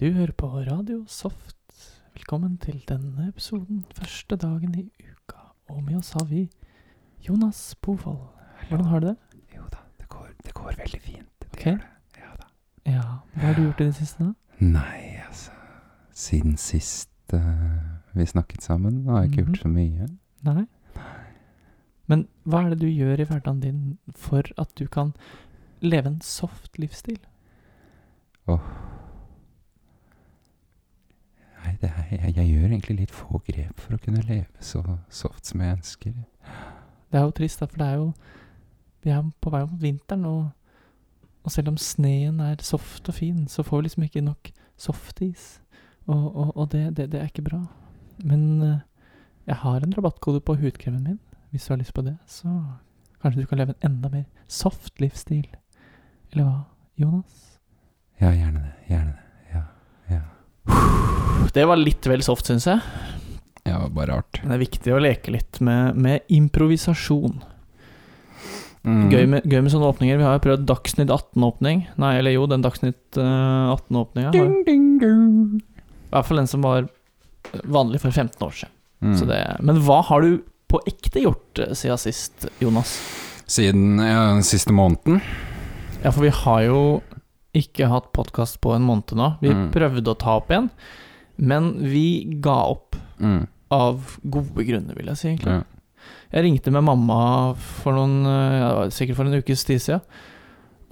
Du 0.00 0.10
hører 0.12 0.32
på 0.32 0.46
Radio 0.60 1.04
Soft. 1.08 1.56
Velkommen 2.14 2.56
til 2.60 2.82
denne 2.88 3.28
episoden, 3.28 3.84
første 3.96 4.36
dagen 4.36 4.74
i 4.78 4.84
uka. 5.00 5.38
Og 5.68 5.82
med 5.84 5.96
oss 5.96 6.10
har 6.12 6.24
vi 6.28 6.48
Jonas 7.28 7.74
Bofold. 7.82 8.18
Hvordan 8.68 8.86
har 8.90 9.00
du 9.00 9.06
det? 9.06 9.16
Jo 9.56 9.62
da, 9.72 9.78
det 10.00 10.08
går, 10.08 10.28
det 10.44 10.54
går 10.54 10.72
veldig 10.78 11.00
fint. 11.02 11.28
Det 11.40 11.48
Ok. 11.52 11.64
gjør 11.64 11.76
det. 11.76 11.86
Ja 12.16 12.32
da. 12.40 12.46
Ja, 12.92 13.02
hva 13.34 13.46
har 13.46 13.54
du 13.54 13.62
gjort 13.62 13.80
i 13.80 13.84
det 13.84 13.94
siste, 13.94 14.24
da? 14.24 14.32
Nei, 14.60 15.16
altså 15.26 15.50
Siden 16.16 16.56
sist 16.56 17.10
eh, 17.32 17.80
vi 18.14 18.24
snakket 18.26 18.62
sammen, 18.62 19.06
har 19.06 19.22
jeg 19.22 19.30
ikke 19.30 19.42
Mhm. 19.42 19.46
gjort 19.54 19.62
så 19.62 19.68
mye. 19.68 20.08
Nei? 20.42 20.66
Men 22.06 22.28
hva 22.46 22.64
er 22.64 22.68
det 22.70 22.78
du 22.80 22.86
gjør 22.86 23.20
i 23.20 23.24
hverdagen 23.24 23.60
din 23.60 23.98
for 24.14 24.42
at 24.58 24.74
du 24.78 24.86
kan 24.86 25.14
leve 25.82 26.06
en 26.06 26.20
soft 26.20 26.78
livsstil? 26.78 27.18
Nei, 31.66 31.74
det 31.80 31.88
er, 31.90 32.02
jeg, 32.10 32.36
jeg 32.36 32.46
gjør 32.46 32.66
egentlig 32.68 32.96
litt 33.00 33.12
få 33.14 33.40
grep 33.42 33.80
for 33.82 33.96
å 33.96 34.02
kunne 34.02 34.22
leve 34.28 34.62
så 34.62 34.82
soft 35.10 35.48
som 35.50 35.62
jeg 35.64 35.74
ønsker. 35.74 36.12
Det 37.10 37.18
er 37.18 37.24
jo 37.24 37.32
trist, 37.34 37.58
da, 37.58 37.66
for 37.66 37.82
det 37.82 37.88
er 37.88 37.96
jo 37.98 38.12
Vi 39.02 39.10
er 39.14 39.26
på 39.42 39.50
vei 39.50 39.62
mot 39.66 39.82
vinteren, 39.82 40.24
og, 40.26 40.46
og 41.42 41.52
selv 41.54 41.70
om 41.70 41.76
sneen 41.78 42.40
er 42.42 42.62
soft 42.62 43.08
og 43.08 43.14
fin, 43.14 43.44
så 43.50 43.62
får 43.66 43.78
vi 43.78 43.86
liksom 43.86 44.06
ikke 44.06 44.22
nok 44.26 44.50
softis. 44.78 45.44
Og, 46.06 46.24
og, 46.36 46.56
og 46.56 46.70
det, 46.72 46.96
det, 46.96 47.10
det 47.12 47.20
er 47.20 47.30
ikke 47.30 47.46
bra. 47.46 47.60
Men 48.24 48.62
eh, 48.62 48.78
jeg 49.46 49.60
har 49.62 49.82
en 49.82 49.94
rabattkode 49.98 50.40
på 50.40 50.58
hudkremen 50.58 51.04
min, 51.04 51.20
hvis 51.50 51.66
du 51.66 51.72
har 51.72 51.82
lyst 51.82 51.94
på 51.94 52.02
det. 52.02 52.16
Så 52.26 52.50
kanskje 53.22 53.42
du 53.42 53.46
kan 53.46 53.58
leve 53.62 53.74
en 53.76 53.92
enda 53.92 54.10
mer 54.10 54.24
soft 54.48 55.00
livsstil. 55.00 55.46
Eller 56.32 56.44
hva, 56.44 56.58
Jonas? 56.98 57.60
Ja, 58.20 58.30
gjerne 58.34 58.66
det. 58.66 58.74
Gjerne 58.90 59.14
det. 59.14 59.54
Ja. 59.54 59.62
ja. 60.16 61.15
Det 61.54 61.64
var 61.68 61.76
litt 61.76 62.06
vel 62.06 62.22
soft, 62.22 62.46
syns 62.50 62.66
jeg. 62.66 62.80
Ja, 63.66 63.80
bare 63.90 64.16
rart. 64.18 64.40
Men 64.42 64.52
det 64.52 64.56
er 64.56 64.64
viktig 64.64 64.92
å 64.94 64.98
leke 65.02 65.32
litt 65.34 65.60
med, 65.64 65.96
med 65.98 66.20
improvisasjon. 66.32 67.40
Mm. 68.86 69.06
Gøy, 69.10 69.24
med, 69.26 69.46
gøy 69.50 69.62
med 69.66 69.72
sånne 69.72 69.88
åpninger. 69.90 70.18
Vi 70.20 70.26
har 70.26 70.36
jo 70.36 70.42
prøvd 70.44 70.66
Dagsnytt 70.68 71.10
18-åpning. 71.10 71.80
Nei, 71.98 72.12
eller 72.20 72.36
jo, 72.36 72.44
den 72.50 72.62
Dagsnytt 72.62 73.18
eh, 73.18 73.72
18-åpninga. 73.74 74.30
I 74.30 74.36
Ding, 74.36 74.60
ding, 74.68 74.84
ding. 75.02 75.62
hvert 76.12 76.28
fall 76.28 76.38
den 76.42 76.50
som 76.50 76.62
var 76.62 76.86
vanlig 77.66 78.00
for 78.04 78.14
15 78.14 78.46
år 78.46 78.54
siden. 78.60 78.72
Mm. 79.02 79.16
Så 79.18 79.26
det, 79.28 79.40
men 79.66 79.80
hva 79.84 79.98
har 80.08 80.22
du 80.24 80.38
på 80.70 80.78
ekte 80.88 81.24
gjort 81.24 81.58
eh, 81.64 81.74
siden 81.78 81.98
sist, 82.00 82.46
Jonas? 82.62 82.94
Siden 83.50 83.98
ja, 84.02 84.28
den 84.36 84.46
siste 84.46 84.72
måneden. 84.74 85.18
Ja, 86.04 86.12
for 86.12 86.22
vi 86.22 86.30
har 86.44 86.62
jo 86.68 86.78
ikke 87.56 87.88
hatt 87.90 88.12
podkast 88.14 88.60
på 88.62 88.74
en 88.76 88.86
måned 88.86 89.16
nå. 89.18 89.32
Vi 89.42 89.50
Mm. 89.50 89.66
prøvde 89.74 90.12
å 90.14 90.18
ta 90.18 90.36
opp 90.38 90.50
igjen, 90.52 90.70
men 91.38 91.72
vi 91.84 92.06
ga 92.44 92.58
opp 92.74 92.96
Mm. 93.16 93.46
av 93.72 94.18
gode 94.28 94.60
grunner, 94.68 94.94
vil 94.94 95.06
jeg 95.08 95.16
si, 95.16 95.28
egentlig. 95.30 95.54
Ja. 95.56 95.62
Jeg 96.36 96.44
ringte 96.44 96.70
med 96.74 96.84
mamma 96.84 97.54
for 97.56 97.96
noen 97.96 98.26
eh, 98.28 98.56
ja, 98.60 98.68
sikkert 98.92 99.16
for 99.16 99.24
en 99.30 99.38
ukes 99.40 99.62
tid 99.64 99.80
siden. 99.80 100.02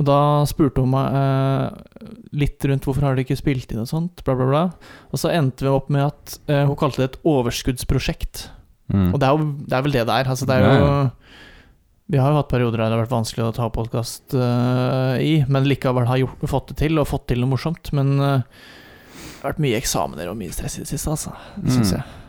Og 0.00 0.06
da 0.08 0.16
spurte 0.48 0.80
hun 0.80 0.88
meg 0.94 1.18
eh, 1.20 2.08
litt 2.40 2.64
rundt 2.64 2.86
hvorfor 2.88 3.04
har 3.04 3.14
de 3.18 3.26
ikke 3.26 3.36
spilt 3.36 3.70
inn 3.74 3.82
og 3.84 3.90
sånt, 3.90 4.24
bla, 4.24 4.34
bla, 4.40 4.46
bla. 4.48 4.62
Og 5.12 5.20
så 5.20 5.30
endte 5.36 5.66
vi 5.66 5.70
opp 5.70 5.90
med 5.92 6.06
at 6.06 6.38
eh, 6.48 6.64
hun 6.64 6.78
kalte 6.80 7.02
det 7.04 7.10
et 7.12 7.18
overskuddsprosjekt. 7.28 8.46
Mm. 8.88 9.10
Og 9.12 9.20
det 9.20 9.28
er, 9.28 9.36
jo, 9.36 9.50
det 9.68 9.76
er 9.76 9.84
vel 9.84 9.94
det 9.98 10.06
det 10.08 10.16
er. 10.22 10.30
Altså, 10.32 10.48
det 10.48 10.56
er 10.56 10.64
jo 10.80 10.88
Vi 12.14 12.18
har 12.20 12.32
jo 12.32 12.40
hatt 12.40 12.48
perioder 12.50 12.80
der 12.82 12.88
det 12.88 12.96
har 12.98 13.04
vært 13.04 13.14
vanskelig 13.18 13.44
å 13.46 13.52
ta 13.56 13.68
podkast 13.72 14.34
i, 15.20 15.34
men 15.48 15.64
likevel 15.68 16.04
har 16.08 16.18
gjort, 16.20 16.42
fått 16.50 16.72
det 16.72 16.80
til, 16.82 16.98
og 17.00 17.06
fått 17.08 17.28
til 17.30 17.40
noe 17.44 17.52
morsomt. 17.54 17.92
Men 17.96 18.16
eh, 18.20 18.42
vært 19.44 19.62
mye 19.62 19.78
eksamener 19.80 20.30
og 20.30 20.36
mye 20.40 20.52
stress 20.54 20.78
i 20.78 20.84
det 20.84 20.90
siste, 20.90 21.10
altså. 21.12 21.34
Det 21.56 21.72
syns 21.74 21.92
Mm. 21.92 21.96
jeg. 21.98 22.20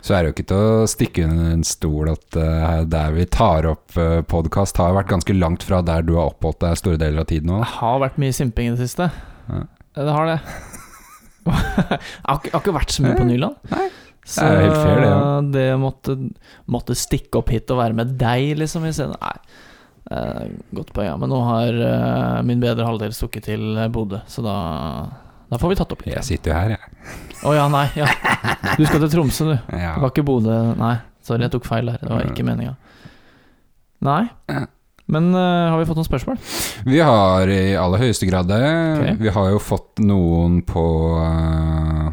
Så 0.00 0.14
er 0.14 0.22
det 0.22 0.28
jo 0.28 0.34
ikke 0.36 0.48
til 0.48 0.56
å 0.62 0.86
stikke 0.88 1.24
under 1.26 1.48
en 1.56 1.64
stol 1.66 2.08
at 2.12 2.36
uh, 2.38 2.84
der 2.86 3.10
vi 3.16 3.24
tar 3.34 3.66
opp 3.66 3.96
uh, 3.98 4.20
podkast, 4.22 4.78
har 4.78 4.94
vært 4.94 5.10
ganske 5.10 5.34
langt 5.34 5.64
fra 5.66 5.80
der 5.82 6.04
du 6.06 6.14
har 6.14 6.30
oppholdt 6.30 6.60
deg 6.62 6.78
store 6.78 7.00
deler 7.00 7.24
av 7.24 7.26
tiden 7.28 7.50
nå. 7.50 7.58
Det 7.64 7.72
har 7.80 7.98
vært 8.04 8.20
mye 8.22 8.36
simping 8.36 8.70
i 8.70 8.76
det 8.76 8.86
siste. 8.86 9.08
Ja. 9.50 9.64
Det 9.98 10.14
har 10.14 10.30
det. 10.30 10.38
jeg 11.48 11.98
har 12.28 12.44
ikke, 12.60 12.76
vært 12.76 12.94
så 12.94 13.02
mye 13.04 13.16
på 13.18 13.26
Nyland. 13.26 13.56
Nei, 13.72 13.88
Så 14.28 14.44
er 14.46 14.60
helt 14.68 14.76
fair, 14.78 15.00
det, 15.02 15.08
ja. 15.10 15.40
det 15.56 15.66
måtte, 15.82 16.16
måtte 16.70 16.96
stikke 16.98 17.40
opp 17.42 17.50
hit 17.52 17.70
og 17.74 17.80
være 17.82 17.96
med 17.98 18.14
deg, 18.20 18.52
liksom, 18.62 18.86
isteden. 18.86 19.16
Nei. 19.18 19.64
Eh, 20.08 20.44
godt 20.78 20.94
poeng, 20.96 21.10
ja. 21.10 21.16
Men 21.20 21.32
nå 21.32 21.38
har 21.44 21.74
uh, 21.82 22.38
min 22.46 22.62
bedre 22.62 22.86
halvdel 22.86 23.12
stukket 23.16 23.48
til 23.50 23.74
eh, 23.76 23.90
Bodø, 23.92 24.22
så 24.30 24.44
da, 24.46 24.54
da 25.48 25.58
får 25.60 25.72
vi 25.72 25.76
tatt 25.80 25.92
opp 25.94 26.02
litt. 26.04 26.14
Jeg 26.16 26.26
sitter 26.26 26.52
jo 26.52 26.56
her, 26.58 26.74
jeg. 26.76 27.12
Å 27.48 27.52
ja, 27.56 27.68
nei. 27.72 27.86
Ja. 27.96 28.08
Du 28.76 28.84
skal 28.84 29.00
til 29.04 29.12
Tromsø, 29.14 29.46
du. 29.48 29.54
Ja. 29.84 29.94
Du 29.96 30.04
var 30.04 30.12
ikke 30.12 30.26
Bodø. 30.28 30.56
Nei, 30.76 30.96
sorry, 31.24 31.46
jeg 31.46 31.54
tok 31.54 31.68
feil 31.68 31.88
der. 31.88 32.02
Det 32.02 32.10
var 32.12 32.26
ikke 32.28 32.44
meninga. 32.44 32.74
Nei. 34.04 34.22
Men 35.08 35.30
uh, 35.32 35.72
har 35.72 35.80
vi 35.80 35.86
fått 35.88 36.02
noen 36.02 36.08
spørsmål? 36.10 36.40
Vi 36.84 37.00
har 37.00 37.48
i 37.48 37.72
aller 37.80 38.04
høyeste 38.04 38.28
grad 38.28 38.50
det. 38.52 38.60
Okay. 38.60 39.16
Vi 39.22 39.32
har 39.38 39.48
jo 39.54 39.62
fått 39.62 40.02
noen 40.04 40.60
på 40.68 40.84
uh, 41.16 42.10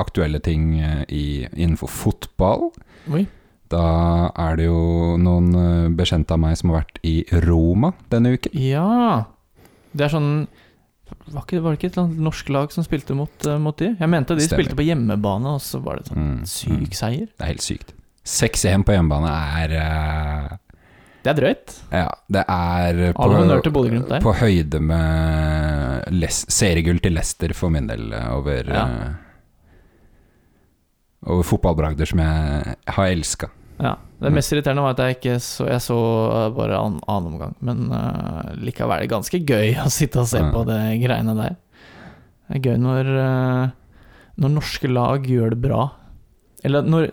aktuelle 0.00 0.38
ting 0.40 0.78
eh, 0.78 1.02
i, 1.10 1.24
innenfor 1.50 1.90
fotball. 1.90 2.70
Oi. 3.10 3.26
Da 3.70 3.82
er 4.38 4.56
det 4.58 4.70
jo 4.70 5.18
noen 5.20 5.92
bekjente 5.98 6.34
av 6.34 6.40
meg 6.42 6.56
som 6.58 6.70
har 6.72 6.84
vært 6.84 7.02
i 7.06 7.20
Roma 7.44 7.92
denne 8.10 8.32
uken. 8.34 8.56
Ja 8.58 9.28
Det 9.94 10.08
er 10.08 10.10
sånn 10.10 10.32
Var, 11.30 11.42
ikke, 11.44 11.60
var 11.62 11.70
det 11.74 11.78
ikke 11.78 11.88
et 11.90 11.96
eller 11.96 12.06
annet 12.08 12.22
norsk 12.26 12.48
lag 12.54 12.72
som 12.74 12.84
spilte 12.86 13.14
mot, 13.14 13.46
eh, 13.46 13.58
mot 13.62 13.76
de? 13.78 13.92
Jeg 14.00 14.08
mente 14.10 14.34
de 14.36 14.42
Stemmer. 14.46 14.64
spilte 14.64 14.76
på 14.78 14.86
hjemmebane, 14.86 15.54
og 15.56 15.60
så 15.62 15.80
var 15.84 16.00
det 16.00 16.08
sånn 16.10 16.18
Mm, 16.20 16.40
syk 16.46 16.88
mm. 16.88 16.96
seier. 16.98 17.26
Det 17.30 17.44
er 17.46 17.50
helt 17.52 17.64
sykt. 17.66 17.94
6-1 18.26 18.84
på 18.86 18.92
hjemmebane 18.94 19.30
er 19.62 19.72
uh, 19.80 20.56
Det 21.24 21.30
er 21.32 21.38
drøyt. 21.38 21.76
Ja, 21.92 22.08
det 22.28 22.44
er 22.48 23.12
på, 23.16 24.20
på 24.26 24.34
høyde 24.40 24.80
med 24.80 26.04
Les 26.12 26.42
seriegull 26.52 27.00
til 27.00 27.12
Leicester 27.16 27.54
for 27.56 27.70
min 27.72 27.86
del 27.90 28.12
eh, 28.12 28.28
over 28.36 28.70
Ja. 28.70 28.84
uh, 28.86 29.26
Over 31.30 31.44
fotballbragder 31.44 32.08
som 32.08 32.18
jeg 32.22 32.76
har 32.96 33.06
elska. 33.12 33.50
Ja. 33.82 33.94
Det 34.20 34.28
Mm. 34.28 34.34
mest 34.36 34.52
irriterende 34.52 34.82
var 34.84 34.90
at 34.90 34.98
jeg 35.00 35.16
ikke 35.16 35.34
så 35.40 35.66
Jeg 35.70 35.80
så 35.80 35.96
eh, 36.46 36.50
bare 36.52 36.76
an, 36.78 36.98
annen 37.08 37.32
omgang, 37.32 37.54
men 37.60 37.90
uh, 37.92 38.52
likevel 38.60 38.92
er 38.96 39.00
det 39.06 39.10
ganske 39.10 39.40
gøy 39.48 39.74
å 39.84 39.88
sitte 39.90 40.20
og 40.20 40.26
se 40.28 40.38
Ja. 40.42 40.50
på 40.52 40.64
det 40.68 40.80
greiene 41.00 41.34
der. 41.38 41.56
Det 42.50 42.58
er 42.58 42.64
gøy 42.72 42.78
når 42.82 43.08
uh, 43.16 43.70
Når 44.40 44.48
norske 44.58 44.88
lag 44.92 45.24
gjør 45.28 45.50
det 45.54 45.60
bra. 45.62 45.90
Eller 46.64 46.82
når 46.82 47.10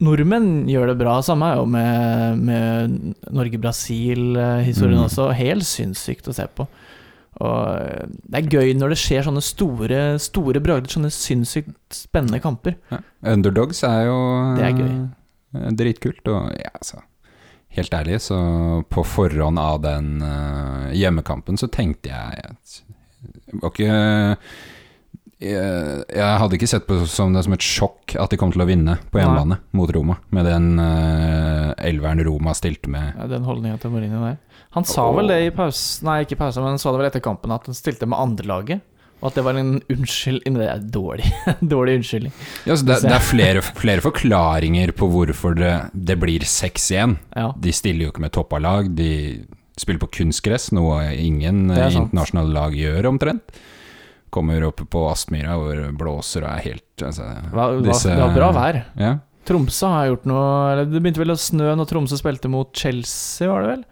nordmenn 0.00 0.66
gjør 0.70 0.86
det 0.92 0.98
bra. 0.98 1.20
Samme 1.22 1.52
er 1.52 1.56
jo 1.60 1.66
med, 1.66 2.38
med 2.38 3.14
Norge-Brasil-historien 3.30 4.98
Mm. 4.98 5.04
også. 5.06 5.30
Helt 5.34 5.62
sinnssykt 5.66 6.28
å 6.28 6.34
se 6.34 6.46
på. 6.56 6.66
Og 7.40 8.08
det 8.28 8.38
er 8.40 8.50
gøy 8.50 8.74
når 8.76 8.88
det 8.94 8.98
skjer 9.00 9.22
sånne 9.24 9.42
store 9.42 10.18
Store 10.20 10.60
bragder, 10.60 10.90
sånne 10.90 11.10
sinnssykt 11.14 11.72
spennende 11.94 12.40
kamper. 12.42 12.74
Underdogs 13.22 13.82
er 13.86 14.06
jo 14.06 14.18
Det 14.56 14.64
er 14.66 14.72
gøy. 14.78 15.08
Eh, 15.54 15.70
dritkult. 15.76 16.26
Og 16.28 16.50
ja, 16.56 16.74
altså 16.74 17.04
Helt 17.70 17.94
ærlig, 17.94 18.16
så 18.18 18.36
på 18.90 19.04
forhånd 19.06 19.60
av 19.62 19.76
den 19.84 20.16
uh, 20.26 20.88
hjemmekampen 20.90 21.54
så 21.54 21.68
tenkte 21.70 22.10
jeg 22.10 22.40
at 22.48 22.72
det 23.20 23.60
var 23.60 23.70
ikke 23.70 23.98
jeg, 25.40 26.00
jeg 26.10 26.40
hadde 26.42 26.56
ikke 26.58 26.68
sett 26.68 26.88
på 26.88 26.98
som 27.08 27.32
det 27.32 27.44
som 27.46 27.54
et 27.54 27.64
sjokk 27.64 28.16
at 28.20 28.32
de 28.32 28.38
kom 28.40 28.50
til 28.52 28.64
å 28.64 28.66
vinne 28.68 28.98
på 29.08 29.16
Nei. 29.16 29.22
hjemmebane 29.22 29.60
mot 29.78 29.92
Roma, 29.94 30.18
med 30.34 30.50
den 30.50 30.66
uh, 30.82 31.70
elveren 31.78 32.20
Roma 32.26 32.52
stilte 32.58 32.90
med. 32.92 33.14
Ja, 33.14 33.30
den 33.30 33.46
holdninga 33.46 33.78
til 33.80 33.94
Mourinho 33.94 34.20
der. 34.26 34.36
Han 34.76 34.86
sa 34.86 35.06
vel 35.16 35.32
det 35.32 35.38
i 35.46 35.54
pause 35.54 36.04
Nei, 36.06 36.20
ikke 36.26 36.36
i 36.36 36.42
pause, 36.42 36.60
men 36.60 36.74
han 36.74 36.82
sa 36.82 36.92
det 36.92 37.00
vel 37.00 37.08
etter 37.08 37.24
kampen, 37.24 37.54
at 37.54 37.70
han 37.70 37.78
stilte 37.78 38.10
med 38.10 38.20
andrelaget. 38.20 38.84
Og 39.20 39.28
at 39.28 39.36
det 39.36 39.42
var 39.44 39.58
en 39.60 39.74
unnskyldning 39.92 40.54
det 40.56 40.68
er 40.72 40.84
dårlig. 40.94 41.28
dårlig 41.74 41.98
unnskyldning. 42.00 42.32
Ja, 42.64 42.76
det, 42.76 42.98
det 43.04 43.12
er 43.12 43.24
flere, 43.24 43.62
flere 43.76 44.04
forklaringer 44.04 44.94
på 44.96 45.08
hvorfor 45.12 45.56
det, 45.58 45.72
det 45.92 46.16
blir 46.22 46.46
6-1. 46.48 47.18
Ja. 47.36 47.50
De 47.56 47.74
stiller 47.76 48.06
jo 48.06 48.14
ikke 48.14 48.24
med 48.24 48.32
toppa 48.36 48.60
lag, 48.62 48.88
de 48.96 49.10
spiller 49.80 50.00
på 50.02 50.10
kunstgress, 50.20 50.70
noe 50.76 51.02
ingen 51.16 51.66
eh, 51.72 51.86
internasjonale 51.92 52.52
lag 52.56 52.76
gjør, 52.76 53.10
omtrent. 53.12 53.60
Kommer 54.32 54.62
oppe 54.68 54.84
på 54.86 55.04
Aspmyra 55.10 55.56
hvor 55.58 55.74
det 55.74 55.90
blåser 55.98 56.44
og 56.46 56.52
er 56.52 56.64
helt 56.68 57.04
altså, 57.04 57.26
var, 57.52 57.76
disse- 57.82 58.12
det 58.14 58.20
var 58.22 58.36
bra 58.36 58.50
vær. 58.54 58.80
Ja. 59.00 59.14
Tromsø 59.48 59.88
har 59.90 60.10
gjort 60.10 60.26
noe 60.28 60.42
Eller 60.70 60.84
det 60.86 61.00
begynte 61.00 61.22
vel 61.22 61.32
å 61.32 61.38
snø 61.40 61.72
når 61.74 61.88
Tromsø 61.90 62.18
spilte 62.20 62.50
mot 62.52 62.68
Chelsea, 62.76 63.48
var 63.50 63.64
det 63.64 63.70
vel? 63.72 63.84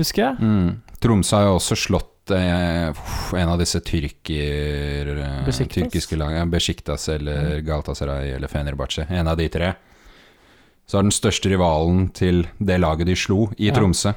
Husker 0.00 0.24
jeg. 0.24 0.40
Mm. 0.40 0.70
Tromsø 1.04 1.36
har 1.36 1.46
jo 1.50 1.58
også 1.60 1.76
slått 1.78 2.08
eh, 2.30 2.92
en 3.40 3.48
av 3.52 3.58
disse 3.60 3.80
tyrker, 3.80 5.10
eh, 5.18 5.44
Besiktas? 5.46 5.74
tyrkiske 5.76 6.16
lagene. 6.18 6.50
Besiktas 6.50 7.08
eller 7.08 7.60
Galatasaray 7.66 8.32
eller 8.36 8.48
Fenerbahçe. 8.48 9.06
En 9.10 9.28
av 9.28 9.36
de 9.36 9.48
tre. 9.48 9.72
Så 10.86 10.98
har 10.98 11.02
den 11.06 11.14
største 11.14 11.50
rivalen 11.52 12.08
til 12.12 12.46
det 12.58 12.80
laget 12.80 13.06
de 13.06 13.14
slo 13.14 13.48
i 13.58 13.68
Ja. 13.68 13.74
Tromsø, 13.74 14.14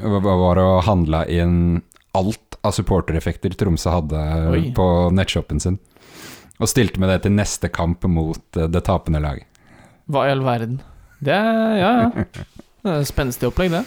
var 0.00 0.56
å 0.56 0.82
handle 0.82 1.26
inn 1.28 1.82
alt 2.14 2.56
av 2.64 2.72
supportereffekter 2.72 3.52
Tromsø 3.58 3.90
hadde 3.90 4.22
Oi. 4.50 4.72
på 4.72 5.10
nettshoppen 5.12 5.60
sin. 5.60 5.78
Og 6.60 6.68
stilte 6.70 6.98
med 7.02 7.08
det 7.10 7.22
til 7.22 7.32
neste 7.34 7.68
kamp 7.68 8.04
mot 8.08 8.56
eh, 8.56 8.68
det 8.70 8.84
tapende 8.86 9.20
laget. 9.20 9.44
Hva 10.08 10.26
i 10.28 10.30
all 10.32 10.44
verden? 10.44 10.80
Det 11.24 11.32
er 11.34 11.76
Ja, 11.78 11.92
ja. 12.14 12.24
Det 12.84 12.92
er 12.92 13.00
et 13.00 13.08
Spenstig 13.08 13.48
opplegg, 13.48 13.70
det. 13.72 13.84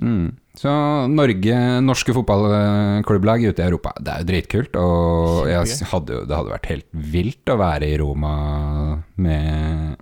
Mm. 0.00 0.36
Så 0.56 0.72
Norge, 1.12 1.56
norske 1.84 2.14
fotballklubblag 2.16 3.44
ute 3.50 3.60
i 3.60 3.66
Europa, 3.66 3.92
det 4.00 4.12
er 4.12 4.22
jo 4.22 4.28
dritkult. 4.30 4.78
Og 4.80 5.50
hadde 5.50 6.16
jo, 6.16 6.24
det 6.24 6.36
hadde 6.38 6.54
vært 6.54 6.70
helt 6.72 6.88
vilt 7.12 7.52
å 7.52 7.58
være 7.60 7.90
i 7.92 7.98
Roma 8.00 8.34
med 9.20 9.96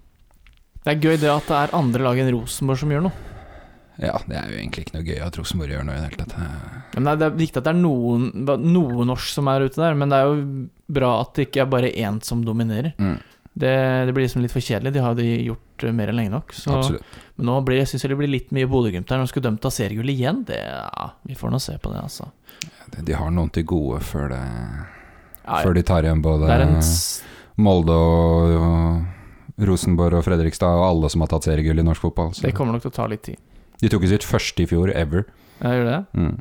Det 0.85 0.95
er 0.95 1.01
gøy 1.03 1.19
det 1.19 1.33
at 1.33 1.51
det 1.51 1.59
er 1.59 1.75
andre 1.81 2.07
lag 2.07 2.23
enn 2.23 2.35
Rosenborg 2.37 2.85
som 2.85 2.95
gjør 2.95 3.09
noe. 3.09 3.31
Ja, 4.03 4.17
det 4.27 4.35
er 4.35 4.49
jo 4.51 4.59
egentlig 4.59 4.87
ikke 4.87 4.97
noe 4.97 5.07
gøy 5.07 5.21
at 5.23 5.37
Rosenborg 5.39 5.75
gjør 5.75 5.85
noe 5.87 5.99
i 5.99 6.01
det 6.03 6.09
hele 6.09 6.25
tatt. 6.25 6.95
Men 6.97 7.11
det 7.19 7.27
er 7.27 7.37
viktig 7.39 7.61
at 7.61 7.67
det 7.67 7.75
er 7.75 7.83
noen, 7.83 8.25
noe 8.75 9.07
norsk 9.11 9.31
som 9.37 9.51
er 9.51 9.67
ute 9.69 9.79
der, 9.83 9.95
men 9.99 10.11
det 10.11 10.19
er 10.19 10.31
jo 10.31 10.41
bra 10.99 11.13
at 11.21 11.35
det 11.37 11.49
ikke 11.49 11.63
er 11.63 11.71
bare 11.71 11.93
én 11.95 12.19
som 12.27 12.43
dominerer. 12.47 12.95
Mm, 12.99 13.17
Det, 13.55 13.71
det 14.07 14.13
blir 14.17 14.25
liksom 14.27 14.43
litt 14.43 14.51
for 14.51 14.65
kjedelig. 14.67 14.91
De 14.97 15.03
har 15.05 15.15
de 15.15 15.25
gjort 15.47 15.85
eh, 15.87 15.93
mer 15.95 16.11
enn 16.11 16.17
lenge 16.19 16.33
nok. 16.33 16.53
Så, 16.59 16.75
men 17.37 17.47
nå 17.47 17.61
blir, 17.67 17.79
jeg 17.85 17.93
synes 17.93 18.03
det 18.11 18.17
blir 18.19 18.31
litt 18.33 18.51
mye 18.57 18.67
Bodø-Glimt 18.67 19.07
der. 19.07 19.21
Når 19.21 19.29
de 19.29 19.31
skulle 19.31 19.47
dømt 19.47 19.69
av 19.69 19.75
seriegull 19.77 20.11
igjen, 20.11 20.41
det 20.49 20.59
ja, 20.59 21.11
Vi 21.29 21.37
får 21.39 21.53
nå 21.55 21.61
se 21.63 21.77
på 21.79 21.93
det, 21.95 22.01
altså. 22.03 22.27
De- 22.91 23.05
De 23.07 23.15
har 23.15 23.31
noen 23.31 23.51
til 23.55 23.65
gode 23.71 24.01
før, 24.03 24.29
det, 24.35 24.41
Ja, 25.45 25.61
før 25.63 25.75
de 25.79 25.83
tar 25.87 26.03
igjen 26.09 26.23
både 26.25 26.51
en 26.51 26.81
Molde 27.63 27.95
og, 27.95 28.55
og 28.59 29.63
Rosenborg 29.69 30.19
og 30.19 30.25
Fredrikstad 30.27 30.75
og 30.75 30.83
alle 30.89 31.11
som 31.13 31.23
har 31.23 31.31
tatt 31.31 31.47
seriegull 31.47 31.79
i 31.79 31.85
norsk 31.87 32.03
fotball. 32.09 32.33
Så. 32.35 32.43
Det 32.43 32.55
kommer 32.59 32.75
nok 32.75 32.83
til 32.83 32.91
å 32.91 32.97
ta 32.97 33.07
litt 33.07 33.23
tid. 33.23 33.39
De 33.81 33.91
tok 33.93 34.03
jo 34.07 34.11
sitt 34.11 34.27
første 34.27 34.65
i 34.65 34.67
fjor, 34.67 34.91
ever. 34.91 35.29
Ja, 35.61 35.71
gjør 35.77 35.87
det? 35.93 36.01
Mm, 36.19 36.35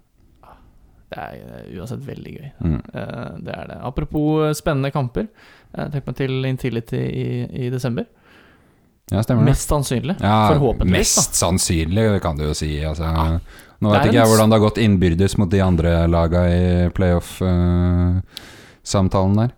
Det 1.13 1.19
er 1.21 1.33
eh, 1.38 1.77
uansett 1.77 2.01
veldig 2.07 2.31
gøy. 2.39 2.48
mm. 2.65 2.80
Eh, 2.94 3.31
Det 3.45 3.54
er 3.54 3.65
det. 3.69 3.77
Apropos 3.86 4.48
eh, 4.48 4.54
spennende 4.57 4.89
kamper. 4.95 5.25
Tenk 5.74 6.06
meg 6.10 6.15
til 6.18 6.33
Intility 6.45 7.00
i, 7.01 7.45
i 7.65 7.69
desember. 7.74 8.06
Ja, 9.12 9.19
stemmer 9.25 9.42
det. 9.44 9.50
Mest 9.51 9.68
sannsynlig. 9.69 10.15
Ja, 10.24 10.38
Forhåpentligvis, 10.54 11.15
Mest 11.18 11.33
sannsynlig, 11.38 12.06
kan 12.24 12.38
du 12.39 12.44
jo 12.48 12.54
si. 12.57 12.69
Altså, 12.88 13.04
Nå 13.83 13.88
vet 13.92 14.06
ikke 14.07 14.15
jeg 14.21 14.27
hvordan 14.31 14.50
det 14.50 14.56
har 14.57 14.63
gått 14.63 14.77
innbyrdes 14.80 15.33
mot 15.42 15.50
de 15.51 15.60
andre 15.62 15.92
laga 16.07 16.42
i 16.48 16.88
playoff-samtalen 16.95 19.36
der. 19.42 19.51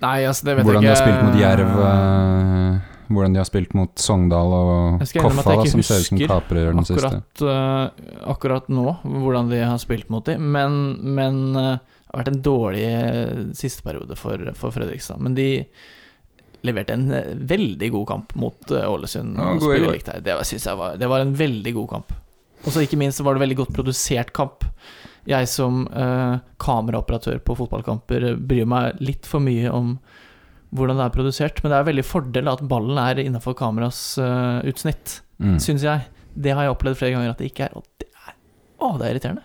Nei, 0.00 0.18
altså, 0.30 0.44
det 0.46 0.54
vet 0.56 0.64
Hvordan 0.68 0.82
de 0.86 0.90
har 0.92 0.96
spilt 1.00 1.22
mot 1.26 1.36
Jerv, 1.40 1.70
eh, 1.84 2.72
hvordan 3.08 3.34
de 3.34 3.40
har 3.40 3.48
spilt 3.48 3.74
mot 3.76 3.92
Sogndal 4.00 4.54
og 4.54 5.04
Koffa, 5.08 5.44
da, 5.56 5.66
som 5.70 5.82
ser 5.84 6.02
ut 6.02 6.08
som 6.10 6.22
kaprer 6.22 6.72
den 6.72 6.86
siste. 6.86 7.08
akkurat, 7.08 7.42
eh, 7.42 8.08
akkurat 8.32 8.68
nå, 8.72 8.86
hvordan 9.04 9.52
de 9.52 9.62
har 9.64 9.78
spilt 9.82 10.10
mot 10.12 10.24
dem. 10.28 10.50
Men, 10.54 10.78
men 11.16 11.40
uh, 11.56 11.76
det 11.80 12.12
har 12.12 12.22
vært 12.22 12.32
en 12.32 12.44
dårlig 12.44 12.84
eh, 12.88 13.40
siste 13.56 13.84
periode 13.84 14.16
for, 14.16 14.44
for 14.56 14.72
Fredrikstad. 14.72 15.20
Men 15.20 15.36
de 15.36 15.48
leverte 16.66 16.96
en 16.96 17.10
eh, 17.12 17.34
veldig 17.50 17.90
god 17.96 18.08
kamp 18.12 18.32
mot 18.40 18.72
Ålesund. 18.72 19.36
Ja, 19.36 19.52
god. 19.60 20.22
Det, 20.24 20.38
var, 20.72 20.96
det 20.96 21.10
var 21.12 21.24
en 21.24 21.36
veldig 21.36 21.74
god 21.80 21.90
kamp. 21.96 22.16
Og 22.64 22.72
så 22.74 22.82
ikke 22.82 22.98
minst 22.98 23.20
var 23.22 23.36
det 23.36 23.44
veldig 23.44 23.60
godt 23.60 23.76
produsert 23.76 24.32
kamp. 24.36 24.64
Jeg 25.28 25.48
som 25.50 25.84
eh, 25.92 26.38
kameraoperatør 26.60 27.42
på 27.44 27.56
fotballkamper 27.58 28.32
bryr 28.40 28.68
meg 28.68 29.00
litt 29.04 29.28
for 29.28 29.44
mye 29.44 29.68
om 29.72 29.96
hvordan 30.74 30.98
det 31.00 31.06
er 31.06 31.14
produsert, 31.14 31.62
men 31.62 31.72
det 31.72 31.78
er 31.78 31.86
veldig 31.88 32.04
fordel 32.04 32.50
at 32.52 32.60
ballen 32.68 32.98
er 33.00 33.22
innafor 33.22 33.56
kameras 33.58 34.02
uh, 34.20 34.60
utsnitt 34.68 35.22
Mm. 35.38 35.54
syns 35.62 35.84
jeg. 35.86 36.00
Det 36.34 36.50
har 36.50 36.64
jeg 36.66 36.72
opplevd 36.74 36.98
flere 36.98 37.14
ganger 37.14 37.30
at 37.30 37.38
det 37.38 37.52
ikke 37.52 37.68
er. 37.68 37.76
Og 37.78 37.84
det 38.02 38.08
er 38.10 38.32
Å, 38.82 38.88
det 38.98 39.04
er 39.06 39.12
irriterende. 39.12 39.44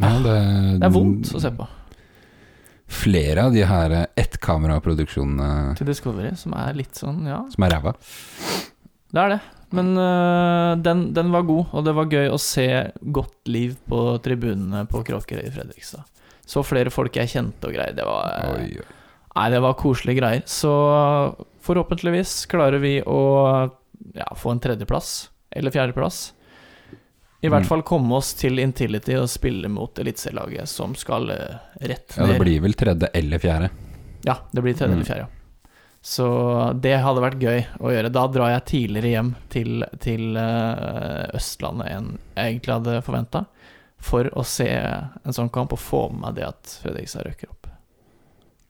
Ja, 0.00 0.12
det, 0.24 0.36
Det 0.80 0.86
er 0.88 0.94
vondt 0.94 1.32
å 1.36 1.42
se 1.44 1.50
på. 1.52 1.66
Flere 2.94 3.44
av 3.44 3.52
de 3.52 3.62
her 3.68 3.92
eh, 3.96 4.06
ettkameraproduksjonene 4.24 5.74
Til 5.78 5.88
Discovery, 5.88 6.32
som 6.40 6.56
er 6.56 6.76
litt 6.80 6.96
sånn, 6.96 7.22
ja. 7.28 7.42
som 7.52 7.64
er 7.66 7.74
ræva. 7.76 7.92
Det 9.14 9.20
er 9.22 9.34
det. 9.36 9.38
Men 9.74 9.92
uh, 9.98 10.72
den, 10.80 11.06
den 11.16 11.32
var 11.34 11.44
god, 11.48 11.72
og 11.76 11.84
det 11.86 11.94
var 12.00 12.12
gøy 12.12 12.32
å 12.32 12.40
se 12.40 12.66
godt 13.14 13.48
liv 13.50 13.76
på 13.90 14.02
tribunene 14.24 14.84
på 14.90 15.04
Kråkerøy 15.06 15.44
i 15.48 15.54
Fredrikstad. 15.54 16.04
Så 16.46 16.64
flere 16.64 16.92
folk 16.92 17.16
jeg 17.20 17.32
kjente 17.32 17.68
og 17.68 17.76
greier. 17.76 17.96
Det 17.96 18.04
var 18.08 18.54
Oi, 18.56 18.68
oi. 18.80 18.90
Nei, 19.34 19.48
det 19.50 19.60
var 19.64 19.74
koselige 19.74 20.20
greier. 20.20 20.42
Så 20.46 20.70
forhåpentligvis 21.64 22.46
klarer 22.50 22.78
vi 22.78 23.00
å 23.02 23.70
ja, 24.14 24.28
få 24.38 24.52
en 24.54 24.60
tredjeplass, 24.62 25.30
eller 25.50 25.70
fjerdeplass. 25.74 26.32
I 27.44 27.48
hvert 27.50 27.64
Mm. 27.66 27.68
fall 27.68 27.82
komme 27.82 28.14
oss 28.16 28.32
til 28.34 28.58
Intility 28.58 29.16
og 29.20 29.28
spille 29.28 29.68
mot 29.68 29.98
eliteserielaget 30.00 30.68
som 30.68 30.94
skal 30.96 31.26
rett 31.28 31.80
rett 31.82 32.14
Ja, 32.16 32.26
det 32.26 32.38
blir 32.40 32.60
vel 32.62 32.72
tredje 32.72 33.10
eller 33.12 33.38
fjerde. 33.38 33.70
Ja, 34.24 34.38
det 34.52 34.62
blir 34.62 34.72
tredje 34.72 34.94
Mm. 34.94 35.00
eller 35.02 35.04
fjerde. 35.04 35.26
Så 36.00 36.80
det 36.80 36.98
hadde 37.00 37.20
vært 37.20 37.40
gøy 37.40 37.66
å 37.80 37.90
gjøre. 37.92 38.12
Da 38.12 38.26
drar 38.28 38.48
jeg 38.50 38.64
tidligere 38.64 39.10
hjem 39.12 39.34
til, 39.50 39.84
til 40.00 40.36
eh, 40.36 41.30
Østlandet 41.34 41.88
enn 41.90 42.18
jeg 42.36 42.60
egentlig 42.60 42.72
hadde 42.74 43.02
forventa. 43.02 43.46
For 43.98 44.24
å 44.24 44.44
se 44.44 44.68
en 44.68 45.32
sånn 45.32 45.50
kamp 45.50 45.72
og 45.72 45.78
få 45.78 46.10
med 46.12 46.20
meg 46.20 46.34
det 46.36 46.44
at 46.48 46.78
Fredrikstad 46.82 47.24
røkker 47.24 47.48
opp. 47.50 47.53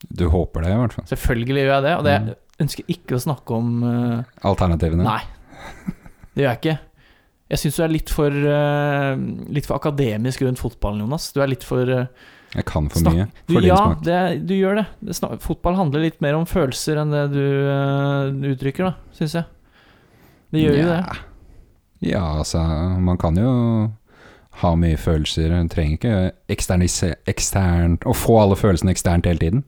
Du 0.09 0.27
håper 0.29 0.61
det, 0.65 0.71
i 0.73 0.79
hvert 0.81 0.93
fall. 0.93 1.05
Selvfølgelig 1.09 1.63
gjør 1.65 1.73
jeg 1.73 1.83
det, 1.87 1.93
og 1.97 2.03
det 2.05 2.17
Mm. 2.21 2.33
ønsker 2.65 2.83
ikke 2.87 3.15
å 3.17 3.23
snakke 3.23 3.55
om 3.55 3.71
uh, 3.83 4.23
Alternativene. 4.47 5.03
Nei, 5.03 5.21
det 6.35 6.43
gjør 6.45 6.51
jeg 6.53 6.59
ikke. 6.61 6.77
Jeg 7.49 7.59
syns 7.61 7.75
du 7.77 7.83
er 7.83 7.91
litt 7.93 8.09
for, 8.09 8.31
uh, 8.31 9.15
litt 9.53 9.65
for 9.67 9.75
akademisk 9.77 10.41
rundt 10.41 10.57
fotballen, 10.61 11.03
Jonas. 11.05 11.31
Du 11.35 11.41
er 11.43 11.47
litt 11.51 11.63
for 11.67 11.83
uh, 11.91 12.05
Jeg 12.55 12.65
kan 12.65 12.87
for 12.89 13.03
mye, 13.09 13.25
mye. 13.25 13.43
du, 13.47 13.53
For 13.53 13.61
din 13.61 13.69
Ja, 13.69 13.75
smak. 13.83 14.03
det, 14.07 14.47
du 14.47 14.53
gjør 14.55 14.75
det. 14.79 14.85
det 15.01 15.41
fotball 15.43 15.75
handler 15.75 16.05
litt 16.07 16.21
mer 16.23 16.35
om 16.39 16.45
følelser 16.47 17.01
enn 17.01 17.11
det 17.11 17.25
du 17.33 17.41
eh, 17.43 18.53
uttrykker, 18.53 18.87
da, 18.87 18.93
syns 19.17 19.35
jeg. 19.35 19.45
Det 20.55 20.61
gjør 20.63 20.77
jo 20.79 20.87
det. 20.93 21.01
Ja, 22.05 22.21
altså 22.39 22.61
Man 23.01 23.17
kan 23.17 23.35
jo 23.35 23.51
ha 24.61 24.71
mye 24.79 24.95
følelser. 24.95 25.51
Man 25.51 25.67
trenger 25.67 26.31
ikke 26.47 27.13
eksternt 27.27 28.05
Å 28.07 28.13
få 28.15 28.37
alle 28.39 28.55
følelsene 28.55 28.93
eksternt 28.95 29.27
hele 29.27 29.41
tiden. 29.41 29.65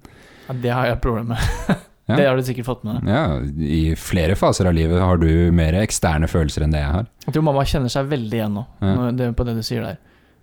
Ja, 0.47 0.55
det 0.63 0.73
har 0.73 0.89
jeg 0.91 0.99
problemer 1.03 1.35
med. 1.35 1.83
Ja. 2.07 2.15
Det 2.15 2.25
har 2.29 2.37
du 2.39 2.43
sikkert 2.47 2.65
fått 2.69 2.83
med 2.87 3.01
deg. 3.01 3.09
Ja, 3.11 3.23
I 3.67 3.95
flere 3.99 4.37
faser 4.39 4.69
av 4.69 4.75
livet 4.77 5.01
har 5.03 5.17
du 5.19 5.51
mer 5.51 5.75
eksterne 5.81 6.29
følelser 6.31 6.63
enn 6.63 6.71
det 6.71 6.79
jeg 6.79 6.93
har. 6.93 7.09
Jeg 7.25 7.35
tror 7.35 7.43
mamma 7.49 7.65
kjenner 7.67 7.91
seg 7.91 8.07
veldig 8.07 8.37
igjen 8.37 8.53
nå, 8.55 8.63
Ja. 8.79 9.31
på 9.35 9.47
det 9.47 9.57
du 9.57 9.63
sier 9.67 9.83
der. 9.83 9.97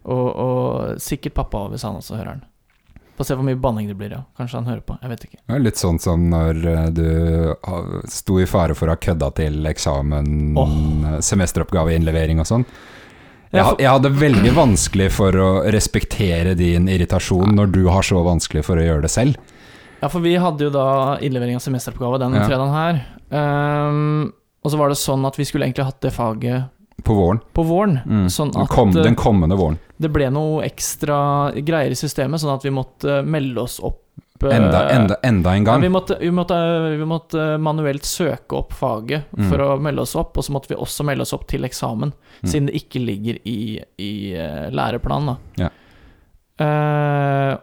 Og, 0.05 0.27
og 0.29 1.01
sikkert 1.01 1.33
pappa 1.39 1.63
hvis 1.73 1.87
han 1.89 1.97
også 1.97 2.19
hører 2.19 2.35
den. 2.35 2.45
Få 3.17 3.25
se 3.25 3.37
hvor 3.39 3.47
mye 3.47 3.57
banning 3.57 3.89
det 3.89 3.95
blir, 3.97 4.11
ja. 4.13 4.25
Kanskje 4.37 4.59
han 4.59 4.69
hører 4.69 4.83
på. 4.85 4.99
Jeg 5.01 5.13
vet 5.13 5.25
ikke. 5.29 5.39
Er 5.55 5.63
litt 5.63 5.81
sånn 5.81 6.01
som 6.03 6.27
når 6.33 6.61
eh, 6.67 6.89
du 6.93 7.07
sto 8.11 8.41
i 8.43 8.47
fare 8.51 8.75
for 8.77 8.91
å 8.91 8.97
ha 8.97 9.01
kødda 9.01 9.31
til 9.39 9.71
eksamen, 9.71 10.29
oh. 10.59 10.75
semesteroppgaveinnlevering 11.23 12.43
og 12.43 12.51
sånn. 12.51 12.67
Ja, 13.55 13.69
jeg 13.79 13.87
hadde 13.87 14.11
veldig 14.19 14.51
vanskelig 14.57 15.13
for 15.15 15.37
å 15.39 15.51
respektere 15.71 16.57
din 16.59 16.91
irritasjon 16.91 17.55
når 17.55 17.71
du 17.77 17.85
har 17.87 18.03
så 18.03 18.19
vanskelig 18.27 18.65
for 18.67 18.83
å 18.83 18.85
gjøre 18.89 19.07
det 19.07 19.13
selv. 19.15 19.39
Ja, 20.05 20.09
for 20.13 20.21
vi 20.21 20.35
hadde 20.37 20.67
jo 20.67 20.71
da 20.75 20.85
innlevering 21.25 21.57
av 21.57 21.63
semesteroppgave 21.65 22.19
den 22.21 22.35
Ja. 22.37 22.45
fredagen 22.45 22.75
her. 22.77 22.99
Um, 23.33 24.33
og 24.63 24.71
så 24.73 24.77
var 24.79 24.93
det 24.93 24.99
sånn 25.01 25.25
at 25.27 25.37
vi 25.41 25.45
skulle 25.49 25.65
egentlig 25.65 25.87
hatt 25.89 26.01
det 26.05 26.13
faget 26.13 26.67
På 27.05 27.15
våren. 27.17 27.41
på 27.57 27.65
våren. 27.65 27.99
Mm. 28.05 28.27
Sånn 28.29 28.53
at 28.57 28.69
kom, 28.69 28.93
eh, 28.97 29.03
den 29.03 29.17
kommende 29.17 29.57
våren. 29.57 29.79
det 29.99 30.13
ble 30.13 30.29
noe 30.31 30.63
ekstra 30.65 31.53
greier 31.65 31.91
i 31.91 31.97
systemet, 31.99 32.41
sånn 32.41 32.55
at 32.55 32.63
vi 32.65 32.71
måtte 32.71 33.23
melde 33.25 33.61
oss 33.65 33.81
opp 33.83 34.01
eh, 34.45 34.57
Enda, 34.57 34.89
enda, 34.93 35.17
enda 35.25 35.51
en 35.57 35.65
Ja, 35.65 35.73
gang. 35.73 35.81
vi, 35.81 35.89
måtte, 35.89 36.19
vi, 36.21 36.31
måtte, 36.31 36.57
vi 36.99 37.05
måtte 37.09 37.59
manuelt 37.59 38.03
søke 38.05 38.59
opp 38.59 38.73
faget 38.77 39.25
Mm. 39.37 39.49
for 39.49 39.59
å 39.59 39.81
melde 39.81 40.01
oss 40.05 40.15
opp, 40.17 40.37
og 40.37 40.45
så 40.45 40.53
måtte 40.53 40.69
vi 40.69 40.77
også 40.77 41.05
melde 41.05 41.23
oss 41.23 41.33
opp 41.33 41.47
til 41.49 41.65
eksamen, 41.65 42.13
Mm. 42.43 42.49
siden 42.51 42.67
det 42.67 42.75
ikke 42.77 43.01
ligger 43.05 43.39
i, 43.47 43.81
i 43.99 44.35
eh, 44.37 44.69
læreplanen. 44.71 45.39
Ja. 45.57 45.71
Eh, 46.61 47.57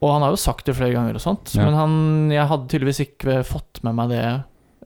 og 0.00 0.14
han 0.14 0.24
har 0.24 0.32
jo 0.32 0.40
sagt 0.40 0.64
det 0.68 0.76
flere 0.78 0.94
ganger, 0.96 1.18
og 1.18 1.24
sånt 1.24 1.52
Ja. 1.54 1.66
men 1.66 1.74
han, 1.76 1.92
jeg 2.32 2.48
hadde 2.48 2.70
tydeligvis 2.72 3.02
ikke 3.04 3.42
fått 3.44 3.82
med 3.84 3.98
meg 3.98 4.14
det. 4.14 4.22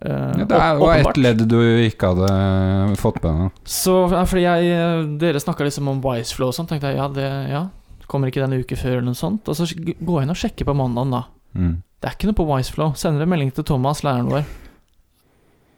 Uh, 0.04 0.35
Ja, 0.40 0.44
det 0.50 0.59
er 0.59 0.80
jo 0.80 0.88
et 0.90 1.21
ledd 1.23 1.44
du 1.49 1.59
ikke 1.87 2.11
hadde 2.12 2.97
fått 2.99 3.23
med 3.23 3.44
deg. 3.44 3.62
Så 3.64 3.94
fordi 4.11 4.42
jeg, 4.42 5.06
dere 5.23 5.40
snakka 5.40 5.64
liksom 5.68 5.88
om 5.92 6.02
Wiseflow 6.02 6.50
og 6.50 6.56
sånn, 6.56 6.66
tenkte 6.68 6.90
jeg 6.90 6.99
ja, 6.99 7.06
det 7.14 7.30
ja, 7.52 7.62
kommer 8.11 8.28
ikke 8.28 8.42
denne 8.42 8.59
uke 8.61 8.76
før 8.76 8.99
eller 8.99 9.06
noe 9.12 9.18
sånt. 9.18 9.47
Og 9.49 9.56
så 9.56 9.68
gå 9.78 10.18
inn 10.21 10.35
og 10.35 10.37
sjekke 10.40 10.66
på 10.66 10.75
mandagen, 10.76 11.14
da. 11.14 11.23
Mm. 11.54 11.78
Det 12.02 12.11
er 12.11 12.18
ikke 12.18 12.28
noe 12.33 12.37
på 12.42 12.49
Wiseflow. 12.50 12.92
Sender 12.99 13.25
en 13.25 13.30
melding 13.33 13.54
til 13.54 13.64
Thomas, 13.71 14.02
læreren 14.04 14.28
vår. 14.35 14.44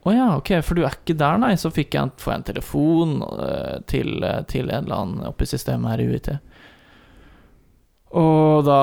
Å 0.06 0.12
ja, 0.14 0.26
ok, 0.38 0.50
for 0.62 0.78
du 0.78 0.84
er 0.86 0.94
ikke 0.96 1.16
der, 1.18 1.38
nei. 1.42 1.52
Så 1.58 1.70
fikk 1.74 1.94
jeg 1.94 2.06
en, 2.06 2.12
får 2.18 2.32
jeg 2.32 2.40
en 2.40 2.48
telefon 2.50 3.14
eh, 3.26 3.76
til, 3.90 4.10
eh, 4.24 4.42
til 4.50 4.70
en 4.70 4.84
eller 4.86 4.96
annen 4.96 5.28
oppe 5.28 5.46
i 5.46 5.50
systemet 5.50 5.92
her 5.92 6.02
i 6.02 6.08
UiT. 6.10 6.28
Og 8.14 8.64
da 8.64 8.76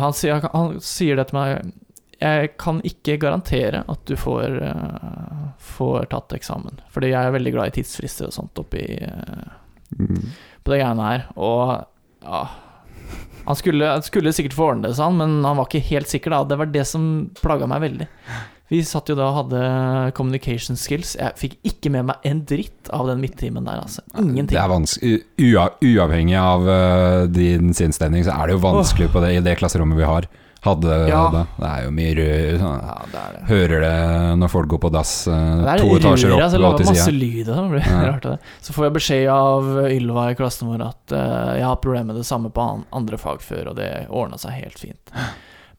Han 0.00 0.12
sier, 0.16 0.40
han 0.52 0.78
sier 0.80 1.16
det 1.20 1.26
til 1.28 1.36
meg 1.36 1.72
Jeg 2.22 2.52
kan 2.56 2.80
ikke 2.86 3.18
garantere 3.20 3.82
at 3.90 4.04
du 4.08 4.14
får, 4.16 4.56
uh, 4.62 5.50
får 5.58 6.06
tatt 6.14 6.32
eksamen. 6.38 6.78
Fordi 6.94 7.10
jeg 7.12 7.26
er 7.28 7.34
veldig 7.34 7.52
glad 7.52 7.72
i 7.72 7.76
tidsfrister 7.80 8.30
og 8.30 8.36
sånt 8.38 8.62
oppi 8.62 8.86
uh, 9.02 9.58
Mm. 9.92 10.30
på 10.64 10.72
det 10.72 10.78
greiene 10.80 11.04
her. 11.04 11.24
Og 11.36 11.84
Ja 12.24 12.46
Han 13.44 13.56
skulle, 13.58 13.90
skulle 14.06 14.32
sikkert 14.32 14.54
få 14.56 14.70
ordne 14.70 14.86
det, 14.88 14.94
sa 14.96 15.04
han, 15.10 15.18
men 15.18 15.44
han 15.44 15.58
var 15.58 15.66
ikke 15.66 15.82
helt 15.90 16.08
sikker, 16.08 16.30
da. 16.30 16.44
Det 16.48 16.56
var 16.56 16.70
det 16.72 16.86
som 16.88 17.04
plaga 17.42 17.66
meg 17.68 17.82
veldig. 17.82 18.06
Vi 18.72 18.78
satt 18.88 19.10
jo 19.12 19.16
da 19.18 19.26
og 19.28 19.34
hadde 19.42 19.62
communication 20.16 20.78
skills. 20.80 21.10
Jeg 21.20 21.36
fikk 21.36 21.58
ikke 21.68 21.90
med 21.92 22.06
meg 22.08 22.24
en 22.28 22.38
dritt 22.48 22.88
av 22.96 23.10
den 23.10 23.20
midttimen 23.20 23.66
der, 23.68 23.82
altså. 23.84 24.00
Ingenting. 24.16 24.54
Det 24.54 24.62
er 24.62 24.70
vanskelig 24.72 25.18
ua, 25.44 25.66
Uavhengig 25.84 26.38
av 26.40 26.64
uh, 26.64 27.26
din 27.28 27.74
sinnsstemning, 27.76 28.24
så 28.24 28.32
er 28.38 28.48
det 28.48 28.56
jo 28.56 28.62
vanskelig 28.64 29.10
på 29.12 29.20
det 29.24 29.34
i 29.36 29.42
det 29.44 29.58
klasserommet 29.60 30.00
vi 30.00 30.08
har. 30.08 30.30
Hadde 30.62 30.96
Ja. 31.10 31.28
det. 31.34 31.42
Det 31.58 31.68
er 31.68 31.84
jo 31.84 31.90
mye 31.90 32.10
rød 32.16 32.58
sånn. 32.62 32.82
Ja, 32.86 32.96
det 33.12 33.22
det. 33.34 33.44
Hører 33.50 33.80
det 33.82 33.94
når 34.38 34.50
folk 34.52 34.68
går 34.70 34.82
på 34.86 34.92
dass 34.94 35.14
uh, 35.26 35.34
Det 35.66 35.78
to 35.82 35.92
etasjer 35.98 36.32
opp 36.36 36.44
altså, 36.46 36.60
er 36.60 36.62
lager 36.64 36.90
masse 36.94 37.14
lyd 37.18 37.48
og 37.48 37.56
sånn. 37.58 37.70
det 37.74 37.84
Ja. 37.90 38.02
rart 38.08 38.28
det. 38.30 38.36
Så 38.62 38.72
får 38.76 38.88
jeg 38.88 38.96
beskjed 38.96 39.28
av 39.36 39.72
Ylva 39.90 40.28
i 40.30 40.36
klassen 40.38 40.70
vår 40.70 40.86
at 40.86 41.16
uh, 41.18 41.56
jeg 41.58 41.66
har 41.66 41.80
problemer 41.82 42.14
med 42.14 42.22
det 42.22 42.28
samme 42.30 42.48
på 42.54 42.68
andre 42.88 43.18
fag 43.18 43.42
før, 43.42 43.74
og 43.74 43.76
det 43.82 43.90
ordna 44.08 44.38
seg 44.38 44.62
helt 44.62 44.78
fint. 44.78 45.12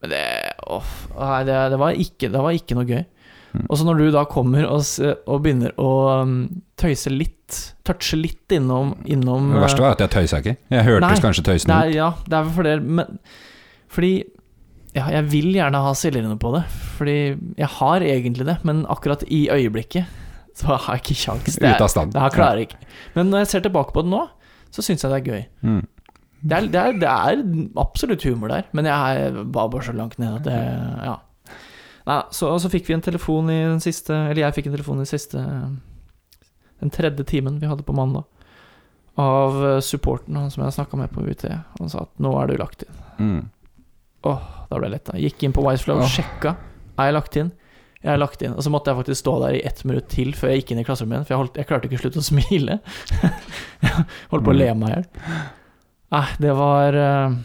Men 0.04 0.12
det 0.12 0.24
oh, 0.68 0.94
Nei, 1.16 1.42
det, 1.48 1.58
det, 1.72 1.80
var 1.80 2.00
ikke, 2.06 2.30
det 2.34 2.42
var 2.44 2.56
ikke 2.58 2.76
noe 2.76 2.88
gøy. 2.90 3.04
Mm. 3.54 3.66
Og 3.70 3.78
så 3.78 3.86
når 3.86 4.00
du 4.02 4.06
da 4.16 4.24
kommer 4.28 4.66
og, 4.66 4.82
og 5.30 5.42
begynner 5.46 5.76
å 5.80 5.90
um, 6.24 6.38
tøyse 6.82 7.12
litt, 7.14 7.60
touche 7.86 8.18
litt 8.18 8.56
innom, 8.56 8.96
innom 9.06 9.52
Det 9.54 9.62
verste 9.62 9.84
var 9.86 9.94
at 9.96 10.02
jeg 10.04 10.14
tøysa 10.16 10.42
ikke. 10.42 10.56
Jeg 10.74 10.88
hørtes 10.90 11.06
Nei, 11.06 11.24
kanskje 11.28 11.46
tøysende 11.48 11.78
ut. 11.86 11.96
Ja, 11.96 12.10
det 12.26 12.40
er 12.40 12.50
for 12.56 12.68
det, 12.68 12.76
men 12.82 13.20
Fordi 13.94 14.14
ja, 14.94 15.08
jeg 15.10 15.30
vil 15.32 15.54
gjerne 15.56 15.82
ha 15.86 15.94
selvironi 15.98 16.38
på 16.42 16.52
det. 16.58 16.64
Fordi 16.98 17.18
jeg 17.62 17.70
har 17.80 18.06
egentlig 18.06 18.50
det, 18.50 18.58
men 18.68 18.84
akkurat 18.92 19.24
i 19.30 19.46
øyeblikket 19.54 20.20
så 20.58 20.76
har 20.76 20.98
jeg 20.98 21.02
ikke 21.06 21.20
kjangs. 21.24 21.56
Det, 21.58 21.70
er- 21.72 22.12
det 22.14 22.22
her 22.22 22.34
klarer 22.34 22.62
jeg 22.62 22.68
ikke. 22.72 22.84
Men 23.16 23.32
når 23.34 23.46
jeg 23.46 23.54
ser 23.54 23.64
tilbake 23.66 23.94
på 23.96 24.04
det 24.06 24.12
nå, 24.14 24.22
så 24.74 24.86
syns 24.86 25.06
jeg 25.06 25.14
det 25.14 25.22
er 25.22 25.30
gøy. 25.32 25.46
Mm. 25.66 25.82
Det 26.44 26.58
er, 26.58 26.66
det, 26.68 26.80
er, 26.80 26.98
det 27.00 27.08
er 27.10 27.44
absolutt 27.80 28.26
humor 28.28 28.52
der, 28.52 28.66
men 28.76 28.88
jeg 28.90 29.32
var 29.56 29.70
bare 29.72 29.86
så 29.88 29.94
langt 29.96 30.20
nede 30.20 30.42
at 30.42 30.48
det 30.48 30.58
Ja. 31.08 31.16
Nei, 32.04 32.20
så, 32.36 32.50
så 32.60 32.68
fikk 32.68 32.90
vi 32.90 32.98
en 32.98 33.04
telefon 33.04 33.48
i 33.48 33.62
den 33.62 33.80
siste 33.80 34.12
Eller 34.12 34.42
jeg 34.42 34.56
fikk 34.58 34.66
en 34.68 34.74
telefon 34.76 35.00
i 35.00 35.08
siste 35.08 35.40
Den 35.40 36.92
tredje 36.92 37.24
timen 37.30 37.62
vi 37.62 37.70
hadde 37.70 37.86
på 37.88 37.96
mandag, 37.96 38.26
av 39.16 39.60
eh, 39.70 39.80
supporten 39.80 40.36
han 40.36 40.52
som 40.52 40.66
jeg 40.66 40.76
snakka 40.76 40.98
med 41.00 41.14
på 41.14 41.24
UiT. 41.24 41.46
Han 41.80 41.92
sa 41.92 42.04
at 42.04 42.12
nå 42.20 42.34
er 42.42 42.50
du 42.50 42.58
lagt 42.60 42.84
inn. 42.84 42.98
Mm. 43.22 43.44
Da 44.26 44.34
ble 44.74 44.88
jeg 44.88 44.94
letta. 44.96 45.16
Gikk 45.22 45.46
inn 45.46 45.56
på 45.56 45.64
Wiseflow, 45.64 46.02
og 46.02 46.12
sjekka. 46.12 46.56
Er 46.98 47.12
jeg 47.12 47.16
lagt 47.16 47.38
inn? 47.40 47.54
Jeg 48.04 48.12
er 48.18 48.20
lagt 48.20 48.44
inn. 48.44 48.56
Og 48.58 48.66
så 48.66 48.72
måtte 48.74 48.92
jeg 48.92 49.00
faktisk 49.00 49.22
stå 49.22 49.38
der 49.46 49.58
i 49.62 49.64
ett 49.64 49.84
minutt 49.88 50.10
til 50.12 50.34
før 50.36 50.52
jeg 50.52 50.64
gikk 50.64 50.74
inn 50.74 50.82
i 50.82 50.86
klasserommet 50.88 51.22
igjen, 51.22 51.28
for 51.30 51.36
jeg, 51.36 51.42
holdt, 51.44 51.60
jeg 51.62 51.70
klarte 51.70 51.88
ikke 51.88 52.02
å 52.02 52.04
slutte 52.04 52.24
å 52.24 52.30
smile. 52.34 52.80
jeg 53.86 54.08
holdt 54.34 54.48
på 54.50 54.56
å 54.56 54.58
le 54.58 54.72
meg 54.82 54.90
i 54.90 54.98
hjel. 54.98 55.06
Nei, 56.14 56.28
det 56.38 56.54
var 56.54 56.94
eh, 56.94 57.36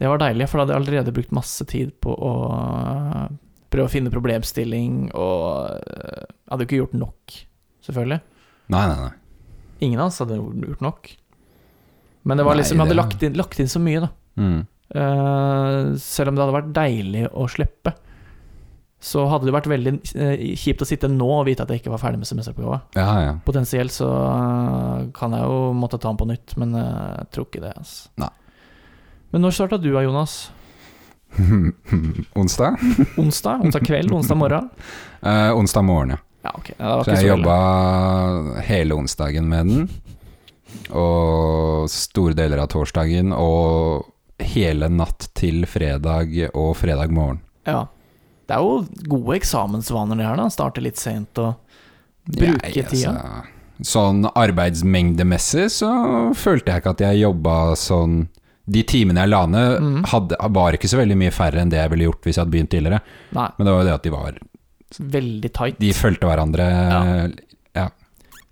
Det 0.00 0.10
var 0.10 0.20
deilig, 0.22 0.48
for 0.50 0.58
da 0.58 0.64
hadde 0.64 0.74
jeg 0.74 0.82
allerede 0.82 1.14
brukt 1.14 1.34
masse 1.36 1.66
tid 1.70 1.94
på 2.02 2.14
å 2.14 2.34
eh, 2.58 3.26
prøve 3.72 3.88
å 3.88 3.92
finne 3.92 4.12
problemstilling, 4.12 5.08
og 5.16 5.78
eh, 5.78 6.22
jeg 6.26 6.52
hadde 6.52 6.64
jo 6.64 6.68
ikke 6.68 6.80
gjort 6.82 6.98
nok, 6.98 7.36
selvfølgelig. 7.86 8.20
Nei, 8.74 8.84
nei, 8.90 8.98
nei. 9.06 9.12
Ingen 9.86 10.02
av 10.02 10.10
oss 10.10 10.20
hadde 10.22 10.38
gjort 10.38 10.84
nok. 10.84 11.12
Men 12.28 12.38
det 12.38 12.46
var 12.46 12.58
liksom 12.58 12.78
Jeg 12.78 12.86
hadde 12.86 12.98
lagt 12.98 13.24
inn, 13.26 13.38
lagt 13.38 13.62
inn 13.62 13.70
så 13.70 13.80
mye, 13.82 14.04
da. 14.04 14.10
Mm. 14.38 14.60
Uh, 14.92 15.94
selv 16.00 16.30
om 16.30 16.36
det 16.36 16.42
hadde 16.44 16.54
vært 16.54 16.74
deilig 16.76 17.24
å 17.32 17.46
slippe, 17.50 17.94
så 19.02 19.24
hadde 19.26 19.48
det 19.48 19.54
vært 19.54 19.66
veldig 19.66 19.92
eh, 20.14 20.42
kjipt 20.58 20.84
å 20.84 20.86
sitte 20.86 21.08
nå 21.10 21.26
og 21.40 21.46
vite 21.48 21.64
at 21.64 21.70
jeg 21.72 21.82
ikke 21.82 21.90
var 21.90 22.00
ferdig 22.04 22.20
med 22.20 22.28
semesteroppgava. 22.28 22.76
Ja, 22.94 23.06
ja. 23.18 23.32
Potensielt 23.42 23.90
så 23.94 24.06
eh, 24.06 25.08
kan 25.16 25.34
jeg 25.34 25.42
jo 25.42 25.72
måtte 25.74 25.98
ta 25.98 26.12
den 26.12 26.20
på 26.20 26.28
nytt, 26.30 26.54
men 26.62 26.76
eh, 26.78 27.08
jeg 27.16 27.30
tror 27.34 27.48
ikke 27.48 27.64
det. 27.64 27.72
Altså. 27.80 28.12
Nei. 28.22 28.30
Men 29.34 29.42
når 29.42 29.56
starta 29.56 29.78
du 29.82 29.88
da, 29.90 30.04
Jonas? 30.06 30.36
onsdag? 32.42 32.78
Onsdag? 33.22 33.64
Onsdag 33.66 33.88
kveld? 33.88 34.14
Onsdag 34.20 34.38
morgen? 34.38 34.70
Eh, 35.22 35.52
onsdag 35.54 35.84
morgen, 35.86 36.16
ja. 36.16 36.16
Ja, 36.42 36.50
okay. 36.58 36.74
Så 36.74 37.12
jeg 37.12 37.20
så 37.20 37.26
jobba 37.28 37.52
hele 38.66 38.96
onsdagen 38.98 39.46
med 39.46 39.68
den, 39.70 39.84
og 40.90 41.86
store 41.94 42.34
deler 42.34 42.58
av 42.64 42.72
torsdagen, 42.72 43.30
og 43.30 44.08
hele 44.42 44.88
natt 44.90 45.28
til 45.38 45.62
fredag 45.70 46.34
og 46.50 46.72
fredag 46.80 47.14
morgen. 47.14 47.38
Ja. 47.70 47.84
Det 48.52 48.58
er 48.58 48.66
jo 48.68 49.06
gode 49.08 49.38
eksamensvaner 49.38 50.18
det 50.20 50.26
her, 50.28 50.36
da. 50.36 50.50
Starte 50.52 50.82
litt 50.84 51.00
sent 51.00 51.38
og 51.40 51.54
bruke 52.28 52.68
Jeg, 52.68 52.84
tida. 52.90 53.14
altså, 53.16 53.86
sånn 53.88 54.26
arbeidsmengdemessig 54.28 55.70
så 55.72 55.88
følte 56.38 56.70
jeg 56.74 56.82
ikke 56.82 56.92
at 56.92 57.00
jeg 57.02 57.22
jobba 57.24 57.54
sånn 57.80 58.26
De 58.70 58.84
timene 58.86 59.24
jeg 59.24 59.32
la 59.32 59.40
ned, 59.50 59.72
mm. 59.82 60.02
hadde, 60.12 60.36
var 60.54 60.76
ikke 60.76 60.90
så 60.92 61.00
veldig 61.00 61.16
mye 61.18 61.32
færre 61.34 61.64
enn 61.64 61.72
det 61.72 61.80
jeg 61.80 61.90
ville 61.94 62.06
gjort 62.06 62.28
hvis 62.28 62.36
jeg 62.36 62.42
hadde 62.44 62.52
begynt 62.52 62.70
tidligere. 62.76 63.00
Nei, 63.34 63.48
Men 63.56 63.66
det 63.66 63.72
var 63.72 63.80
jo 63.80 63.88
det 63.88 63.94
at 63.96 64.04
de 64.04 64.12
var 64.12 64.36
veldig 65.16 65.50
tight. 65.56 65.80
De 65.80 65.90
fulgte 65.96 66.28
hverandre. 66.28 66.68
Ja. 67.74 67.88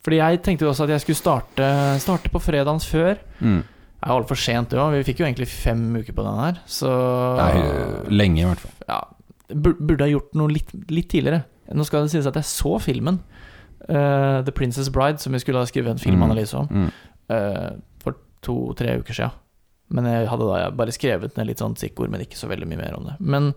Fordi 0.01 0.19
jeg 0.19 0.41
tenkte 0.43 0.65
jo 0.65 0.73
også 0.73 0.89
at 0.89 0.95
jeg 0.97 1.05
skulle 1.05 1.21
starte, 1.21 1.69
starte 2.01 2.33
på 2.33 2.41
fredagens 2.43 2.89
før. 2.89 3.21
Mm. 3.39 3.61
Det 4.01 4.09
er 4.09 4.17
altfor 4.17 4.41
sent, 4.41 4.73
det 4.73 4.81
òg. 4.81 4.97
Vi 4.97 5.07
fikk 5.13 5.21
jo 5.21 5.29
egentlig 5.29 5.51
fem 5.53 5.83
uker 6.01 6.17
på 6.17 6.25
den 6.25 6.39
her, 6.41 6.61
så 6.65 6.91
Nei, 7.37 7.51
lenge, 8.09 8.41
i 8.41 8.49
hvert 8.49 8.63
fall. 8.65 8.73
ja, 8.89 9.01
Burde 9.55 10.01
ha 10.05 10.09
gjort 10.11 10.35
noe 10.35 10.49
litt, 10.49 10.71
litt 10.91 11.09
tidligere. 11.11 11.45
Nå 11.75 11.85
skal 11.87 12.03
det 12.07 12.11
sies 12.13 12.27
at 12.27 12.35
jeg 12.35 12.45
så 12.45 12.79
filmen. 12.83 13.21
uh, 13.89 14.43
The 14.45 14.53
Princess 14.53 14.89
Bride, 14.93 15.19
som 15.19 15.33
vi 15.33 15.39
skulle 15.41 15.59
ha 15.59 15.67
skrevet 15.67 15.91
en 15.91 15.99
filmanalyse 15.99 16.55
om, 16.55 16.67
Mm. 16.69 16.91
uh, 17.31 17.71
for 18.03 18.15
to-tre 18.43 18.99
uker 19.01 19.15
siden. 19.15 19.33
Men 19.91 20.05
jeg 20.05 20.29
hadde 20.29 20.47
da 20.47 20.71
bare 20.71 20.93
skrevet 20.93 21.37
ned 21.37 21.47
litt 21.49 21.59
sånn 21.59 21.75
stikkord, 21.77 22.11
men 22.11 22.21
ikke 22.21 22.37
så 22.39 22.47
veldig 22.47 22.69
mye 22.69 22.79
mer 22.79 22.95
om 22.95 23.05
det. 23.09 23.17
Men 23.19 23.55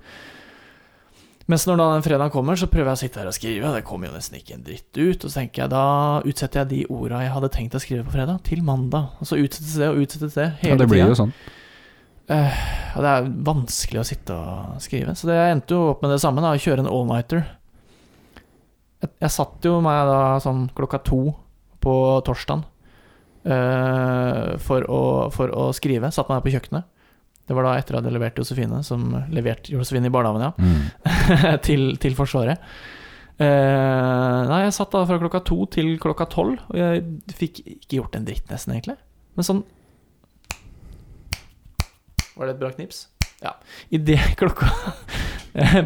mens 1.51 1.65
når 1.67 1.77
da 1.77 1.87
den 1.93 2.05
fredagen 2.05 2.31
kommer, 2.31 2.55
så 2.55 2.69
prøver 2.71 2.93
jeg 2.93 2.97
å 2.97 3.01
sitte 3.03 3.19
her 3.19 3.27
og 3.27 3.35
skrive. 3.35 3.73
Det 3.75 3.83
kommer 3.85 4.07
jo 4.07 4.13
nesten 4.15 4.39
ikke 4.39 4.55
en 4.55 4.63
dritt 4.63 4.95
ut. 4.97 5.25
Og 5.25 5.29
så 5.29 5.41
tenker 5.41 5.63
jeg, 5.65 5.69
da 5.73 6.21
utsetter 6.23 6.61
jeg 6.63 6.69
de 6.69 6.85
orda 6.89 7.19
jeg 7.25 7.33
hadde 7.35 7.49
tenkt 7.51 7.75
å 7.75 7.81
skrive 7.83 8.05
på 8.07 8.15
fredag, 8.15 8.39
til 8.47 8.63
mandag. 8.63 9.09
Og 9.19 9.27
så 9.27 9.37
utsettes 9.37 9.75
det 9.77 9.89
og 9.91 9.99
utsettes 10.05 10.33
det 10.39 10.47
hele 10.63 10.77
Ja, 10.77 10.79
det 10.79 10.87
blir 10.89 11.03
tiden. 11.03 11.11
jo 11.11 11.19
sånn. 11.25 11.33
Og 12.31 13.01
det 13.03 13.09
er 13.09 13.31
vanskelig 13.45 13.99
å 14.01 14.05
sitte 14.07 14.35
og 14.37 14.77
skrive. 14.83 15.15
Så 15.17 15.27
det 15.27 15.37
endte 15.49 15.75
jo 15.75 15.89
opp 15.91 16.03
med 16.05 16.13
det 16.13 16.21
samme, 16.23 16.43
da, 16.43 16.53
å 16.53 16.61
kjøre 16.61 16.85
en 16.85 16.91
all-nighter. 16.91 17.43
Jeg, 19.03 19.11
jeg 19.25 19.33
satt 19.35 19.67
jo 19.67 19.79
meg 19.83 20.05
da 20.07 20.19
sånn 20.43 20.67
klokka 20.77 21.01
to 21.03 21.23
på 21.83 21.95
torsdagen 22.23 22.63
uh, 23.43 24.55
for, 24.63 24.87
å, 24.87 25.01
for 25.35 25.51
å 25.51 25.67
skrive. 25.75 26.13
Satt 26.15 26.31
meg 26.31 26.45
på 26.45 26.53
kjøkkenet. 26.55 26.87
Det 27.43 27.55
var 27.57 27.67
da 27.67 27.73
etter 27.75 27.97
at 27.97 27.99
jeg 27.99 28.05
hadde 28.05 28.15
levert 28.15 28.37
Josefine, 28.39 28.79
som 28.87 29.01
leverte 29.35 29.73
Josefine 29.73 30.07
i 30.07 30.13
barnehagen, 30.13 30.45
ja, 30.47 30.53
Mm. 30.63 31.57
til, 31.67 31.89
til 31.99 32.15
Forsvaret. 32.15 32.61
Uh, 33.33 34.45
nei, 34.47 34.61
jeg 34.63 34.75
satt 34.77 34.93
da 34.93 35.01
fra 35.09 35.17
klokka 35.19 35.41
to 35.43 35.57
til 35.73 35.97
klokka 35.99 36.29
tolv, 36.31 36.61
og 36.69 36.77
jeg 36.79 37.03
fikk 37.35 37.63
ikke 37.65 37.97
gjort 37.97 38.15
en 38.15 38.27
dritt, 38.29 38.45
nesten, 38.47 38.77
egentlig. 38.77 38.95
Men 39.35 39.47
sånn 39.49 39.63
Var 42.37 42.49
det 42.49 42.55
et 42.55 42.61
bra 42.61 42.71
knips? 42.73 43.07
Ja. 43.43 43.55
Idet 43.93 44.33
klokka 44.39 44.69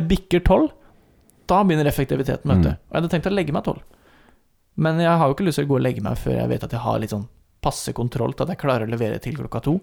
bikker 0.08 0.44
tolv, 0.48 0.70
da 1.48 1.62
begynner 1.63 1.88
effektiviteten, 1.89 2.48
vet 2.51 2.63
du. 2.63 2.70
Mm. 2.72 2.77
Og 2.80 2.92
jeg 2.92 3.01
hadde 3.01 3.12
tenkt 3.13 3.30
å 3.30 3.34
legge 3.36 3.56
meg 3.56 3.66
tolv. 3.68 3.84
Men 4.77 5.01
jeg 5.01 5.10
har 5.10 5.30
jo 5.30 5.34
ikke 5.36 5.48
lyst 5.48 5.60
til 5.62 5.66
å 5.68 5.72
gå 5.72 5.80
og 5.80 5.84
legge 5.84 6.04
meg 6.06 6.20
før 6.22 6.38
jeg 6.38 6.51
vet 6.51 6.63
at 6.68 6.75
jeg 6.75 6.84
har 6.84 7.01
litt 7.01 7.13
sånn 7.13 7.25
passe 7.63 7.92
kontroll 7.98 8.36
til 8.38 8.46
at 8.46 8.54
jeg 8.54 8.62
klarer 8.62 8.86
å 8.86 8.92
levere 8.92 9.18
til 9.24 9.38
klokka 9.39 9.62
to. 9.66 9.74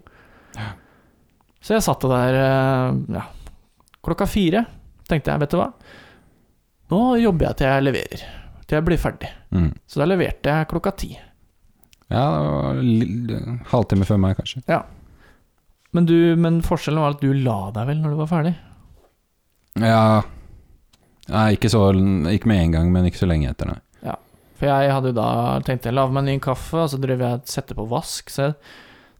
Så 1.59 1.75
jeg 1.75 1.83
satt 1.83 2.05
der 2.07 2.37
eh, 2.39 2.97
ja, 3.17 3.25
klokka 4.05 4.27
fire. 4.29 4.63
Tenkte 5.09 5.33
jeg, 5.33 5.41
vet 5.43 5.53
du 5.53 5.59
hva. 5.59 5.69
Nå 6.93 7.01
jobber 7.19 7.49
jeg 7.49 7.59
til 7.59 7.69
jeg 7.71 7.85
leverer. 7.85 8.25
Til 8.65 8.77
jeg 8.77 8.87
blir 8.87 9.01
ferdig. 9.01 9.31
Mm. 9.53 9.71
Så 9.89 10.01
da 10.01 10.07
leverte 10.07 10.53
jeg 10.53 10.69
klokka 10.71 10.93
ti. 10.97 11.11
Ja, 12.13 12.25
halvtime 13.71 14.05
før 14.07 14.21
meg, 14.21 14.37
kanskje. 14.37 14.61
Men, 15.95 16.07
du, 16.09 16.35
men 16.35 16.59
forskjellen 16.65 17.01
var 17.01 17.15
at 17.15 17.23
du 17.23 17.31
la 17.33 17.71
deg 17.75 17.89
vel 17.91 18.01
når 18.03 18.15
du 18.15 18.21
var 18.23 18.31
ferdig? 18.31 18.55
Ja 19.79 20.23
Nei, 21.31 21.55
ikke 21.55 21.71
så 21.71 21.87
Ikke 22.31 22.49
med 22.51 22.61
en 22.61 22.73
gang, 22.75 22.89
men 22.93 23.07
ikke 23.07 23.23
så 23.23 23.29
lenge 23.29 23.49
etter, 23.49 23.71
nei. 23.71 23.79
For 24.55 24.69
jeg 24.69 24.91
hadde 24.93 25.11
jo 25.11 25.17
da 25.17 25.29
tenkt 25.67 25.87
jeg 25.87 25.95
lage 25.95 26.15
meg 26.15 26.23
en 26.23 26.31
ny 26.31 26.41
kaffe, 26.43 26.85
og 26.85 26.91
så 26.91 26.99
drev 27.01 27.23
jeg 27.23 27.39
og 27.41 27.51
sette 27.51 27.75
på 27.75 27.87
vask. 27.91 28.31
Så 28.31 28.47
jeg 28.47 28.55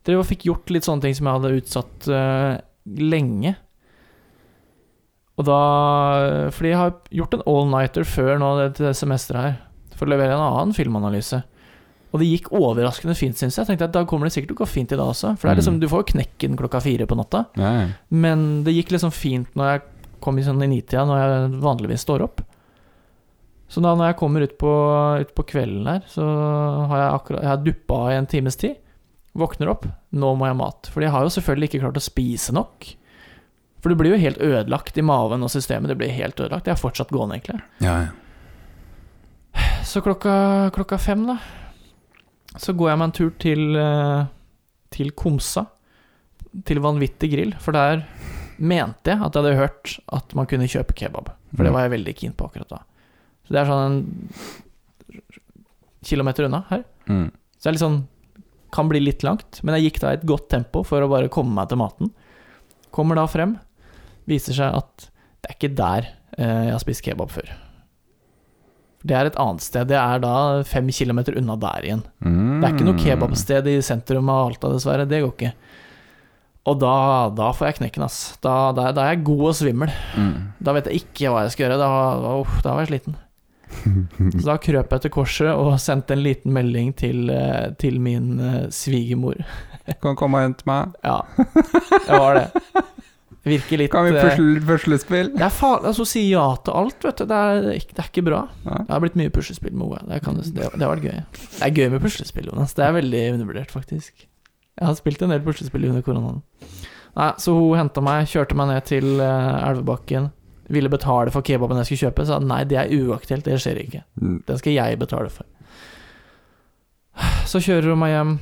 drev 0.08 0.22
og 0.22 0.29
fikk 0.29 0.48
gjort 0.48 0.72
litt 0.72 0.88
sånne 0.88 1.03
ting 1.03 1.15
som 1.17 1.27
jeg 1.27 1.39
hadde 1.39 1.58
utsatt 1.60 2.08
uh, 2.08 2.53
lenge. 3.01 3.55
Og 5.36 5.48
da 5.50 5.60
Fordi 6.55 6.72
jeg 6.72 6.79
har 6.79 6.94
gjort 7.20 7.36
en 7.36 7.44
all-nighter 7.51 8.08
før 8.08 8.39
nå 8.39 8.53
dette 8.62 8.94
semesteret 8.96 9.50
her, 9.50 9.58
for 10.00 10.08
å 10.08 10.13
levere 10.13 10.38
en 10.38 10.46
annen 10.46 10.75
filmanalyse. 10.75 11.41
Og 12.15 12.22
det 12.22 12.29
gikk 12.29 12.45
overraskende 12.55 13.15
fint, 13.19 13.36
syns 13.36 13.57
jeg. 13.57 13.65
Jeg 13.65 13.74
tenkte 13.74 13.89
at 13.89 13.95
Da 13.98 14.05
kommer 14.07 14.29
det 14.29 14.31
sikkert 14.38 14.53
til 14.53 14.55
å 14.55 14.63
gå 14.63 14.67
fint 14.72 14.93
i 14.95 14.95
dag 14.95 15.10
også. 15.12 15.34
For 15.36 15.50
det 15.50 15.51
er 15.51 15.60
liksom, 15.60 15.75
Mm. 15.75 15.81
du 15.84 15.88
får 15.91 16.03
jo 16.05 16.12
knekken 16.13 16.55
klokka 16.62 16.79
fire 16.86 17.05
på 17.10 17.17
natta. 17.19 17.41
Ja. 17.60 17.88
Men 18.10 18.63
det 18.63 18.72
gikk 18.77 18.93
liksom 18.95 19.12
fint 19.12 19.51
når 19.60 19.72
jeg 19.74 19.81
kom 20.22 20.39
i 20.39 20.45
sånn 20.48 20.63
i 20.63 20.67
nitida, 20.72 21.03
når 21.05 21.17
jeg 21.19 21.62
vanligvis 21.62 22.05
står 22.07 22.24
opp. 22.24 22.41
Så 23.67 23.81
da 23.81 23.95
når 23.98 24.13
jeg 24.13 24.17
kommer 24.22 24.41
ut 24.45 24.57
på, 24.62 24.72
ut 25.22 25.36
på 25.36 25.43
kvelden 25.51 25.84
der, 25.89 26.01
så 26.07 26.24
har 26.88 26.98
jeg 27.01 27.13
akkurat 27.19 27.41
Jeg 27.41 27.50
har 27.50 27.57
duppa 27.65 28.00
i 28.13 28.17
en 28.17 28.25
times 28.27 28.55
tid. 28.55 28.75
Våkner 29.36 29.67
opp, 29.74 29.86
nå 30.13 30.29
må 30.38 30.45
jeg 30.48 30.55
ha 30.55 30.60
mat. 30.63 30.88
For 30.93 31.01
jeg 31.01 31.12
har 31.12 31.25
jo 31.25 31.34
selvfølgelig 31.34 31.69
ikke 31.74 31.81
klart 31.84 31.98
å 32.00 32.05
spise 32.05 32.53
nok. 32.55 32.95
For 33.81 33.89
du 33.89 33.95
blir 34.00 34.13
jo 34.15 34.22
helt 34.22 34.38
ødelagt 34.39 34.98
i 34.98 35.01
maven 35.01 35.43
og 35.43 35.50
systemet. 35.51 35.89
Det 35.91 35.98
blir 35.98 36.10
helt 36.15 36.39
ødelagt. 36.39 36.65
Jeg 36.69 36.77
er 36.77 36.81
fortsatt 36.81 37.10
gående, 37.12 37.36
egentlig. 37.41 37.60
Ja, 37.81 37.98
ja. 38.05 38.07
Så 39.84 40.01
klokka, 40.01 40.72
klokka 40.74 40.98
fem, 41.00 41.25
da, 41.27 41.38
så 42.62 42.75
går 42.77 42.91
jeg 42.91 43.00
meg 43.00 43.09
en 43.09 43.15
tur 43.15 43.31
til, 43.41 43.63
eh, 43.79 44.27
til 44.95 45.12
Komsa. 45.17 45.65
Til 46.65 46.79
Vanvittig 46.83 47.31
grill. 47.33 47.53
For 47.59 47.75
der 47.75 48.05
mente 48.57 49.12
jeg 49.12 49.19
at 49.19 49.35
jeg 49.35 49.43
hadde 49.43 49.59
hørt 49.59 49.97
at 50.15 50.35
man 50.38 50.47
kunne 50.47 50.69
kjøpe 50.71 50.95
kebab. 50.95 51.33
For 51.55 51.67
det 51.67 51.74
var 51.75 51.85
jeg 51.85 51.95
veldig 51.97 52.15
keen 52.15 52.35
på 52.35 52.47
akkurat 52.47 52.71
da. 52.71 52.81
Så 53.45 53.53
det 53.53 53.62
er 53.62 53.69
sånn 53.69 53.85
en 53.85 55.21
kilometer 56.05 56.47
unna 56.47 56.63
her. 56.69 56.85
Mm. 57.09 57.29
Så 57.57 57.63
det 57.63 57.71
er 57.71 57.77
litt 57.77 57.85
sånn 57.85 58.03
Kan 58.75 58.89
bli 58.89 59.00
litt 59.00 59.24
langt, 59.24 59.62
men 59.63 59.77
jeg 59.77 59.85
gikk 59.85 60.01
da 60.01 60.09
i 60.12 60.17
et 60.17 60.25
godt 60.27 60.50
tempo 60.51 60.81
for 60.83 61.00
å 61.00 61.07
bare 61.07 61.29
komme 61.31 61.53
meg 61.55 61.69
til 61.71 61.79
maten. 61.79 62.09
Kommer 62.91 63.15
da 63.15 63.24
frem. 63.29 63.53
Viser 64.27 64.57
seg 64.57 64.75
at 64.81 65.05
det 65.39 65.47
er 65.47 65.55
ikke 65.55 65.77
der 65.77 66.09
eh, 66.35 66.65
jeg 66.65 66.74
har 66.74 66.81
spist 66.83 67.05
kebab 67.05 67.31
før. 67.31 67.53
Det 69.05 69.15
er 69.17 69.29
et 69.29 69.39
annet 69.41 69.62
sted. 69.62 69.88
Det 69.91 69.97
er 70.00 70.21
da 70.24 70.35
fem 70.65 70.88
kilometer 70.89 71.38
unna 71.38 71.57
der 71.62 71.85
igjen. 71.85 72.03
Mm. 72.25 72.62
Det 72.62 72.67
er 72.67 72.74
ikke 72.74 72.88
noe 72.88 73.01
kebabsted 73.01 73.69
i 73.69 73.75
sentrum 73.85 74.31
av 74.33 74.50
Alta, 74.50 74.71
dessverre. 74.74 75.05
Det 75.09 75.21
går 75.21 75.35
ikke. 75.35 75.51
Og 76.65 76.79
da, 76.81 76.95
da 77.38 77.51
får 77.53 77.69
jeg 77.69 77.77
knekken, 77.81 78.07
ass. 78.07 78.39
Da, 78.41 78.71
da, 78.74 78.88
da 78.95 79.03
er 79.05 79.13
jeg 79.13 79.27
god 79.27 79.43
og 79.51 79.53
svimmel. 79.59 79.93
Mm. 80.17 80.33
Da 80.65 80.74
vet 80.74 80.89
jeg 80.89 81.03
ikke 81.03 81.29
hva 81.29 81.45
jeg 81.45 81.53
skal 81.53 81.67
gjøre. 81.67 81.77
Da, 81.83 81.91
uff, 82.39 82.57
da 82.65 82.74
var 82.74 82.85
jeg 82.85 82.95
sliten. 82.95 83.19
Så 84.39 84.45
da 84.47 84.57
krøp 84.62 84.95
jeg 84.95 85.03
til 85.05 85.13
korset 85.13 85.51
og 85.51 85.75
sendte 85.83 86.15
en 86.15 86.24
liten 86.25 86.53
melding 86.55 86.93
til, 86.97 87.29
eh, 87.33 87.69
til 87.81 88.01
min 88.01 88.39
eh, 88.39 88.59
svigermor. 88.74 89.38
Kan 90.01 90.17
komme 90.17 90.41
og 90.41 90.47
hente 90.47 90.65
meg. 90.65 90.95
Ja, 91.05 91.21
det 91.38 92.17
var 92.17 92.41
det. 92.41 92.50
Virker 93.45 93.77
litt 93.77 93.91
Kan 93.93 94.07
vi 94.07 94.15
eh, 94.17 94.23
pusle 94.25 94.61
puslespill? 94.65 95.27
Det 95.35 95.43
er 95.45 95.53
farlig 95.53 95.91
altså, 95.91 96.05
si 96.09 96.23
ja 96.31 96.45
til 96.65 96.77
alt, 96.79 96.97
vet 97.05 97.19
du. 97.21 97.27
Det 97.29 97.41
er, 97.49 97.67
det 97.69 98.01
er 98.01 98.07
ikke 98.09 98.23
bra. 98.25 98.39
Nei. 98.65 98.79
Det 98.87 98.95
har 98.95 99.03
blitt 99.03 99.17
mye 99.19 99.33
puslespill 99.33 99.75
med 99.77 99.91
henne. 99.93 100.15
Det, 100.15 100.21
kan 100.25 100.39
det, 100.39 100.47
det 100.55 100.81
har 100.81 100.93
vært 100.95 101.05
gøy. 101.05 101.19
Det 101.43 101.67
er 101.67 101.75
gøy 101.77 101.91
med 101.93 102.01
puslespill, 102.01 102.49
Jonas. 102.49 102.73
Det 102.77 102.87
er 102.87 102.95
veldig 102.95 103.21
undervurdert, 103.35 103.73
faktisk. 103.75 104.25
Jeg 104.75 104.89
har 104.89 104.97
spilt 104.97 105.21
en 105.21 105.35
del 105.35 105.43
puslespill 105.45 105.85
under 105.91 106.01
koronaen. 106.05 106.41
Nei, 107.15 107.29
så 107.39 107.53
hun 107.55 107.77
henta 107.79 108.01
meg, 108.03 108.25
kjørte 108.27 108.57
meg 108.59 108.71
ned 108.73 108.89
til 108.89 109.21
eh, 109.23 109.67
Elvebakken. 109.69 110.31
Ville 110.73 110.89
betale 110.89 111.31
for 111.31 111.45
kebaben 111.45 111.77
jeg 111.79 111.91
skulle 111.91 112.09
kjøpe. 112.09 112.25
Sa 112.27 112.41
nei, 112.41 112.63
det 112.67 112.81
er 112.81 112.91
uaktuelt, 112.97 113.45
det 113.45 113.61
skjer 113.61 113.83
ikke. 113.85 114.01
Mm. 114.17 114.41
Den 114.49 114.59
skal 114.59 114.75
jeg 114.75 114.99
betale 115.05 115.29
for. 115.31 115.45
Så 117.45 117.61
kjører 117.63 117.93
hun 117.93 118.01
meg 118.01 118.11
hjem. 118.15 118.35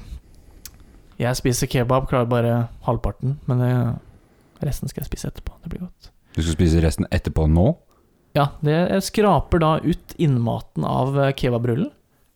Jeg 1.21 1.37
spiser 1.37 1.69
kebab, 1.69 2.07
klarer 2.09 2.31
bare 2.31 2.55
halvparten, 2.87 3.37
men 3.45 3.61
det, 3.61 3.73
resten 4.61 4.91
skal 4.91 5.03
jeg 5.03 5.11
spise 5.11 5.31
etterpå. 5.31 5.55
Det 5.63 5.71
blir 5.73 5.85
godt. 5.85 6.11
Du 6.35 6.41
skal 6.41 6.55
spise 6.57 6.83
resten 6.83 7.07
etterpå 7.13 7.47
nå? 7.49 7.67
Ja, 8.33 8.47
det, 8.65 8.73
jeg 8.89 9.05
skraper 9.05 9.61
da 9.61 9.75
ut 9.83 10.15
innmaten 10.21 10.85
av 10.89 11.17
eh, 11.21 11.33
kebabrullen. 11.37 11.91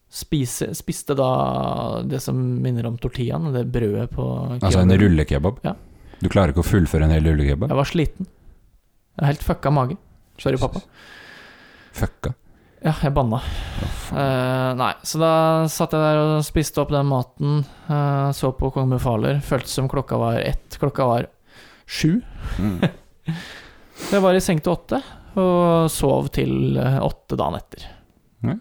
Spise, 0.07 0.69
spiste 0.77 1.17
da 1.19 1.29
det 2.07 2.21
som 2.23 2.37
minner 2.63 2.85
om 2.87 2.95
tortillaen, 3.01 3.49
det 3.51 3.65
brødet 3.73 4.07
på 4.13 4.23
kebab. 4.23 4.63
Altså 4.69 4.83
en 4.85 4.93
rullekebab? 5.01 5.57
Ja. 5.67 5.73
Du 6.21 6.29
klarer 6.31 6.53
ikke 6.53 6.63
å 6.63 6.69
fullføre 6.69 7.05
en 7.09 7.13
hel 7.13 7.25
rullekebab? 7.27 7.69
Jeg 7.73 7.79
var 7.81 7.89
sliten. 7.89 8.29
Jeg 9.17 9.25
har 9.25 9.33
helt 9.33 9.45
fucka 9.45 9.73
mage. 9.73 9.97
Sorry, 10.39 10.59
pappa. 10.61 10.83
Fucka. 11.97 12.33
Ja, 12.85 12.93
jeg 13.01 13.11
banna. 13.17 13.39
Oh. 13.41 13.93
Eh, 14.21 14.71
nei, 14.77 14.91
så 15.01 15.19
da 15.19 15.31
satt 15.71 15.95
jeg 15.97 16.03
der 16.03 16.19
og 16.21 16.45
spiste 16.45 16.83
opp 16.83 16.93
den 16.93 17.09
maten. 17.09 17.63
eh, 17.89 18.29
så 18.37 18.51
på 18.53 18.69
Kong 18.75 18.93
Befaler. 18.93 19.41
Føltes 19.43 19.73
som 19.73 19.89
klokka 19.89 20.19
var 20.21 20.37
ett. 20.39 20.77
Klokka 20.79 21.07
var 21.09 21.27
sju. 21.87 22.19
Mm. 22.59 22.81
Jeg 24.11 24.23
var 24.23 24.37
i 24.37 24.43
seng 24.43 24.59
til 24.63 24.75
åtte, 24.75 24.99
og 25.37 25.87
sov 25.91 26.29
til 26.35 26.77
eh, 26.79 26.99
åtte 27.03 27.37
dagen 27.39 27.57
etter. 27.57 27.87
Mm. 28.45 28.59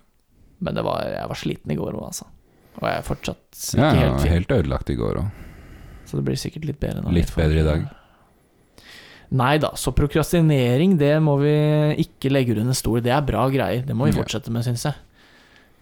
Men 0.64 0.78
det 0.78 0.86
var, 0.86 1.04
jeg 1.10 1.28
var 1.32 1.40
sliten 1.42 1.74
i 1.74 1.78
går 1.78 1.98
òg, 1.98 2.06
altså. 2.08 2.30
Og 2.76 2.88
jeg 2.88 3.00
er 3.00 3.06
fortsatt 3.06 3.60
ikke 3.76 3.84
Ja, 3.84 3.92
helt 4.00 4.22
fin. 4.22 4.32
helt 4.32 4.56
ødelagt 4.58 4.90
i 4.92 4.98
går 4.98 5.20
òg. 5.22 5.44
Så 6.06 6.18
det 6.18 6.26
blir 6.28 6.38
sikkert 6.38 6.66
litt 6.68 6.80
bedre 6.80 7.02
nå. 7.02 7.12
Litt 7.14 7.32
bedre 7.34 7.62
i 7.62 7.66
dag. 7.66 7.86
Nei 9.36 9.56
da, 9.58 9.72
så 9.74 9.90
prokrastinering, 9.90 10.94
det 11.00 11.16
må 11.24 11.34
vi 11.40 11.54
ikke 12.04 12.30
legge 12.30 12.54
under 12.54 12.76
stol. 12.78 13.00
Det 13.02 13.10
er 13.10 13.24
bra 13.26 13.48
greier. 13.50 13.82
Det 13.86 13.96
må 13.96 14.06
vi 14.06 14.14
fortsette 14.14 14.52
med, 14.54 14.62
syns 14.66 14.86
jeg. 14.86 14.94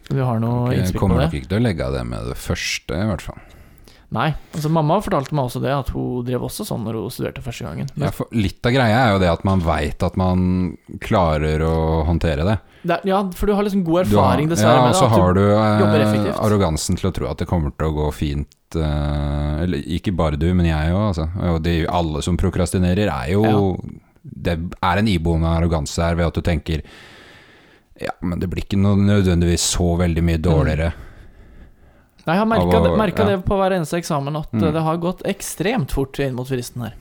Vi 0.09 0.21
har 0.21 0.41
noe 0.41 0.69
okay, 0.69 0.81
innspill 0.81 1.01
på 1.01 1.03
kommer 1.05 1.21
det? 1.21 1.29
nok 1.29 1.37
ikke 1.39 1.51
til 1.51 1.61
å 1.61 1.65
legge 1.65 1.85
av 1.85 1.95
det 1.97 2.05
med 2.09 2.31
det 2.31 2.39
første, 2.41 2.97
i 2.97 3.11
hvert 3.11 3.25
fall. 3.25 3.45
Nei. 4.15 4.29
altså 4.55 4.71
Mamma 4.71 5.01
fortalte 5.03 5.35
meg 5.35 5.49
også 5.49 5.61
det, 5.65 5.73
at 5.75 5.89
hun 5.91 6.23
drev 6.27 6.45
også 6.47 6.63
sånn 6.69 6.85
når 6.87 7.01
hun 7.01 7.11
studerte 7.11 7.43
første 7.43 7.67
gangen. 7.67 7.89
Ja, 7.99 8.13
for 8.15 8.31
litt 8.31 8.65
av 8.65 8.73
greia 8.77 9.01
er 9.09 9.13
jo 9.17 9.19
det 9.25 9.31
at 9.33 9.43
man 9.49 9.61
veit 9.67 10.05
at 10.07 10.17
man 10.21 10.77
klarer 11.03 11.65
å 11.67 11.73
håndtere 12.07 12.47
det. 12.47 12.57
det 12.85 12.95
er, 13.01 13.09
ja, 13.11 13.19
for 13.35 13.51
du 13.51 13.55
har 13.59 13.67
liksom 13.67 13.83
god 13.85 14.07
Du 14.07 14.17
har- 14.17 14.29
erfaring, 14.31 14.49
dessverre, 14.53 14.77
ja, 14.77 14.85
og 14.85 14.93
det. 14.93 15.01
så 15.01 15.09
har 15.11 15.35
du 15.35 15.43
eh, 15.51 16.39
arrogansen 16.39 16.97
til 17.01 17.11
å 17.11 17.15
tro 17.17 17.27
at 17.33 17.39
det 17.43 17.49
kommer 17.51 17.75
til 17.77 17.91
å 17.91 17.97
gå 17.99 18.13
fint. 18.15 18.49
eh, 18.77 19.63
eller 19.65 19.79
ikke 19.99 20.15
bare 20.17 20.37
du, 20.39 20.49
men 20.55 20.67
jeg 20.67 20.93
òg. 20.95 21.09
Altså. 21.13 21.29
Og 21.51 21.63
de, 21.63 21.75
alle 21.87 22.23
som 22.23 22.37
prokrastinerer, 22.37 23.11
er 23.11 23.33
jo 23.35 23.77
Det 24.25 24.55
er 24.83 24.99
en 24.99 25.07
iboende 25.11 25.51
arroganse 25.59 25.99
her 26.03 26.15
ved 26.17 26.27
at 26.27 26.35
du 26.35 26.41
tenker 26.41 26.81
Ja, 28.01 28.11
men 28.23 28.41
det 28.41 28.49
blir 28.51 28.65
ikke 28.65 28.79
noe 28.81 28.97
nødvendigvis 28.97 29.67
så 29.77 29.97
veldig 30.01 30.23
mye 30.27 30.39
dårligere. 30.43 30.89
Nei, 30.95 31.14
jeg 32.33 32.41
har 32.41 32.47
merka 32.49 32.81
det, 32.81 32.91
merket 32.97 33.19
ja. 33.21 33.37
det 33.37 33.45
på 33.45 33.57
hver 33.61 33.75
eneste 33.77 33.99
eksamen, 34.01 34.37
at 34.41 34.53
Mm. 34.53 34.63
eh, 34.65 34.73
det 34.73 34.83
har 34.87 34.97
gått 35.03 35.23
ekstremt 35.29 35.93
fort 35.93 36.19
inn 36.25 36.35
mot 36.35 36.49
fristen 36.49 36.83
her. 36.87 36.95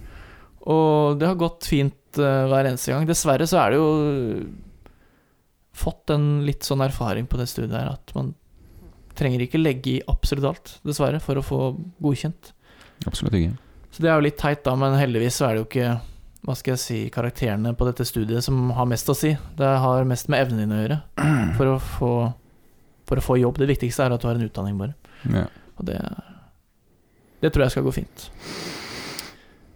Og 0.67 1.19
det 1.19 1.27
har 1.27 1.35
gått 1.39 1.65
fint 1.67 2.19
uh, 2.19 2.45
hver 2.51 2.67
eneste 2.69 2.91
gang. 2.91 3.05
Dessverre 3.07 3.47
så 3.47 3.57
er 3.59 3.71
det 3.73 3.79
jo 3.79 3.87
fått 5.73 6.09
en 6.13 6.45
litt 6.45 6.63
sånn 6.67 6.83
erfaring 6.85 7.25
på 7.27 7.37
det 7.39 7.47
studiet 7.49 7.73
her 7.75 7.93
at 7.95 8.13
man 8.15 8.33
trenger 9.17 9.43
ikke 9.45 9.59
legge 9.61 9.91
i 9.95 10.01
absolutt 10.09 10.45
alt, 10.49 10.71
dessverre, 10.85 11.19
for 11.21 11.37
å 11.37 11.43
få 11.45 11.59
godkjent. 12.01 12.51
Absolutt 13.09 13.35
ikke. 13.37 13.57
Så 13.93 14.01
det 14.01 14.09
er 14.09 14.17
jo 14.17 14.25
litt 14.25 14.39
teit, 14.41 14.63
da, 14.65 14.73
men 14.79 14.95
heldigvis 14.97 15.37
så 15.37 15.47
er 15.47 15.53
det 15.55 15.63
jo 15.63 15.67
ikke 15.69 15.91
hva 16.43 16.55
skal 16.59 16.73
jeg 16.73 16.81
si, 16.83 16.97
karakterene 17.13 17.71
på 17.77 17.85
dette 17.87 18.03
studiet 18.07 18.43
som 18.43 18.71
har 18.75 18.87
mest 18.89 19.07
å 19.07 19.15
si. 19.15 19.31
Det 19.59 19.69
har 19.85 20.03
mest 20.09 20.27
med 20.33 20.41
evnene 20.43 20.65
dine 20.65 20.75
å 20.79 20.81
gjøre 20.81 20.97
for 21.59 21.71
å 21.71 21.77
få, 21.79 22.11
for 23.07 23.21
å 23.21 23.23
få 23.23 23.37
jobb. 23.39 23.61
Det 23.61 23.69
viktigste 23.69 24.07
er 24.07 24.15
at 24.15 24.23
du 24.23 24.27
har 24.27 24.39
en 24.39 24.47
utdanning, 24.49 24.79
bare. 24.81 24.97
Ja. 25.31 25.45
Og 25.79 25.85
det 25.85 25.97
Det 27.43 27.51
tror 27.53 27.63
jeg 27.65 27.71
skal 27.71 27.83
gå 27.83 27.93
fint. 27.93 28.29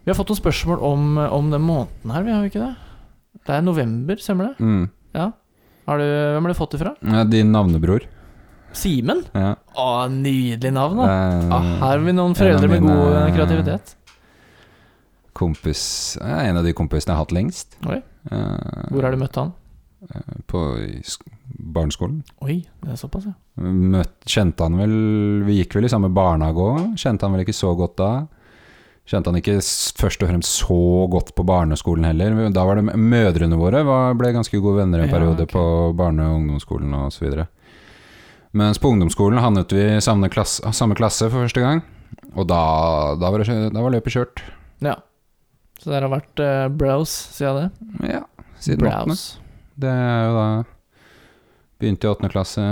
Vi 0.05 0.11
har 0.11 0.15
fått 0.15 0.29
noen 0.31 0.39
spørsmål 0.39 0.79
om, 0.87 1.17
om 1.17 1.49
den 1.51 1.61
måneden 1.67 2.11
her, 2.15 2.23
vi 2.23 2.31
har 2.31 2.43
jo 2.45 2.51
ikke 2.51 2.61
det? 2.63 2.75
Det 3.47 3.55
er 3.57 3.61
november, 3.65 4.15
stemmer 4.23 4.53
det? 4.53 4.59
Mm. 4.63 4.85
Har 5.87 5.97
du, 5.99 6.03
hvem 6.03 6.43
har 6.43 6.51
du 6.51 6.57
fått 6.59 6.71
det 6.75 6.79
fra? 6.81 6.93
Ja, 7.03 7.23
Din 7.23 7.51
navnebror. 7.51 8.03
Simen? 8.75 9.21
Ja. 9.35 9.53
Å, 9.79 10.07
nydelig 10.11 10.71
navn, 10.75 10.97
da. 10.99 11.05
Er, 11.07 11.45
Ah, 11.55 11.61
her 11.63 11.83
har 11.95 12.03
vi 12.03 12.11
noen 12.15 12.35
foreldre 12.35 12.67
med 12.71 12.83
god 12.83 13.13
eh, 13.15 13.29
kreativitet. 13.35 13.93
kompis 15.37 16.17
En 16.21 16.57
av 16.59 16.63
de 16.65 16.73
kompisene 16.75 17.13
jeg 17.13 17.17
har 17.17 17.23
hatt 17.25 17.35
lengst. 17.35 17.77
Oi. 17.87 17.99
Eh, 18.31 18.91
Hvor 18.91 19.03
har 19.07 19.11
du 19.15 19.21
møtt 19.21 19.35
han? 19.39 19.53
På 20.47 20.63
i 20.81 20.99
sk- 21.07 21.31
barneskolen. 21.57 22.21
Oi, 22.45 22.61
det 22.83 22.93
er 22.93 22.99
såpass, 22.99 23.27
ja. 23.29 23.33
Møtt, 23.57 24.19
kjente 24.29 24.61
han 24.67 24.75
vel 24.77 24.91
Vi 25.47 25.55
gikk 25.57 25.73
vel 25.77 25.87
i 25.87 25.91
samme 25.91 26.11
barnehage 26.13 26.61
òg. 26.61 26.81
Kjente 27.01 27.25
han 27.25 27.33
vel 27.33 27.45
ikke 27.45 27.55
så 27.57 27.71
godt 27.77 27.95
da. 27.97 28.11
Kjente 29.07 29.31
han 29.31 29.39
ikke 29.39 29.57
først 29.97 30.23
og 30.23 30.29
fremst 30.29 30.57
så 30.61 30.77
godt 31.11 31.31
på 31.35 31.45
barneskolen 31.47 32.05
heller. 32.09 32.35
Da 32.53 32.65
var 32.67 32.77
det 32.79 32.95
Mødrene 32.99 33.59
våre 33.59 33.83
var, 33.87 34.17
ble 34.19 34.33
ganske 34.35 34.59
gode 34.59 34.81
venner 34.83 35.01
en 35.03 35.09
Ja, 35.09 35.15
periode 35.15 35.47
på 35.49 35.63
barne- 35.97 36.27
og 36.27 36.41
ungdomsskolen 36.41 36.93
videre. 37.21 37.47
Mens 38.57 38.79
på 38.79 38.91
ungdomsskolen 38.91 39.39
havnet 39.39 39.71
vi 39.71 39.83
i 39.95 40.01
samme 40.03 40.29
klasse, 40.29 40.61
samme 40.73 40.95
klasse 40.95 41.29
for 41.29 41.45
første 41.45 41.61
gang. 41.63 41.83
Og 42.35 42.47
da, 42.47 42.61
da, 43.19 43.31
var, 43.31 43.43
det, 43.43 43.73
da 43.73 43.81
var 43.81 43.91
løpet 43.95 44.13
kjørt. 44.13 44.43
ja. 44.81 44.95
Så 45.77 45.91
dere 45.91 46.07
har 46.07 46.09
vært 46.09 46.41
uh, 46.41 46.67
browse, 46.73 47.33
siden 47.37 47.67
det? 47.67 48.09
Ja, 48.09 48.23
siden 48.57 48.87
åttende. 48.89 49.15
Det 49.77 49.91
er 49.93 50.23
jo 50.25 50.31
da 50.33 50.47
Begynte 51.79 52.07
i 52.07 52.11
åttende 52.11 52.31
klasse 52.33 52.63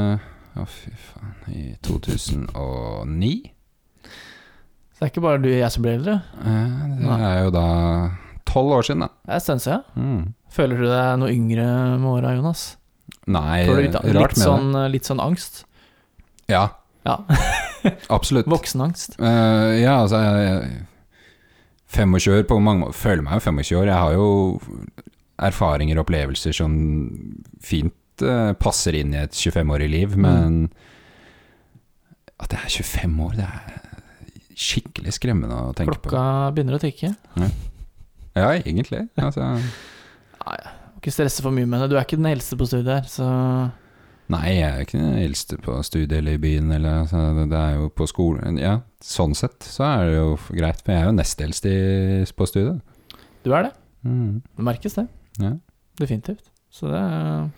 Å, 0.55 0.63
fy 0.71 0.91
faen. 1.11 1.33
I 1.51 1.63
2009. 1.85 3.51
Så 4.05 5.01
det 5.01 5.05
er 5.05 5.11
ikke 5.11 5.23
bare 5.25 5.41
du 5.43 5.49
og 5.51 5.57
jeg 5.59 5.71
som 5.73 5.83
blir 5.83 5.97
eldre. 5.99 6.13
Eh, 6.39 6.77
Det 6.95 7.03
Nei. 7.09 7.19
er 7.27 7.43
jo 7.43 7.51
da 7.51 7.65
tolv 8.47 8.71
år 8.77 8.85
siden, 8.87 9.03
da. 9.03 9.09
Det 9.25 9.33
er 9.33 9.35
en 9.41 9.43
stund 9.43 9.61
siden. 9.65 9.83
Mm. 9.99 10.33
Føler 10.55 10.79
du 10.79 10.85
deg 10.87 11.19
noe 11.19 11.33
yngre 11.35 11.65
med 11.99 12.07
åra, 12.13 12.31
Jonas? 12.37 12.63
Nei, 13.27 13.65
litt, 13.67 13.93
rart 13.97 14.05
litt, 14.07 14.37
med 14.37 14.45
sånn, 14.45 14.71
det. 14.77 14.85
litt 14.93 15.09
sånn 15.09 15.19
angst? 15.23 15.65
Ja, 16.47 16.69
Ja. 17.05 17.19
absolutt. 18.15 18.47
Voksenangst? 18.49 19.19
Uh, 19.19 19.75
ja, 19.77 19.99
altså 20.05 20.17
jeg, 20.23 20.85
25 21.93 22.31
år 22.33 22.47
på 22.49 22.57
mange 22.63 22.81
måter 22.85 22.97
Føler 22.97 23.21
meg 23.27 23.35
jo 23.37 23.43
25 23.51 23.77
år. 23.81 23.85
Jeg 23.91 23.99
har 23.99 24.15
jo 24.15 24.29
erfaringer 25.45 25.99
og 25.99 26.05
opplevelser 26.07 26.55
som 26.55 26.71
fint 27.61 27.91
eh, 27.91 28.04
passer 28.59 28.93
inn 28.95 29.13
i 29.13 29.17
et 29.23 29.31
25-årig 29.31 29.89
liv, 29.89 30.15
Mm. 30.15 30.21
men 30.21 30.69
at 32.39 32.49
det 32.51 32.59
er 32.59 32.69
25 32.69 33.19
år, 33.25 33.35
det 33.35 33.45
er 33.47 33.81
skikkelig 34.55 35.13
skremmende 35.15 35.55
å 35.55 35.73
tenke 35.75 35.95
Klokka 35.97 36.51
begynner 36.55 36.77
å 36.77 36.83
tikke. 36.83 37.15
Ja, 37.35 37.49
Ja, 38.35 38.49
egentlig. 38.59 39.07
Altså, 39.17 39.41
Nei, 40.45 40.57
må 40.91 40.99
ikke 40.99 41.11
stresse 41.15 41.41
for 41.41 41.51
mye 41.55 41.65
med 41.67 41.79
det. 41.81 41.89
Du 41.89 41.95
er 41.97 42.03
ikke 42.03 42.17
den 42.19 42.27
eldste 42.27 42.57
på 42.59 42.67
studiet 42.67 42.91
her, 42.91 43.07
så 43.07 43.27
nei, 44.27 44.55
jeg 44.57 44.65
er 44.67 44.81
ikke 44.83 44.97
den 44.99 45.19
eldste 45.21 45.57
på 45.61 45.75
studiet 45.85 46.17
eller 46.17 46.35
i 46.35 46.41
byen, 46.41 46.71
eller 46.75 47.03
altså, 47.03 47.21
det- 47.37 47.49
Det 47.49 47.59
er 47.59 47.75
jo 47.79 47.89
på 47.89 48.07
skolen 48.09 48.57
Ja, 48.59 48.79
sånn 49.01 49.35
sett 49.35 49.59
så 49.59 49.83
er 49.85 50.05
det 50.09 50.15
jo 50.17 50.35
greit, 50.51 50.81
men 50.87 50.95
jeg 50.95 51.03
er 51.03 51.05
jo 51.05 51.15
nest 51.15 51.41
eldst 51.41 52.35
på 52.35 52.47
studiet. 52.47 52.81
du 53.43 53.53
er 53.53 53.63
det. 53.63 53.73
Mm. 54.03 54.41
Det 54.57 54.63
merkes, 54.65 54.93
det. 54.95 55.07
Ja. 55.39 55.51
Definitivt. 55.97 56.49
Så 56.71 56.87
det 56.91 56.99
er 56.99 57.49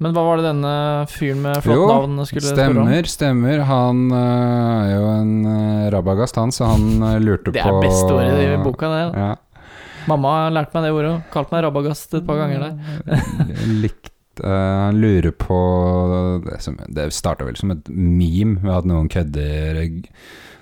Men 0.00 0.14
hva 0.16 0.22
var 0.24 0.40
det 0.40 0.46
denne 0.48 0.72
fyren 1.12 1.42
med 1.44 1.58
flott 1.64 1.90
navn 1.90 2.22
skulle 2.24 2.44
spørre 2.46 2.72
om? 2.72 2.88
Stemmer, 2.88 3.08
stemmer. 3.12 3.64
Han 3.68 4.06
øh, 4.08 4.86
er 4.86 4.94
jo 4.94 5.10
en 5.18 5.34
øh, 5.44 5.88
rabagast, 5.92 6.40
han, 6.40 6.54
så 6.56 6.70
han 6.72 6.86
øh, 7.04 7.18
lurte 7.20 7.52
Det 7.52 7.60
på 7.60 7.74
er 7.74 7.84
beste 7.84 8.14
ordet 8.16 8.46
i 8.46 8.54
boka, 8.64 8.88
det. 8.94 9.02
Ja. 9.20 9.34
Mamma 10.08 10.32
har 10.38 10.54
lært 10.56 10.72
meg 10.72 10.86
det 10.86 10.94
ordet 10.96 11.12
kalt 11.34 11.52
meg 11.52 11.66
rabagast 11.66 12.16
et 12.16 12.24
par 12.26 12.40
ganger 12.40 12.64
der. 12.64 13.20
Likt 13.84 14.08
øh, 14.08 14.19
Han 14.44 15.00
lurer 15.00 15.32
på 15.36 15.58
Det, 16.46 16.60
som- 16.62 16.78
det 16.88 17.12
starta 17.12 17.44
vel 17.44 17.56
som 17.56 17.70
et 17.74 17.88
meme 17.88 18.60
ved 18.62 18.76
at 18.78 18.84
noen 18.90 19.08
kødder 19.08 19.82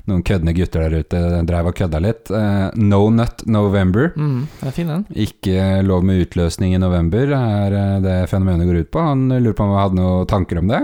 Noen 0.08 0.22
køddende 0.24 0.54
gutter 0.56 0.88
der 0.88 1.02
ute 1.02 1.18
dreiv 1.44 1.66
og 1.68 1.74
kødda 1.76 1.98
litt. 2.00 2.30
Uh, 2.32 2.70
no 2.80 3.10
Nut 3.12 3.42
November. 3.46 4.06
Mm, 4.16 4.46
det 4.62 4.68
er 4.70 4.72
fin, 4.72 4.88
den. 4.88 5.02
Ikke 5.12 5.82
lov 5.84 6.02
med 6.08 6.22
utløsning 6.24 6.72
i 6.72 6.78
november, 6.80 7.28
er 7.36 7.76
eh, 7.76 7.98
det 8.00 8.14
fenomenet 8.30 8.64
går 8.70 8.78
ut 8.86 8.90
på. 8.90 9.02
Han 9.04 9.26
lurer 9.28 9.52
på 9.58 9.66
om 9.66 9.74
han 9.74 9.82
hadde 9.82 9.98
noen 10.00 10.26
tanker 10.30 10.62
om 10.62 10.68
det. 10.72 10.80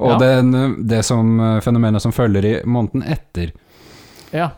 Og 0.00 0.10
Ja. 0.10 0.18
det, 0.20 0.86
det 0.90 1.00
som 1.08 1.40
eh, 1.40 1.60
fenomenet 1.64 2.02
som 2.04 2.12
følger 2.12 2.44
i 2.44 2.54
måneden 2.68 3.06
etter. 3.08 3.52
Ja. 4.34 4.50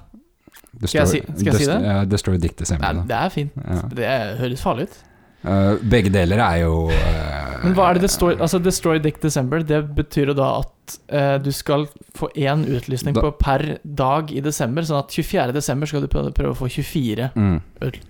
Destroy, 0.81 0.88
Skal 0.88 1.00
jeg 1.00 1.09
si- 1.09 1.38
skal 1.38 1.52
jeg 1.52 1.61
si 1.61 1.66
det? 1.70 1.79
Ja, 1.87 2.16
står 2.18 2.35
i 2.35 2.38
dikt. 2.48 2.66
Nei, 2.81 2.92
det 3.07 3.16
er 3.16 3.29
fint. 3.31 3.52
Ja. 3.62 3.83
Det 3.94 4.38
høres 4.40 4.61
farlig 4.66 4.88
ut. 4.90 4.98
Eh, 5.46 5.76
begge 5.87 6.11
deler 6.11 6.40
er 6.42 6.56
jo 6.64 6.88
uh, 6.90 7.61
Men 7.62 7.74
hva 7.76 7.85
er 7.90 7.98
det 7.98 8.06
det 8.06 8.11
står 8.11 8.40
Altså, 8.42 8.59
Destroy 8.59 8.98
Dick 9.02 9.20
December, 9.22 9.62
det 9.62 9.78
betyr 9.94 10.32
jo 10.32 10.35
da 10.35 10.48
at 10.64 10.96
uh, 11.12 11.37
du 11.42 11.52
skal 11.54 11.87
få 12.18 12.28
én 12.35 12.64
utlysning 12.66 13.14
Da- 13.14 13.22
på 13.22 13.30
per 13.38 13.78
dag 13.85 14.32
i 14.35 14.42
desember, 14.42 14.82
sånn 14.82 14.98
at 15.04 15.14
24. 15.14 15.54
desember 15.54 15.87
skal 15.87 16.02
du 16.02 16.11
prøve, 16.11 16.32
prøve 16.35 16.54
å 16.54 16.59
få 16.59 16.68
24 16.72 17.30
mm, 17.37 17.56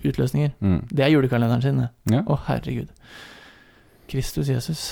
utløsninger. 0.08 0.54
mm. 0.60 0.80
Det 0.88 1.04
er 1.04 1.12
julekalenderen 1.12 1.62
sin, 1.64 1.82
det. 1.84 1.90
Ja. 2.14 2.22
Å, 2.24 2.38
herregud. 2.48 2.88
Kristus 4.08 4.48
Jesus. 4.48 4.86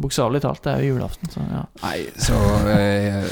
Bokstavelig 0.00 0.40
talt, 0.44 0.62
det 0.64 0.72
er 0.72 0.82
jo 0.86 0.94
julaften, 0.94 1.28
så 1.32 1.42
ja. 1.44 1.62
Nei, 1.82 1.98
så 2.16 2.36
eh, 2.72 3.26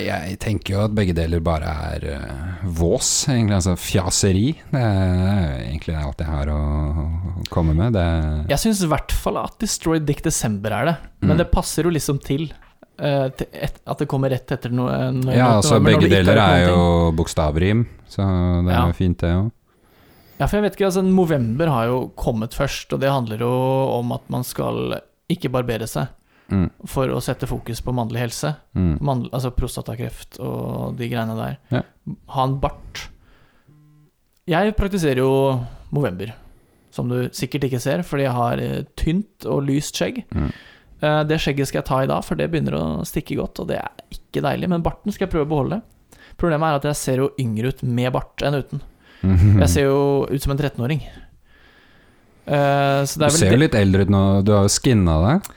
jeg 0.00 0.38
tenker 0.42 0.74
jo 0.74 0.80
at 0.86 0.94
begge 0.96 1.14
deler 1.14 1.40
bare 1.44 1.70
er 1.94 2.06
eh, 2.14 2.64
vås, 2.66 3.10
egentlig. 3.28 3.54
Altså 3.60 3.76
fjaseri. 3.78 4.48
Det 4.72 4.80
er 4.82 5.60
egentlig 5.68 5.94
alt 6.00 6.18
jeg 6.24 6.30
har 6.30 6.50
å 6.54 6.60
komme 7.50 7.74
med. 7.78 7.94
Det 7.94 8.06
Jeg 8.50 8.58
syns 8.64 8.82
i 8.84 8.90
hvert 8.90 9.12
fall 9.12 9.38
at 9.44 9.58
Destroy 9.62 10.00
Dick 10.02 10.22
December 10.26 10.70
er 10.80 10.90
det, 10.90 10.96
men 11.22 11.36
Mm. 11.36 11.38
det 11.44 11.50
passer 11.52 11.84
jo 11.84 11.90
liksom 11.94 12.18
til. 12.22 12.50
eh, 13.00 13.28
til 13.32 13.46
et, 13.54 13.78
at 13.86 13.98
det 13.98 14.06
kommer 14.08 14.28
rett 14.28 14.50
etter 14.52 14.68
noe. 14.70 15.12
noe 15.12 15.32
Ja, 15.34 15.54
altså 15.56 15.78
begge 15.82 16.08
deler 16.10 16.36
er 16.36 16.66
jo 16.68 17.12
bokstavrim, 17.16 17.86
så 18.06 18.20
det 18.66 18.74
er 18.74 18.76
Ja. 18.76 18.86
jo 18.88 18.92
fint, 18.92 19.16
det 19.18 19.30
òg. 19.30 19.50
Ja, 20.38 20.46
for 20.46 20.56
jeg 20.56 20.62
vet 20.64 20.76
ikke, 20.76 20.86
altså 20.86 21.02
November 21.04 21.66
har 21.68 21.86
jo 21.86 22.12
kommet 22.16 22.52
først, 22.56 22.92
og 22.92 23.00
det 23.00 23.10
handler 23.10 23.38
jo 23.38 23.48
om 23.98 24.12
at 24.12 24.20
man 24.28 24.42
skal 24.44 25.00
ikke 25.36 25.52
barbere 25.52 25.86
seg 25.90 26.16
Mm, 26.50 26.64
for 26.90 27.06
å 27.14 27.20
sette 27.22 27.46
fokus 27.46 27.78
på 27.86 27.92
mannlig 27.94 28.18
helse. 28.24 28.48
mm. 28.74 28.96
Mann, 29.06 29.20
altså 29.30 29.52
prostatakreft 29.54 30.40
og 30.42 30.96
de 30.98 31.06
greiene 31.06 31.36
der. 31.38 31.52
Ja. 31.70 31.82
Ha 32.34 32.42
en 32.48 32.56
bart. 32.58 33.04
Jeg 34.50 34.74
praktiserer 34.74 35.20
jo 35.22 35.30
Movember, 35.94 36.32
som 36.90 37.06
du 37.10 37.28
sikkert 37.30 37.68
ikke 37.68 37.78
ser, 37.82 38.02
fordi 38.02 38.24
jeg 38.26 38.34
har 38.34 38.58
eh, 38.64 38.82
tynt 38.98 39.46
og 39.46 39.62
lyst 39.68 39.94
skjegg. 40.00 40.24
Mm. 40.34 40.50
Eh, 41.06 41.22
Det 41.30 41.38
skjegget 41.38 41.70
skal 41.70 41.82
jeg 41.84 41.88
ta 41.92 42.00
i 42.02 42.10
dag, 42.10 42.24
for 42.26 42.34
det 42.34 42.50
begynner 42.50 42.74
å 42.80 42.84
stikke 43.06 43.38
godt, 43.38 43.62
og 43.62 43.70
det 43.70 43.78
er 43.78 44.04
ikke 44.10 44.42
deilig. 44.42 44.68
Men 44.74 44.82
barten 44.82 45.14
skal 45.14 45.28
jeg 45.28 45.34
prøve 45.36 45.46
å 45.46 45.52
beholde. 45.54 45.80
Problemet 46.40 46.66
er 46.72 46.80
at 46.80 46.90
jeg 46.90 46.98
ser 46.98 47.22
jo 47.22 47.30
yngre 47.38 47.70
ut 47.70 47.82
med 47.86 48.10
bart 48.12 48.42
enn 48.42 48.58
uten. 48.58 48.82
Jeg 49.62 49.68
ser 49.68 49.82
jo 49.86 50.24
ut 50.26 50.40
som 50.42 50.54
en 50.54 50.58
13-åring. 50.58 51.02
Så 52.50 53.20
det 53.20 53.28
Du 53.28 53.30
er 53.30 53.36
ser 53.38 53.54
jo 53.54 53.60
litt 53.62 53.76
eldre 53.78 54.02
ut 54.02 54.10
nå, 54.10 54.22
du 54.42 54.50
har 54.56 54.66
jo 54.66 54.72
skinna 54.74 55.16
deg. 55.22 55.50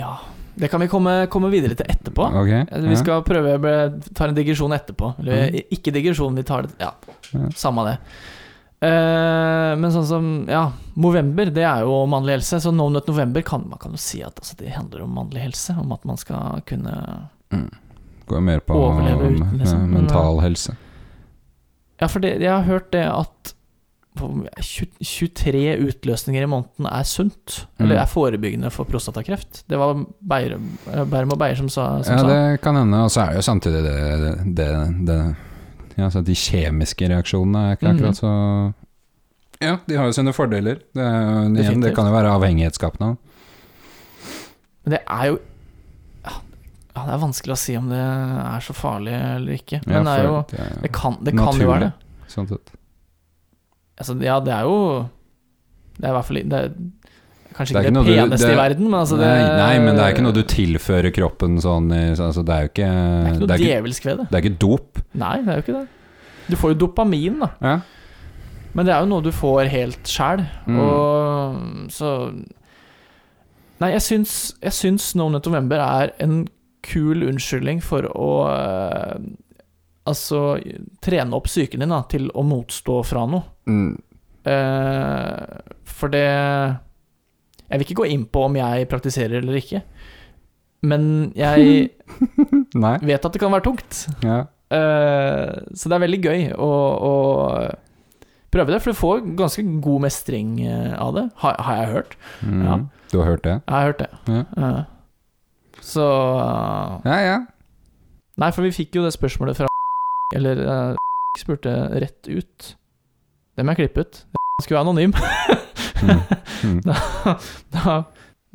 Ja, 0.00 0.14
det 0.56 0.68
kan 0.72 0.80
vi 0.80 0.88
komme, 0.88 1.26
komme 1.32 1.50
videre 1.52 1.76
til 1.76 1.86
etterpå. 1.92 2.30
Okay, 2.42 2.64
Eh, 2.70 2.80
Vi 2.80 2.94
ja. 2.94 3.00
skal 3.02 3.22
prøve 3.22 3.56
å 3.60 4.14
ta 4.14 4.24
en 4.24 4.34
digresjon 4.34 4.72
etterpå. 4.72 5.14
Eller 5.20 5.50
mm. 5.52 5.60
ikke 5.76 5.92
digresjon, 5.92 6.34
vi 6.36 6.42
tar 6.42 6.62
det 6.62 6.72
Ja, 6.80 6.94
Ja. 7.32 7.50
samme 7.54 7.84
det. 7.84 7.98
Uh, 8.76 9.72
men 9.80 9.88
sånn 9.90 10.04
som 10.04 10.46
Ja, 10.48 10.70
Movember, 10.94 11.48
det 11.50 11.64
er 11.64 11.80
jo 11.80 12.06
mannlig 12.06 12.36
helse. 12.38 12.60
Så 12.60 12.72
No 12.72 12.88
Nut 12.88 13.06
November 13.08 13.42
kan 13.42 13.68
man 13.68 13.78
kan 13.78 13.92
jo 13.92 13.96
si 13.98 14.22
at 14.22 14.36
altså, 14.36 14.56
det 14.56 14.72
handler 14.76 15.02
om 15.02 15.14
mannlig 15.16 15.40
helse. 15.42 15.76
Om 15.78 15.92
at 15.92 16.04
man 16.04 16.16
skal 16.16 16.62
kunne 16.66 17.28
Går 18.26 18.40
mer 18.40 18.60
på 18.60 18.74
Overleve 18.74 19.30
uten, 19.30 19.48
mm, 19.48 19.58
liksom, 19.58 19.90
mental 19.92 20.40
helse. 20.40 20.76
Ja, 22.00 22.08
for 22.08 22.20
det, 22.20 22.40
jeg 22.40 22.50
har 22.50 22.64
hørt 22.64 22.90
det 22.92 23.04
at 23.06 23.30
på 23.40 23.52
20 23.52 23.65
23 24.16 25.76
utløsninger 25.86 26.42
i 26.42 26.48
måneden 26.50 26.86
er 26.90 27.02
sunt. 27.08 27.66
Eller 27.78 27.94
Mm. 27.96 28.02
er 28.02 28.06
forebyggende 28.10 28.70
for 28.72 28.84
prostatakreft. 28.84 29.62
Det 29.68 29.78
var 29.78 29.94
Beyer, 30.28 30.58
Bærum 31.10 31.32
og 31.32 31.38
Beyer 31.38 31.54
som 31.56 31.68
sa, 31.68 32.02
som 32.02 32.16
Ja, 32.16 32.22
det 32.52 32.60
kan 32.62 32.74
hende. 32.76 33.02
Og 33.04 33.10
så 33.10 33.20
er 33.22 33.26
det 33.34 33.36
jo 33.36 33.42
samtidig 33.42 33.82
det, 33.84 34.56
det, 34.56 35.06
det 35.06 35.36
Ja, 35.98 36.10
så 36.10 36.20
de 36.24 36.34
kjemiske 36.34 37.08
reaksjonene 37.08 37.70
er 37.70 37.76
ikke 37.76 37.88
akkurat 37.94 38.16
så 38.20 38.72
Ja, 39.62 39.78
de 39.88 39.96
har 39.96 40.04
jo 40.06 40.12
sine 40.12 40.32
fordeler. 40.36 40.74
Det, 40.94 41.00
er, 41.02 41.48
igjen, 41.56 41.80
det 41.82 41.94
kan 41.96 42.04
jo 42.06 42.12
være 42.12 42.32
avhengighetsskapende. 42.36 43.16
Men 44.84 44.92
det 44.92 45.00
er 45.08 45.26
jo 45.30 45.38
ja, 46.26 46.32
ja, 46.96 47.04
det 47.06 47.14
er 47.14 47.22
vanskelig 47.22 47.52
å 47.54 47.56
si 47.58 47.76
om 47.76 47.88
det 47.88 47.98
er 47.98 48.60
så 48.60 48.72
farlig 48.76 49.14
eller 49.16 49.52
ikke. 49.56 49.80
Ja, 49.86 50.02
Men 50.02 50.04
det 50.04 50.12
er 50.12 50.24
jo 50.28 50.42
Det 50.82 50.92
kan, 50.92 51.16
det 51.24 51.32
kan 51.38 51.56
jo 51.60 51.68
være 51.70 51.80
det. 51.80 51.92
Sånn 52.28 52.48
sett. 52.48 52.70
Altså, 53.98 54.16
ja, 54.22 54.38
det 54.44 54.52
er 54.52 54.62
jo 54.68 54.78
Det 55.96 56.04
er 56.04 56.08
i 56.10 56.16
hvert 56.18 56.24
fall 56.28 56.36
det 56.44 56.52
er, 56.60 56.72
Kanskje 57.56 57.72
Det 57.72 57.80
er 57.80 57.86
ikke 57.88 58.04
det, 58.04 58.16
peneste 58.18 58.36
du- 58.42 58.50
det- 58.50 58.52
i 58.52 58.60
verden, 58.60 58.84
men 58.90 58.98
altså 59.00 59.16
det 59.16 59.26
nei, 59.26 59.56
nei, 59.56 59.78
men 59.80 59.96
det 59.96 60.02
er 60.04 60.12
ikke 60.12 60.24
noe 60.26 60.32
du 60.36 60.42
tilfører 60.42 61.12
kroppen 61.16 61.56
sånn 61.64 61.86
altså, 61.92 62.44
Det 62.44 62.52
er 62.54 62.60
jo 62.66 62.68
ikke 62.74 62.90
Det 62.90 63.26
er 63.26 63.32
ikke 63.32 63.46
noe 63.46 63.58
djevelsk 63.62 64.04
ved 64.10 64.18
det. 64.18 64.26
det 64.30 64.36
er 64.36 64.42
ikke 64.50 64.58
dop. 64.58 64.98
Nei, 65.14 65.36
det 65.40 65.48
er 65.48 65.54
jo 65.56 65.64
ikke 65.64 65.78
det. 65.80 65.86
Du 66.50 66.56
får 66.60 66.74
jo 66.74 66.78
dopamin, 66.86 67.38
da. 67.40 67.48
Ja. 67.62 67.80
Men 68.74 68.84
det 68.86 68.92
er 68.94 69.00
jo 69.00 69.06
noe 69.08 69.22
du 69.24 69.30
får 69.32 69.70
helt 69.72 70.04
sjæl. 70.04 70.44
Mm. 70.68 70.78
Og 70.78 71.90
så 71.90 72.10
Nei, 73.80 73.90
jeg 73.92 74.00
syns, 74.04 74.54
jeg 74.62 74.72
syns 74.72 75.14
No 75.16 75.28
November 75.28 75.76
er 75.80 76.12
en 76.20 76.46
kul 76.86 77.24
unnskyldning 77.28 77.82
for 77.82 78.02
å 78.08 78.28
eh, 78.52 79.18
Altså 80.06 80.40
trene 81.02 81.34
opp 81.36 81.48
psyken 81.48 81.82
din 81.82 81.90
da, 81.94 82.02
til 82.10 82.28
å 82.30 82.44
motstå 82.46 83.00
fra 83.06 83.24
noe. 83.30 83.42
Mm. 83.66 83.94
Eh, 84.46 85.56
for 85.90 86.12
det 86.12 86.22
Jeg 87.66 87.80
vil 87.80 87.86
ikke 87.88 87.98
gå 88.02 88.06
inn 88.14 88.26
på 88.30 88.44
om 88.46 88.58
jeg 88.60 88.86
praktiserer 88.90 89.40
eller 89.40 89.58
ikke. 89.58 89.82
Men 90.86 91.32
jeg 91.34 91.90
vet 93.10 93.26
at 93.26 93.32
det 93.34 93.42
kan 93.42 93.50
være 93.54 93.66
tungt. 93.66 94.04
Ja. 94.22 94.44
Eh, 94.70 95.50
så 95.74 95.90
det 95.90 95.96
er 95.96 96.04
veldig 96.04 96.20
gøy 96.22 96.46
å, 96.54 96.70
å 97.10 97.12
prøve 98.54 98.72
det, 98.72 98.80
for 98.82 98.92
du 98.92 98.98
får 98.98 99.24
ganske 99.38 99.64
god 99.82 100.04
mestring 100.06 100.60
eh, 100.62 100.92
av 101.02 101.14
det, 101.16 101.26
har, 101.42 101.58
har 101.66 101.80
jeg 101.80 101.92
hørt. 101.96 102.16
Mm. 102.42 102.62
Ja. 102.62 102.78
Du 103.10 103.18
har 103.20 103.30
hørt 103.32 103.44
det? 103.46 103.56
Jeg 103.58 103.74
har 103.74 103.90
hørt 103.90 104.02
det. 104.04 104.10
Ja. 104.30 104.44
Eh, 104.62 104.82
så 105.86 106.06
Ja, 107.06 107.18
ja. 107.22 107.36
Nei, 108.36 108.50
for 108.52 108.66
vi 108.66 108.74
fikk 108.74 108.98
jo 108.98 109.04
det 109.06 109.14
spørsmålet 109.14 109.56
fra 109.56 109.68
Eller 110.34 110.62
uh, 110.66 110.96
spurte 111.40 111.72
rett 112.00 112.28
ut. 112.28 112.72
Dem 113.56 113.68
er 113.68 113.76
jeg 113.76 113.86
klippe 113.86 114.06
ut. 114.06 114.22
Skulle 114.62 114.80
være 114.80 114.86
anonym. 114.88 115.14
Mm. 116.02 116.20
Mm. 116.64 116.80
da, 116.88 116.96
da, 117.72 117.96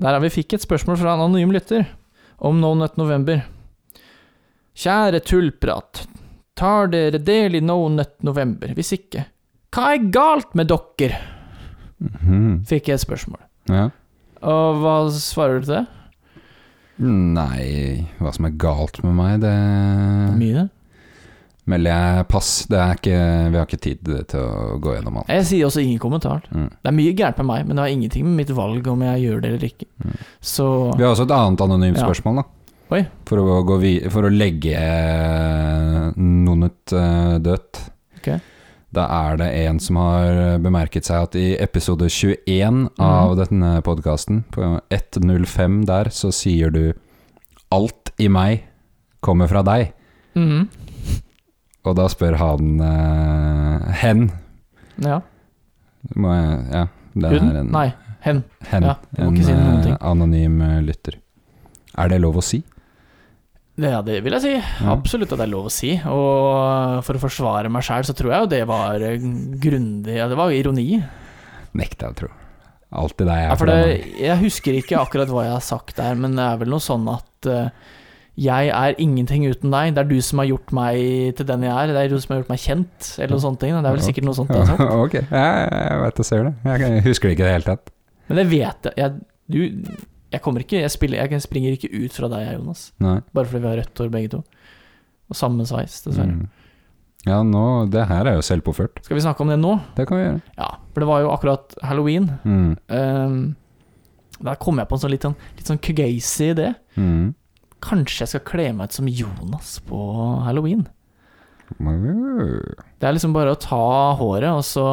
der 0.02 0.16
har 0.16 0.22
vi 0.24 0.34
fikk 0.34 0.58
et 0.58 0.66
spørsmål 0.66 1.00
fra 1.00 1.16
en 1.16 1.26
anonym 1.28 1.54
lytter 1.54 1.86
om 2.42 2.60
No 2.62 2.74
Nut 2.78 2.98
November. 2.98 3.44
Kjære 4.82 5.22
tullprat. 5.28 6.06
Tar 6.58 6.90
dere 6.92 7.22
del 7.22 7.58
i 7.58 7.64
No 7.64 7.84
Nut 7.90 8.18
November? 8.26 8.74
Hvis 8.78 8.94
ikke, 8.98 9.26
hva 9.72 9.94
er 9.96 10.10
galt 10.14 10.56
med 10.58 10.72
dere? 10.72 11.22
Mhm. 12.02 12.62
Fikk 12.70 12.90
jeg 12.90 12.98
et 12.98 13.06
spørsmål. 13.06 13.42
Ja. 13.70 13.90
Og 14.42 14.82
hva 14.82 14.96
svarer 15.14 15.62
du 15.62 15.68
til 15.68 15.76
det? 15.78 15.86
Nei, 17.02 18.06
hva 18.22 18.34
som 18.34 18.46
er 18.46 18.58
galt 18.62 19.00
med 19.06 19.16
meg, 19.18 19.40
det 19.42 19.54
Mye. 20.38 20.68
Melder 21.72 21.96
jeg 21.96 22.28
pass. 22.32 22.50
Det 22.70 22.80
er 22.80 22.98
ikke, 23.00 23.18
vi 23.52 23.60
har 23.60 23.68
ikke 23.70 23.82
tid 23.88 24.12
til 24.32 24.40
å 24.46 24.78
gå 24.84 24.96
gjennom 24.98 25.22
alt. 25.22 25.32
Jeg 25.34 25.48
sier 25.50 25.68
også 25.70 25.84
ingen 25.84 26.02
kommentar. 26.04 26.44
Mm. 26.52 26.70
Det 26.78 26.92
er 26.92 26.98
mye 27.00 27.16
gærent 27.18 27.42
med 27.42 27.50
meg, 27.52 27.68
men 27.68 27.78
det 27.80 27.86
har 27.86 27.96
ingenting 27.96 28.28
med 28.28 28.42
mitt 28.44 28.54
valg 28.58 28.88
om 28.92 29.06
jeg 29.08 29.26
gjør 29.26 29.44
det 29.44 29.52
eller 29.54 29.68
ikke. 29.72 29.90
Mm. 30.04 30.18
Så 30.54 30.68
Vi 30.98 31.06
har 31.06 31.14
også 31.16 31.28
et 31.30 31.38
annet 31.38 31.66
anonymt 31.68 32.02
Ja. 32.02 32.08
spørsmål, 32.10 32.42
da. 32.44 32.50
For 33.24 33.40
å, 33.40 33.60
for 34.12 34.28
å 34.28 34.32
legge 34.34 34.80
noen 36.18 36.42
Nonut 36.44 36.92
eh, 36.92 37.38
dødt. 37.40 37.80
Okay. 38.20 38.42
Da 38.92 39.06
er 39.08 39.38
det 39.40 39.48
en 39.64 39.80
som 39.80 39.96
har 40.02 40.60
bemerket 40.60 41.08
seg 41.08 41.24
at 41.30 41.38
i 41.40 41.54
episode 41.64 42.10
21 42.12 42.90
av 43.00 43.38
denne 43.40 43.78
podkasten, 43.86 44.44
på 44.52 44.74
1.05 44.92 45.86
der, 45.88 46.12
så 46.12 46.34
sier 46.36 46.74
du 46.76 46.94
'Alt 47.72 48.12
i 48.20 48.28
meg 48.28 48.66
kommer 49.24 49.48
fra 49.48 49.64
deg'. 49.64 49.94
Mhm. 50.36 50.68
Og 51.88 51.96
da 51.98 52.06
spør 52.14 52.36
han 52.38 52.76
uh, 52.82 53.88
hen. 54.04 54.28
Ja. 55.02 55.22
Må 56.18 56.34
jeg, 56.36 56.60
ja, 56.74 56.84
det 57.16 57.32
Hun? 57.34 57.48
er 57.50 57.60
en 57.62 57.72
Nei, 57.74 57.88
hen. 58.26 58.44
hen. 58.70 58.86
Ja, 58.90 58.96
må 59.18 59.30
en 59.32 59.38
ikke 59.38 59.48
si 59.48 59.56
noen 59.56 59.80
eh, 59.80 59.86
ting. 59.88 59.96
anonym 60.12 60.60
eh, 60.66 60.76
lytter. 60.86 61.18
Er 62.02 62.12
det 62.14 62.20
lov 62.22 62.38
å 62.42 62.44
si? 62.46 62.62
Ja, 63.82 64.02
det 64.06 64.20
vil 64.26 64.36
jeg 64.38 64.44
si. 64.44 64.54
Absolutt 64.92 65.32
at 65.34 65.40
det 65.42 65.46
er 65.48 65.52
lov 65.54 65.70
å 65.70 65.74
si. 65.74 65.94
Og 66.12 67.02
for 67.08 67.18
å 67.18 67.22
forsvare 67.24 67.72
meg 67.74 67.86
sjæl, 67.88 68.06
så 68.06 68.14
tror 68.18 68.34
jeg 68.34 68.44
jo 68.46 68.52
det 68.52 68.62
var 68.70 69.02
grundig 69.64 70.18
Ja, 70.20 70.28
det 70.30 70.38
var 70.38 70.54
ironi. 70.54 71.00
Nekter 71.78 72.10
jeg 72.10 72.14
å 72.14 72.20
tro. 72.22 72.30
Alltid 73.02 73.30
deg 73.32 73.40
Ja, 73.40 73.48
er 73.54 73.56
for 73.56 73.64
for 73.64 73.72
det, 73.72 74.14
jeg 74.20 74.38
husker 74.42 74.78
ikke 74.78 75.00
akkurat 75.00 75.30
hva 75.32 75.46
jeg 75.48 75.56
har 75.56 75.64
sagt 75.66 75.96
der, 75.98 76.18
men 76.20 76.36
det 76.38 76.44
er 76.44 76.58
vel 76.62 76.74
noe 76.74 76.84
sånn 76.84 77.08
at 77.10 77.48
eh, 77.50 77.70
jeg 78.40 78.70
er 78.72 78.96
ingenting 79.02 79.44
uten 79.52 79.74
deg. 79.74 79.96
Det 79.96 80.04
er 80.06 80.08
du 80.08 80.22
som 80.24 80.40
har 80.40 80.48
gjort 80.48 80.72
meg 80.76 81.36
til 81.36 81.48
den 81.50 81.66
jeg 81.68 81.74
er. 81.74 81.92
Det 81.92 82.04
er 82.04 82.14
du 82.14 82.22
som 82.24 82.34
har 82.34 82.40
gjort 82.42 82.54
meg 82.54 82.62
kjent, 82.64 83.10
eller 83.18 83.36
noe 83.36 83.44
sånt. 83.44 83.60
ting. 83.60 83.76
Det 83.76 83.82
er 83.90 83.98
vel 83.98 84.06
sikkert 84.06 84.28
noe 84.30 84.38
sånt 84.38 84.54
har 84.56 84.96
ok, 85.06 85.18
jeg 85.20 86.00
vet 86.06 86.24
jeg 86.24 86.30
ser 86.30 86.48
det. 86.48 86.54
Jeg 86.72 87.04
husker 87.10 87.28
det 87.28 87.36
ikke 87.36 87.46
i 87.46 87.50
det 87.50 87.58
hele 87.58 87.68
tatt. 87.68 87.94
Men 88.32 88.40
det 88.40 88.48
vet 88.54 88.90
jeg. 88.90 88.96
jeg 89.02 89.28
du, 89.52 89.60
jeg 90.32 90.40
kommer 90.40 90.64
ikke 90.64 90.80
Jeg, 90.80 90.92
spiller, 90.94 91.20
jeg 91.20 91.44
springer 91.44 91.76
ikke 91.76 91.92
ut 91.92 92.16
fra 92.16 92.30
deg, 92.32 92.54
Jonas. 92.56 92.88
Nei. 93.04 93.18
Bare 93.36 93.52
fordi 93.52 93.66
vi 93.66 93.72
har 93.72 93.82
rødt 93.82 94.04
hår 94.04 94.12
begge 94.14 94.34
to. 94.38 94.42
Og 95.32 95.40
samme 95.40 95.68
sveis, 95.68 96.00
dessverre. 96.06 96.40
Mm. 96.40 96.50
Ja, 97.28 97.42
nå 97.46 97.86
Det 97.92 98.08
her 98.10 98.30
er 98.30 98.40
jo 98.40 98.46
selvpåført. 98.46 99.04
Skal 99.06 99.20
vi 99.20 99.26
snakke 99.26 99.44
om 99.44 99.52
det 99.52 99.60
nå? 99.60 99.76
Det 99.98 100.08
kan 100.10 100.18
vi 100.18 100.24
gjøre. 100.24 100.40
Ja, 100.56 100.72
for 100.94 101.04
det 101.04 101.10
var 101.12 101.26
jo 101.26 101.34
akkurat 101.36 101.76
halloween. 101.86 102.32
Mm. 102.48 102.72
Um, 102.88 103.42
der 104.42 104.58
kom 104.64 104.80
jeg 104.82 104.90
på 104.90 104.98
en 104.98 105.04
sånn 105.04 105.14
litt 105.14 105.28
sånn, 105.28 105.38
litt 105.60 105.68
sånn 105.68 105.82
crazy 105.84 106.50
idé. 106.56 106.72
Mm. 106.96 107.34
Kanskje 107.82 108.24
jeg 108.26 108.32
skal 108.36 108.44
kle 108.46 108.68
meg 108.78 108.90
ut 108.92 108.98
som 109.00 109.08
Jonas 109.10 109.76
på 109.90 110.00
halloween? 110.46 110.88
Det 111.80 113.08
er 113.08 113.16
liksom 113.16 113.32
bare 113.34 113.54
å 113.56 113.60
ta 113.60 113.80
håret, 114.20 114.50
og 114.52 114.64
så 114.68 114.84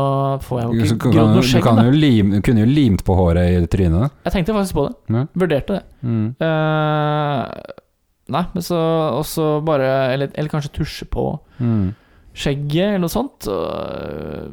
får 0.47 0.61
jeg 0.61 0.69
jo 0.69 0.87
ikke 0.95 1.11
grodd 1.13 1.33
noe 1.35 1.43
skjegg. 1.47 1.67
Du, 1.81 1.91
lim, 1.97 2.31
du 2.37 2.41
kunne 2.47 2.63
jo 2.63 2.71
limt 2.71 3.03
på 3.07 3.17
håret 3.19 3.57
i 3.65 3.67
trynet. 3.73 4.15
Jeg 4.29 4.35
tenkte 4.37 4.55
faktisk 4.57 4.79
på 4.79 4.85
det. 4.87 4.95
Ja. 5.17 5.25
Vurderte 5.43 5.79
det. 5.79 5.83
Mm. 6.07 6.29
Uh, 6.39 7.43
nei, 8.37 8.45
men 8.55 8.65
så 8.65 8.79
også 9.19 9.49
bare 9.67 9.91
eller, 10.15 10.33
eller 10.39 10.53
kanskje 10.55 10.75
tusje 10.81 11.09
på 11.11 11.31
Mm. 11.59 11.89
skjegget, 12.39 12.93
eller 12.95 13.03
noe 13.03 13.11
sånt. 13.11 13.49
Og, 13.51 14.53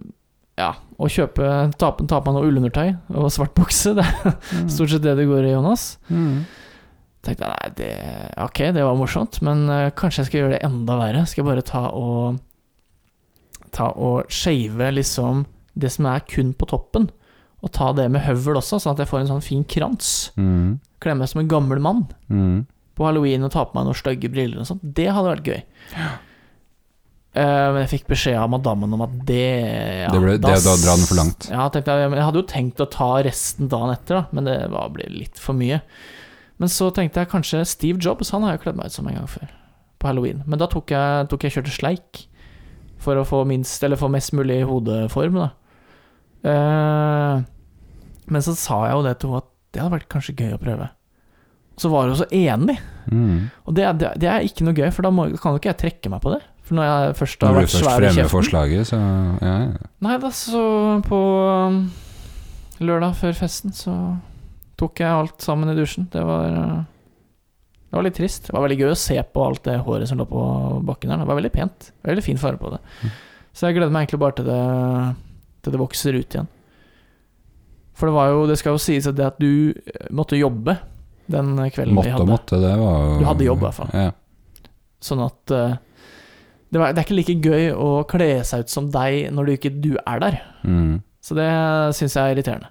ja, 0.58 0.72
og 0.98 1.12
kjøpe 1.14 1.50
Ta 1.78 1.92
på 1.94 2.08
meg 2.10 2.34
noe 2.34 2.48
ullundertøy 2.50 2.96
og 3.14 3.28
svart 3.30 3.54
bukse. 3.54 3.94
Det 4.00 4.06
er 4.08 4.70
stort 4.74 4.90
sett 4.96 5.04
det 5.06 5.14
det 5.20 5.28
går 5.30 5.46
i, 5.46 5.52
Jonas. 5.54 6.00
Mm. 6.10 6.40
Tenkte 7.26 7.46
jeg 7.48 7.52
nei, 7.56 7.70
det, 7.80 7.90
ok, 8.46 8.60
det 8.78 8.84
var 8.86 8.96
morsomt, 9.00 9.42
men 9.46 9.66
eh, 9.70 9.90
kanskje 9.98 10.22
jeg 10.24 10.30
skal 10.30 10.40
gjøre 10.44 10.54
det 10.56 10.64
enda 10.68 10.98
verre. 11.02 11.24
Skal 11.28 11.44
jeg 11.44 11.50
bare 11.52 11.66
ta 11.66 11.88
og 11.94 12.42
Ta 13.76 13.90
og 14.00 14.30
shave 14.32 14.86
liksom 14.96 15.42
det 15.76 15.90
som 15.92 16.06
er 16.08 16.22
kun 16.32 16.54
på 16.56 16.64
toppen, 16.70 17.10
og 17.60 17.72
ta 17.76 17.90
det 17.98 18.06
med 18.14 18.22
høvel 18.24 18.56
også, 18.62 18.78
sånn 18.80 18.94
at 18.94 19.02
jeg 19.04 19.10
får 19.10 19.20
en 19.26 19.32
sånn 19.34 19.44
fin 19.44 19.66
krans. 19.68 20.12
Mm. 20.40 20.78
Kle 21.04 21.16
meg 21.20 21.28
som 21.28 21.42
en 21.42 21.50
gammel 21.52 21.82
mann 21.84 22.06
Mm. 22.32 22.62
på 22.96 23.04
halloween 23.04 23.44
og 23.44 23.52
ta 23.52 23.66
på 23.68 23.76
meg 23.76 23.90
noen 23.90 23.98
stygge 24.00 24.32
briller 24.32 24.62
og 24.64 24.70
sånt. 24.70 24.86
Det 24.96 25.10
hadde 25.12 25.34
vært 25.34 25.50
gøy. 25.52 25.60
Eh, 27.36 27.66
men 27.76 27.82
jeg 27.84 27.90
fikk 27.98 28.06
beskjed 28.14 28.38
av 28.40 28.48
madammen 28.54 28.94
om 28.96 29.02
at 29.04 29.16
det 29.28 29.42
ja, 30.06 30.12
Det 30.14 30.22
ble- 30.24 30.38
det- 30.40 30.42
da 30.64 30.76
drar 30.80 30.96
den 30.96 31.06
for 31.10 31.16
langt. 31.20 31.50
Ja, 31.52 31.68
jeg, 31.74 31.84
jeg 31.84 32.24
hadde 32.24 32.40
jo 32.40 32.48
tenkt 32.48 32.80
å 32.80 32.90
ta 32.90 33.10
resten 33.28 33.68
dagen 33.68 33.92
etter, 33.92 34.22
da, 34.22 34.26
men 34.32 34.46
det 34.48 34.70
var, 34.72 34.88
ble 34.96 35.10
litt 35.12 35.36
for 35.38 35.52
mye. 35.54 35.82
Men 36.62 36.72
så 36.72 36.88
tenkte 36.96 37.24
jeg 37.24 37.32
kanskje 37.34 37.66
Steve 37.68 38.00
Jobs, 38.02 38.32
han 38.32 38.46
har 38.46 38.56
jeg 38.56 38.64
kledd 38.64 38.80
meg 38.80 38.92
ut 38.92 38.96
som 38.96 39.08
en 39.10 39.18
gang 39.18 39.28
før, 39.30 39.50
på 40.00 40.10
halloween. 40.10 40.42
Men 40.48 40.62
da 40.62 40.70
tok 40.72 40.94
jeg, 40.96 41.28
tok 41.32 41.46
jeg 41.46 41.58
kjørte 41.58 41.76
sleik, 41.76 42.26
for 43.06 43.20
å 43.20 43.26
få 43.28 43.44
minst, 43.48 43.84
eller 43.84 44.00
få 44.00 44.10
mest 44.12 44.34
mulig 44.38 44.62
hodeform, 44.68 45.42
da. 45.44 45.50
Uh, 46.46 47.42
men 48.32 48.46
så 48.46 48.54
sa 48.58 48.86
jeg 48.88 48.96
jo 48.96 49.04
det 49.06 49.18
til 49.20 49.32
henne 49.32 49.44
at 49.44 49.52
det 49.76 49.82
hadde 49.84 49.98
vært 49.98 50.12
kanskje 50.14 50.38
gøy 50.40 50.56
å 50.56 50.62
prøve. 50.62 50.88
Så 51.76 51.92
var 51.92 52.08
hun 52.08 52.16
så 52.16 52.28
enig. 52.32 52.78
Mm. 53.12 53.50
Og 53.68 53.76
det, 53.76 53.90
det, 54.00 54.14
det 54.24 54.30
er 54.32 54.46
ikke 54.48 54.64
noe 54.64 54.78
gøy, 54.78 54.88
for 54.96 55.06
da 55.06 55.12
må, 55.12 55.28
kan 55.42 55.56
jo 55.56 55.60
ikke 55.60 55.74
jeg 55.74 55.82
trekke 55.82 56.14
meg 56.14 56.24
på 56.24 56.32
det. 56.32 56.40
For 56.66 56.80
når 56.80 56.88
jeg 56.88 57.18
først 57.20 57.44
har 57.46 57.58
vært 57.60 57.74
svær 57.74 58.06
i 58.06 58.10
kjeften 58.10 58.32
forslaget, 58.32 58.88
så 58.90 58.98
ja, 58.98 59.58
ja. 59.68 59.90
Nei 60.06 60.16
da, 60.24 60.32
så 60.34 60.64
på 61.06 61.20
um, 61.68 61.84
lørdag 62.82 63.20
før 63.20 63.36
festen 63.38 63.76
så 63.76 63.94
tok 64.80 65.02
jeg 65.04 65.12
alt 65.12 65.44
sammen 65.44 65.72
i 65.72 65.78
dusjen. 65.78 66.08
Det 66.12 66.24
var 66.26 66.50
uh, 66.52 66.82
Det 67.90 67.98
var 67.98 68.08
litt 68.08 68.18
trist. 68.18 68.50
Det 68.50 68.56
var 68.56 68.66
veldig 68.66 68.80
gøy 68.82 68.92
å 68.92 68.98
se 69.00 69.20
på 69.24 69.46
alt 69.46 69.64
det 69.68 69.78
håret 69.86 70.10
som 70.10 70.20
lå 70.20 70.28
på 70.30 70.42
bakken 70.88 71.14
der. 71.14 71.24
Det 71.24 71.30
var 71.30 71.40
veldig 71.40 71.54
pent. 71.54 71.92
Veldig 72.08 72.26
fin 72.26 72.42
farge 72.42 72.60
på 72.62 72.74
det. 72.74 72.82
Mm. 73.04 73.14
Så 73.56 73.70
jeg 73.70 73.78
gleder 73.78 73.94
meg 73.96 74.04
egentlig 74.06 74.20
bare 74.20 74.36
til 74.36 74.50
det 74.50 74.60
Til 75.64 75.74
det 75.74 75.80
vokser 75.80 76.18
ut 76.20 76.36
igjen. 76.36 76.52
For 77.96 78.12
det 78.12 78.18
var 78.18 78.34
jo 78.34 78.44
Det 78.50 78.60
skal 78.60 78.76
jo 78.76 78.84
sies 78.84 79.08
at 79.08 79.16
det 79.16 79.30
at 79.30 79.40
du 79.40 79.72
eh, 79.72 80.12
måtte 80.12 80.40
jobbe 80.40 80.76
den 81.32 81.56
kvelden 81.74 81.96
Måtte 81.96 82.10
vi 82.10 82.14
hadde. 82.14 82.30
måtte, 82.30 82.60
det 82.62 82.76
var 82.78 82.98
jo 83.02 83.14
Du 83.18 83.26
hadde 83.26 83.48
jobb, 83.48 83.64
i 83.64 83.66
hvert 83.66 83.78
fall. 83.80 83.94
Ja. 83.98 84.12
Sånn 85.02 85.24
at 85.26 85.54
eh, 85.56 85.78
det, 86.70 86.82
var, 86.82 86.92
det 86.92 87.02
er 87.02 87.08
ikke 87.08 87.18
like 87.18 87.38
gøy 87.40 87.72
å 87.72 87.90
kle 88.10 88.30
seg 88.46 88.66
ut 88.66 88.74
som 88.74 88.92
deg 88.94 89.32
når 89.34 89.48
du 89.48 89.52
ikke 89.56 89.72
du 89.74 89.92
er 90.04 90.22
der. 90.22 90.38
Mm. 90.68 91.00
Så 91.24 91.38
det 91.38 91.48
syns 91.98 92.18
jeg 92.18 92.22
er 92.22 92.36
irriterende. 92.36 92.70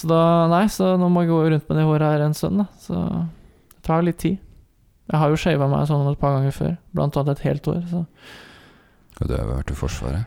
Så 0.00 0.08
da, 0.08 0.20
nei, 0.48 0.64
så 0.72 0.94
nå 1.00 1.08
må 1.12 1.24
jeg 1.26 1.32
gå 1.32 1.40
rundt 1.52 1.66
med 1.68 1.76
det 1.80 1.84
håret 1.88 2.06
her 2.14 2.22
en 2.24 2.36
stund, 2.38 2.62
da. 2.62 2.66
Så 2.80 3.00
det 3.74 3.82
tar 3.86 4.04
litt 4.06 4.20
tid. 4.22 4.38
Jeg 5.10 5.18
har 5.20 5.32
jo 5.32 5.38
shava 5.42 5.66
meg 5.68 5.88
sånn 5.90 6.06
et 6.08 6.20
par 6.20 6.36
ganger 6.38 6.54
før, 6.54 6.76
blant 6.96 7.16
annet 7.20 7.38
et 7.40 7.46
helt 7.48 7.66
år, 7.72 7.80
så 7.90 8.04
Og 9.20 9.26
du 9.28 9.34
har 9.34 9.42
jo 9.44 9.50
vært 9.56 9.72
i 9.74 9.76
Forsvaret. 9.76 10.24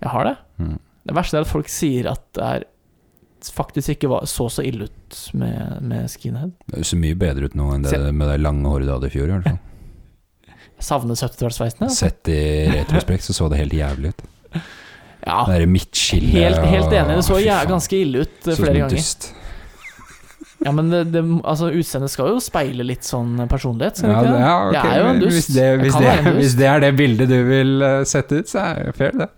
jeg 0.00 0.10
har 0.14 0.24
det. 0.30 0.36
Mm. 0.62 0.76
Det 1.10 1.14
verste 1.16 1.36
er 1.36 1.44
at 1.44 1.50
folk 1.50 1.68
sier 1.72 2.06
at 2.12 2.22
det 2.38 2.44
er 2.46 2.64
faktisk 3.56 3.94
ikke 3.96 4.08
var, 4.12 4.26
så 4.28 4.46
så 4.52 4.62
ille 4.64 4.84
ut 4.88 5.18
med, 5.34 5.80
med 5.82 6.08
skinhead. 6.12 6.52
Det 6.70 6.84
ser 6.86 7.00
mye 7.00 7.16
bedre 7.18 7.48
ut 7.50 7.54
nå 7.56 7.70
enn 7.74 7.82
det 7.86 7.90
Se- 7.90 8.12
med 8.12 8.28
det 8.28 8.38
lange 8.40 8.68
håret 8.68 8.86
du 8.86 8.92
hadde 8.92 9.08
i 9.10 9.14
fjor. 9.14 9.28
i 9.28 9.32
hvert 9.34 9.48
fall. 9.48 9.58
Jeg 10.80 10.86
savner 10.86 11.18
70-tallssveisen. 11.18 11.82
Altså. 11.88 12.06
Sett 12.06 12.28
i 12.32 12.38
retrospekt 12.72 13.24
så 13.26 13.34
så 13.36 13.48
det 13.52 13.58
helt 13.60 13.76
jævlig 13.76 14.14
ut. 14.14 14.22
Ja, 15.26 15.42
Det 15.48 15.66
midtskillet 15.68 16.32
helt, 16.32 16.64
helt 16.64 16.92
enig. 16.96 17.18
Det 17.20 17.26
så 17.26 17.40
ja, 17.42 17.60
ganske 17.68 17.96
ille 17.98 18.24
ut 18.24 18.32
Så 18.40 18.50
eh, 18.50 18.56
som 18.56 18.64
flere 18.64 18.82
ganger. 18.84 18.96
dust. 18.96 19.30
Ja, 20.60 20.74
men 20.76 20.90
det, 20.92 20.98
det, 21.14 21.20
altså, 21.48 21.70
utseendet 21.72 22.12
skal 22.12 22.34
jo 22.34 22.40
speile 22.44 22.84
litt 22.84 23.06
sånn 23.08 23.38
personlighet, 23.48 23.96
skal 23.96 24.10
Ja, 24.12 24.18
det, 24.20 24.28
ikke? 24.28 24.40
ja, 24.44 24.56
okay. 24.68 24.74
Jeg 24.90 24.90
er 24.92 25.00
jo 25.00 25.10
en 25.10 25.20
dust. 25.22 25.36
Hvis 25.36 25.46
det, 25.56 25.68
hvis, 25.80 25.94
det, 25.96 26.10
en 26.10 26.26
dust. 26.26 26.36
hvis 26.36 26.56
det 26.58 26.66
er 26.68 26.82
det 26.84 26.90
bildet 26.98 27.30
du 27.30 27.36
vil 27.48 27.84
eh, 27.86 28.00
sette 28.04 28.40
ut, 28.42 28.50
så 28.50 28.64
er 28.66 28.90
det 28.90 28.92
fair, 28.98 29.14
det. 29.16 29.28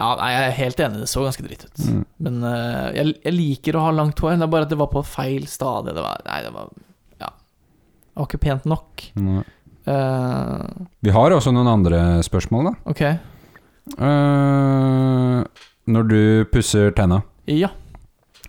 Ja, 0.00 0.08
nei, 0.18 0.30
jeg 0.32 0.48
er 0.48 0.56
helt 0.58 0.80
enig, 0.82 1.02
det 1.04 1.10
så 1.12 1.22
ganske 1.22 1.44
dritt 1.46 1.62
ut. 1.68 1.84
Mm. 1.86 2.00
Men 2.26 2.40
uh, 2.42 2.88
jeg, 2.96 3.14
jeg 3.22 3.34
liker 3.36 3.78
å 3.78 3.84
ha 3.86 3.92
langt 3.94 4.18
hår, 4.18 4.34
det 4.34 4.48
er 4.48 4.50
bare 4.56 4.66
at 4.66 4.72
det 4.74 4.80
var 4.82 4.90
på 4.90 5.04
feil 5.06 5.46
stadie. 5.48 5.94
Det 5.94 6.02
var, 6.02 6.24
nei, 6.26 6.40
det 6.42 6.50
var 6.56 6.72
Ja. 7.22 7.30
Det 7.30 8.18
var 8.18 8.28
ikke 8.32 8.42
pent 8.42 8.66
nok. 8.74 9.04
Mm. 9.14 9.44
Uh, 9.86 10.88
Vi 11.06 11.14
har 11.14 11.36
også 11.38 11.54
noen 11.54 11.70
andre 11.70 12.02
spørsmål, 12.26 12.72
da. 12.72 12.74
ok. 12.90 13.04
Eh, 13.92 15.44
når 15.92 16.08
du 16.08 16.20
pusser 16.52 16.90
tenna, 16.96 17.22
Ja. 17.46 17.68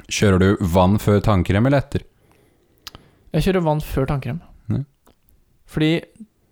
kjører 0.08 0.40
du 0.40 0.58
vann 0.66 0.98
før 0.98 1.20
tannkrem 1.22 1.66
eller 1.68 1.80
etter? 1.84 2.02
Jeg 3.34 3.44
kjører 3.44 3.64
vann 3.66 3.82
før 3.82 4.08
tannkrem. 4.08 4.40
Ja. 4.70 4.84
Fordi, 5.68 6.02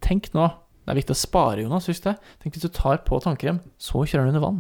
tenk 0.02 0.32
nå 0.34 0.52
Det 0.86 0.92
er 0.92 0.96
viktig 1.00 1.14
å 1.16 1.16
spare, 1.16 1.62
Jonas. 1.64 1.86
Husk 1.88 2.04
det. 2.04 2.18
Tenk 2.44 2.56
hvis 2.58 2.62
du 2.66 2.68
tar 2.68 2.98
på 3.08 3.16
tannkrem, 3.24 3.62
så 3.80 4.02
kjører 4.04 4.26
du 4.26 4.32
under 4.34 4.42
vann. 4.44 4.58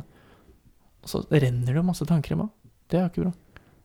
Og 1.03 1.09
så 1.12 1.19
renner 1.29 1.65
det 1.67 1.75
jo 1.75 1.83
masse 1.83 2.05
tannkrem 2.07 2.39
av. 2.45 2.49
Det 2.88 2.95
er 2.97 3.01
jo 3.03 3.09
ikke 3.12 3.23
bra. 3.25 3.33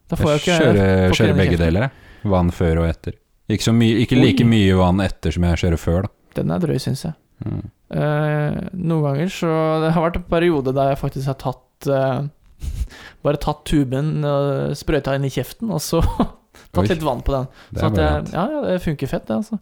Da 0.09 0.14
får 0.16 0.29
jeg 0.31 0.38
Jeg 0.38 0.38
ikke 0.38 0.59
kjører, 0.61 0.79
får 0.79 1.11
ikke 1.11 1.18
kjører 1.18 1.35
i 1.35 1.38
begge 1.40 1.51
kjeften. 1.57 1.66
deler, 1.66 1.81
jeg. 1.81 2.31
Vann 2.31 2.51
før 2.55 2.79
og 2.79 2.87
etter. 2.92 3.12
Ikke, 3.51 3.64
så 3.66 3.74
mye, 3.74 3.96
ikke 4.07 4.20
like 4.22 4.44
Oi. 4.44 4.46
mye 4.53 4.77
vann 4.79 5.01
etter 5.01 5.33
som 5.35 5.42
jeg 5.42 5.57
kjører 5.64 5.79
før, 5.83 6.03
da. 6.03 6.09
Den 6.38 6.51
er 6.55 6.59
drøy, 6.62 6.79
syns 6.79 7.03
jeg. 7.09 7.14
Mm. 7.44 7.70
Eh, 7.88 8.57
noen 8.77 9.01
ganger 9.07 9.31
så 9.33 9.48
Det 9.81 9.94
har 9.94 10.03
vært 10.05 10.18
en 10.20 10.24
periode 10.29 10.74
der 10.77 10.90
jeg 10.90 10.98
faktisk 11.01 11.31
har 11.31 11.38
tatt 11.40 11.87
uh, 11.88 12.27
Bare 13.24 13.40
tatt 13.40 13.62
tuben 13.64 14.18
og 14.29 14.74
sprøyta 14.77 15.14
inn 15.16 15.24
i 15.24 15.31
kjeften, 15.33 15.70
og 15.72 15.81
så 15.81 16.03
tatt 16.74 16.83
Oi. 16.83 16.90
litt 16.90 17.07
vann 17.07 17.22
på 17.24 17.33
den. 17.33 17.46
Det 17.72 17.81
Så 17.81 17.88
jeg, 17.96 18.27
ja, 18.35 18.44
ja, 18.53 18.61
det 18.66 18.74
funker 18.85 19.09
fett, 19.11 19.24
det, 19.31 19.38
altså. 19.40 19.57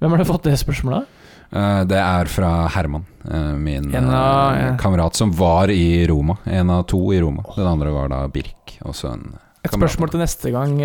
Hvem 0.00 0.14
har 0.14 0.22
du 0.22 0.26
fått 0.30 0.48
det 0.48 0.56
spørsmålet 0.62 1.02
av? 1.02 1.20
Uh, 1.52 1.82
Det 1.92 2.00
er 2.00 2.32
fra 2.32 2.50
Herman, 2.72 3.04
uh, 3.28 3.52
min 3.60 3.90
av- 4.00 4.56
ja. 4.56 4.72
kamerat 4.80 5.18
som 5.18 5.34
var 5.36 5.68
i 5.74 6.06
Roma. 6.08 6.38
En 6.48 6.72
av 6.72 6.86
to 6.88 7.02
i 7.12 7.20
Roma. 7.20 7.44
Den 7.58 7.68
andre 7.68 7.92
var 7.92 8.08
da 8.08 8.24
Birk. 8.32 8.78
Et 8.82 9.76
spørsmål 9.76 10.10
til 10.10 10.24
neste 10.24 10.50
gang, 10.56 10.78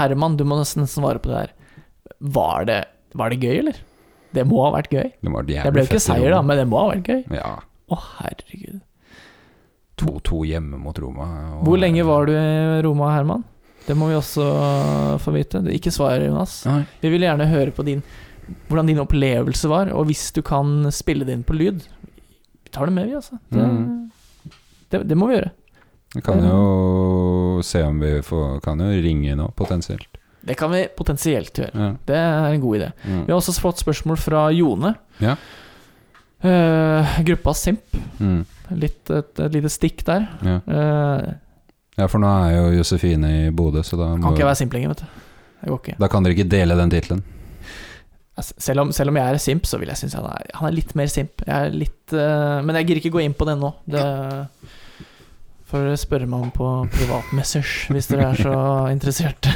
Herman. 0.00 0.40
Du 0.40 0.42
må 0.48 0.56
nesten 0.58 0.88
svare 0.90 1.20
på 1.22 1.30
det 1.30 1.42
her. 1.44 1.52
var 2.18 2.64
det, 2.66 2.80
var 3.14 3.30
det 3.30 3.42
gøy, 3.44 3.58
eller? 3.60 3.82
Det 4.32 4.44
må 4.48 4.62
ha 4.64 4.70
vært 4.78 4.90
gøy. 4.90 5.10
Det 5.20 5.32
Det 5.64 5.72
ble 5.74 5.82
jo 5.84 5.88
ikke 5.90 6.00
seier, 6.00 6.30
da, 6.32 6.40
men 6.42 6.56
det 6.56 6.66
må 6.70 6.80
ha 6.80 6.88
vært 6.94 7.08
gøy. 7.12 7.22
Ja. 7.36 7.52
Å, 7.92 7.98
herregud. 8.22 8.80
2-2 10.02 10.42
hjemme 10.48 10.78
mot 10.80 10.98
Roma. 10.98 11.26
Hvor 11.62 11.78
lenge 11.78 12.04
var 12.08 12.26
du 12.26 12.32
i 12.32 12.82
Roma, 12.82 13.10
Herman? 13.14 13.44
Det 13.86 13.94
må 13.98 14.08
vi 14.08 14.14
også 14.16 14.44
få 15.22 15.34
vite. 15.34 15.60
Ikke 15.74 15.92
svar, 15.94 16.16
Jonas. 16.22 16.62
Nei. 16.66 16.82
Vi 17.02 17.10
vil 17.12 17.26
gjerne 17.26 17.48
høre 17.50 17.74
på 17.74 17.84
din, 17.86 18.02
hvordan 18.70 18.88
din 18.88 19.02
opplevelse 19.02 19.68
var, 19.70 19.90
og 19.94 20.06
hvis 20.08 20.30
du 20.34 20.40
kan 20.46 20.88
spille 20.94 21.26
det 21.28 21.36
inn 21.38 21.44
på 21.46 21.54
lyd 21.58 21.82
Vi 22.64 22.70
tar 22.72 22.86
det 22.88 22.94
med, 22.96 23.06
vi, 23.10 23.18
altså. 23.18 23.38
Det, 23.52 23.60
Mm. 23.62 24.10
det, 24.90 25.02
det 25.08 25.16
må 25.18 25.28
vi 25.28 25.34
gjøre. 25.36 25.50
Vi 26.14 26.20
kan 26.24 26.40
jo 26.44 27.60
se 27.64 27.82
om 27.84 28.00
vi 28.00 28.20
får 28.22 28.60
Kan 28.64 28.78
jo 28.80 28.88
ringe 29.02 29.34
nå, 29.36 29.50
potensielt. 29.56 30.08
Det 30.42 30.56
kan 30.58 30.72
vi 30.74 30.84
potensielt 30.96 31.58
gjøre. 31.58 31.72
Ja. 31.74 31.90
Det 32.08 32.16
er 32.18 32.48
en 32.50 32.62
god 32.62 32.78
idé. 32.80 32.88
Ja. 33.04 33.18
Vi 33.26 33.30
har 33.30 33.38
også 33.38 33.54
fått 33.62 33.82
spørsmål 33.82 34.18
fra 34.20 34.46
Jone. 34.54 34.94
Ja. 35.22 35.36
Uh, 36.42 37.20
gruppa 37.22 37.54
Simp. 37.54 37.94
Mm. 38.18 38.42
Litt, 38.82 39.04
et, 39.10 39.30
et 39.38 39.54
lite 39.54 39.70
stikk 39.70 40.02
der. 40.08 40.26
Ja. 40.42 40.56
Uh, 40.66 41.52
ja, 42.00 42.08
for 42.08 42.22
nå 42.22 42.30
er 42.46 42.56
jo 42.56 42.64
Josefine 42.78 43.30
i 43.36 43.52
Bodø, 43.54 43.84
så 43.84 43.98
da 44.00 44.14
må 44.16 44.24
kan 44.24 44.34
ikke 44.38 44.48
være 44.48 44.60
simp 44.62 44.74
lenger, 44.74 44.94
vet 44.94 45.04
du. 45.04 45.22
Det 45.62 45.70
går 45.70 45.80
ikke. 45.82 45.96
Da 46.00 46.08
kan 46.10 46.24
dere 46.24 46.34
ikke 46.34 46.50
dele 46.50 46.78
den 46.80 46.92
tittelen. 46.94 47.22
Selv 48.40 48.80
om, 48.80 48.92
selv 48.96 49.12
om 49.12 49.18
jeg 49.20 49.28
er 49.28 49.42
simp, 49.44 49.68
så 49.68 49.78
vil 49.78 49.92
jeg 49.92 50.00
synes 50.00 50.16
han 50.16 50.24
er, 50.30 50.46
han 50.56 50.70
er 50.70 50.74
litt 50.74 50.94
mer 50.98 51.10
simp. 51.12 51.44
Jeg 51.44 51.52
er 51.52 51.74
litt 51.76 52.14
uh, 52.16 52.64
Men 52.64 52.78
jeg 52.80 52.88
gidder 52.88 53.02
ikke 53.02 53.18
gå 53.18 53.22
inn 53.26 53.36
på 53.36 53.46
det 53.46 53.58
nå. 53.60 53.70
Det 53.92 54.02
får 55.68 55.86
dere 55.86 56.00
spørre 56.00 56.28
meg 56.28 56.48
om 56.48 56.50
på 56.52 56.70
privatmessers, 56.92 57.76
hvis 57.92 58.08
dere 58.10 58.32
er 58.32 58.40
så 58.40 58.56
interesserte. 58.96 59.52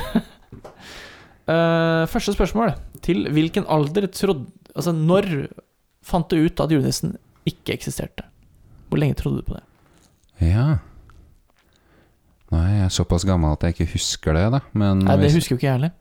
Eh, 1.46 2.06
første 2.10 2.34
spørsmål. 2.34 2.74
Til 3.06 3.28
hvilken 3.30 3.66
alder 3.70 4.08
trodde 4.10 4.48
Altså, 4.76 4.92
når 4.92 5.46
fant 6.04 6.28
du 6.28 6.36
ut 6.44 6.60
at 6.60 6.68
julenissen 6.74 7.14
ikke 7.48 7.72
eksisterte? 7.78 8.26
Hvor 8.90 9.00
lenge 9.00 9.16
trodde 9.16 9.40
du 9.40 9.46
på 9.48 9.54
det? 9.56 9.62
Ja. 10.44 10.66
Nei, 12.52 12.66
jeg 12.76 12.84
er 12.84 12.92
såpass 12.94 13.24
gammel 13.26 13.54
at 13.56 13.64
jeg 13.64 13.72
ikke 13.74 13.88
husker 13.94 14.36
det, 14.36 14.44
da. 14.52 14.60
Men 14.76 15.00
Nei, 15.06 15.16
Det 15.16 15.30
hvis, 15.30 15.38
husker 15.40 15.54
jo 15.54 15.58
ikke 15.58 15.66
jeg 15.70 15.78
heller. 15.78 15.94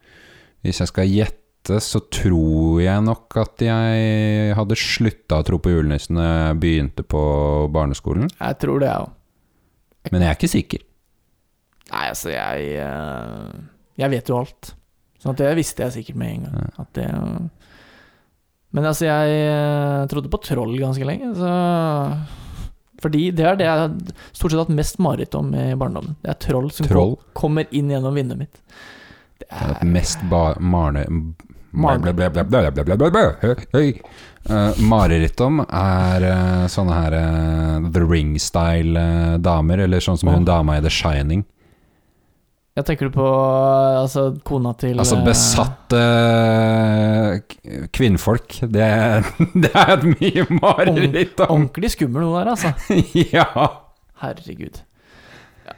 hvis 0.66 0.80
jeg 0.82 0.90
skal 0.92 1.08
gjette, 1.10 1.80
så 1.82 2.02
tror 2.12 2.82
jeg 2.84 3.02
nok 3.02 3.36
at 3.42 3.64
jeg 3.64 4.54
hadde 4.54 4.76
slutta 4.78 5.40
å 5.40 5.46
tro 5.48 5.58
på 5.58 5.72
julenissen 5.72 6.20
da 6.20 6.26
jeg 6.28 6.60
begynte 6.62 7.02
på 7.02 7.22
barneskolen. 7.74 8.28
Jeg 8.36 8.58
tror 8.62 8.84
det, 8.84 8.92
jeg 8.92 9.06
òg. 9.08 10.12
Men 10.12 10.22
jeg 10.22 10.28
er 10.30 10.36
ikke 10.38 10.52
sikker. 10.52 10.84
Nei, 11.90 12.04
altså, 12.12 12.28
jeg 12.30 12.76
eh, 12.84 13.60
Jeg 14.04 14.10
vet 14.12 14.28
jo 14.28 14.38
alt. 14.44 14.74
Sånn 15.26 15.34
at 15.34 15.42
det 15.42 15.54
visste 15.58 15.82
jeg 15.82 15.94
sikkert 15.98 16.18
med 16.22 16.32
en 16.32 16.44
gang. 16.46 16.66
Ja. 16.78 16.84
Det 16.96 17.06
Men 18.76 18.84
altså, 18.84 19.08
jeg 19.08 19.38
eh, 19.42 20.02
trodde 20.12 20.30
på 20.30 20.42
troll 20.44 20.76
ganske 20.78 21.06
lenge, 21.08 21.32
så 21.38 21.50
Fordi 23.02 23.30
det 23.34 23.44
er 23.44 23.58
det 23.58 23.66
jeg 23.66 23.80
har 23.82 23.96
stort 24.30 24.52
sett 24.52 24.60
hatt 24.62 24.76
mest 24.76 25.00
mareritt 25.02 25.34
om 25.36 25.50
i 25.54 25.72
barndommen. 25.74 26.14
Det 26.22 26.30
er 26.32 26.38
troll 26.46 26.70
som 26.72 26.88
Troll? 26.88 27.16
kommer 27.36 27.66
inn 27.70 27.90
gjennom 27.92 28.14
vinduet 28.16 28.46
mitt. 28.46 28.62
Det 29.42 29.50
er, 29.50 29.74
det 29.74 29.82
er 29.82 29.92
mest 29.98 30.22
marne... 30.30 31.04
Eh, 34.46 34.78
mareritt 34.86 35.40
om 35.42 35.58
er 35.66 36.24
eh, 36.28 36.64
sånne 36.70 36.96
her 37.00 37.16
eh, 37.18 37.88
The 37.92 38.04
Ring-style 38.06 39.02
eh, 39.02 39.34
damer, 39.42 39.82
eller 39.84 40.04
sånn 40.04 40.20
som 40.20 40.30
hun 40.30 40.46
dama 40.46 40.78
i 40.78 40.84
The 40.84 40.92
Shining. 40.92 41.42
Jeg 42.76 42.84
tenker 42.84 43.08
du 43.08 43.14
på 43.14 43.26
altså, 44.02 44.26
kona 44.44 44.74
til 44.76 44.98
Altså 45.00 45.16
eh, 45.16 45.24
besatte 45.24 46.00
k- 47.48 47.86
kvinnfolk. 47.96 48.58
Det, 48.68 48.88
det 49.64 49.70
er 49.72 49.92
et 49.94 50.04
mye 50.10 50.44
mareritt 50.58 51.40
om. 51.46 51.54
Ordentlig 51.64 51.90
skummel 51.94 52.26
hun 52.26 52.36
der, 52.36 52.50
altså. 52.52 52.74
ja. 53.36 53.46
Herregud. 54.20 54.82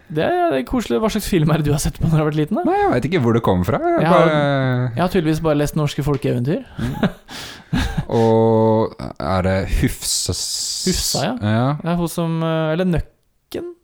Det 0.08 0.24
er 0.24 0.50
det 0.52 0.58
er 0.58 0.64
koselig. 0.68 0.98
Hva 1.00 1.08
slags 1.12 1.28
film 1.30 1.50
er 1.52 1.60
det 1.60 1.68
du 1.68 1.72
har 1.74 1.80
sett 1.82 1.98
på 2.00 2.08
når 2.08 2.16
du 2.16 2.20
har 2.22 2.28
vært 2.30 2.38
liten? 2.40 2.58
da? 2.58 2.64
Nei, 2.66 2.78
jeg 2.82 2.90
veit 2.96 3.06
ikke 3.10 3.20
hvor 3.24 3.36
det 3.38 3.42
kommer 3.46 3.68
fra. 3.68 3.78
Jeg 3.78 4.02
Jeg 4.02 4.08
har- 4.10 4.26
bare, 4.26 4.40
Jeg 4.96 5.02
har 5.04 5.12
tydeligvis 5.14 5.42
bare 5.46 5.60
lest 5.62 5.76
norske 5.78 6.04
folkeeventyr. 6.06 6.64
og 8.08 8.94
er 9.20 9.42
det 9.46 9.56
Hufses 9.78 10.42
Hufsa, 10.88 11.22
ja. 11.28 11.34
ja. 11.44 11.68
Er 11.92 11.96
hun 12.00 12.08
som 12.10 12.38
eh, 12.42 12.72
Eller 12.74 12.88
Nøkken? 12.88 13.14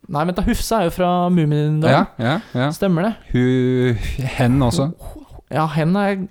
Nei, 0.09 0.25
men 0.29 0.35
da, 0.37 0.43
Hufsa 0.45 0.81
er 0.83 0.89
jo 0.91 0.95
fra 0.99 1.11
Mummindalen. 1.33 1.89
Ja, 1.89 2.05
ja, 2.21 2.35
ja. 2.55 2.69
Stemmer 2.77 3.07
det? 3.09 3.13
Hu, 3.33 3.95
hen 4.37 4.59
også. 4.61 4.91
Ja, 5.55 5.67
hen 5.77 5.95
er 5.97 6.27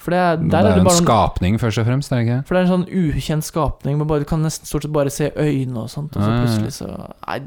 For 0.00 0.14
det 0.14 0.18
er, 0.18 0.36
Det 0.40 0.54
er 0.56 0.78
en 0.78 0.84
noen- 0.86 0.96
skapning, 1.02 1.58
først 1.60 1.76
og 1.82 1.84
fremst. 1.84 2.10
Er 2.12 2.16
det 2.22 2.26
ikke? 2.26 2.46
For 2.48 2.54
det 2.56 2.60
er 2.62 2.66
en 2.72 2.84
sånn 2.84 2.86
ukjent 2.88 3.44
skapning. 3.44 3.98
Man 4.00 4.06
bare, 4.08 4.20
du 4.20 4.24
kan 4.30 4.40
nesten 4.40 4.64
stort 4.64 4.82
sett 4.86 4.92
bare 4.96 5.10
se 5.12 5.28
øynene 5.36 5.76
og 5.82 5.90
sånt, 5.92 6.16
og 6.16 6.22
så 6.24 6.30
plutselig 6.40 6.72
så 6.72 6.88
Nei, 7.28 7.40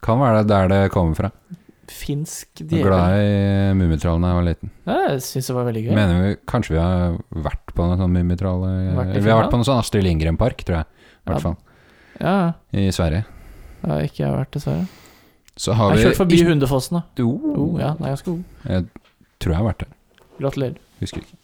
Kan 0.00 0.18
være 0.22 0.38
det 0.38 0.48
der 0.48 0.68
det 0.68 0.90
kommer 0.94 1.14
fra. 1.18 1.30
finsk 1.88 2.48
djevel. 2.68 2.84
glad 2.84 3.12
i 3.18 3.72
Mummitrollene 3.74 4.22
da 4.22 4.28
jeg 4.28 4.36
var 4.38 4.46
liten. 4.48 4.70
Ja, 4.86 4.96
jeg 5.08 5.20
syns 5.24 5.46
det 5.48 5.54
var 5.56 5.64
veldig 5.68 5.82
gøy. 5.86 5.94
Mener 5.96 6.22
vi 6.22 6.34
Kanskje 6.46 6.70
vi 6.76 6.78
har 6.78 7.18
vært 7.34 7.72
på 7.74 7.84
noen 7.84 7.98
sånn 7.98 8.12
Mummitroll 8.12 8.60
Vært 8.96 9.22
vi 9.22 9.30
har 9.30 9.42
vært 9.42 9.50
på 9.52 9.56
noen 9.60 9.64
sånn 9.68 9.78
Astrid 9.80 10.04
Lindgren-park, 10.04 10.64
tror 10.64 10.76
jeg. 10.80 10.86
I 11.26 11.30
hvert 11.30 11.42
fall. 11.42 11.56
Ja, 12.20 12.52
I 12.72 12.88
Sverige. 12.90 13.24
Ja, 13.86 14.00
ikke 14.04 14.16
jeg 14.24 14.28
har 14.32 14.38
vært, 14.44 14.50
dessverre. 14.56 14.86
Så 15.58 15.74
har 15.74 15.90
Jeg 15.90 15.98
vi 15.98 16.04
har 16.04 16.12
kjørt 16.12 16.20
forbi 16.22 16.38
Hundefossen, 16.46 17.00
da. 17.00 17.24
Oh, 17.24 17.46
Oh, 17.58 17.80
ja, 17.80 17.92
den 17.98 18.06
er 18.06 18.14
ganske 18.14 18.30
god. 18.30 18.42
Jeg 18.64 18.84
tror 19.42 19.52
jeg 19.52 19.58
har 19.58 19.66
vært 19.66 19.84
der. 19.84 19.92
Gratulerer. 20.38 20.80
Husker 21.02 21.24
ikke. 21.24 21.38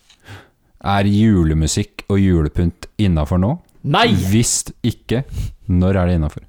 Er 0.95 1.09
julemusikk 1.09 2.05
og 2.13 2.21
julepynt 2.21 2.87
innafor 3.01 3.41
nå? 3.41 3.55
Nei! 3.85 4.07
Hvis 4.31 4.59
ikke, 4.87 5.25
når 5.73 5.99
er 6.01 6.11
det 6.11 6.19
innafor? 6.21 6.45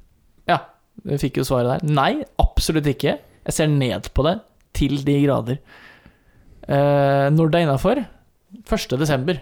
Ja, 0.47 0.59
vi 1.07 1.17
fikk 1.21 1.39
jo 1.41 1.47
svaret 1.47 1.71
der. 1.71 1.95
Nei, 1.95 2.11
absolutt 2.41 2.87
ikke. 2.91 3.17
Jeg 3.45 3.55
ser 3.57 3.71
ned 3.71 4.11
på 4.13 4.25
det 4.27 4.37
til 4.75 4.99
de 5.07 5.17
grader. 5.23 5.59
Uh, 6.65 7.31
når 7.33 7.51
det 7.51 7.59
er 7.59 7.67
innafor? 7.67 8.03
1. 8.65 8.95
desember. 8.99 9.41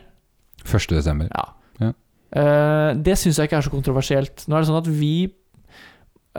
1. 0.63 0.89
desember. 0.95 1.29
Ja. 1.31 1.45
Ja. 1.83 1.91
Uh, 2.33 2.89
det 3.03 3.17
syns 3.19 3.39
jeg 3.39 3.49
ikke 3.49 3.59
er 3.61 3.67
så 3.67 3.73
kontroversielt. 3.73 4.45
Nå 4.47 4.55
er 4.57 4.63
det 4.63 4.71
sånn 4.71 4.81
at 4.81 4.89
vi 4.89 5.15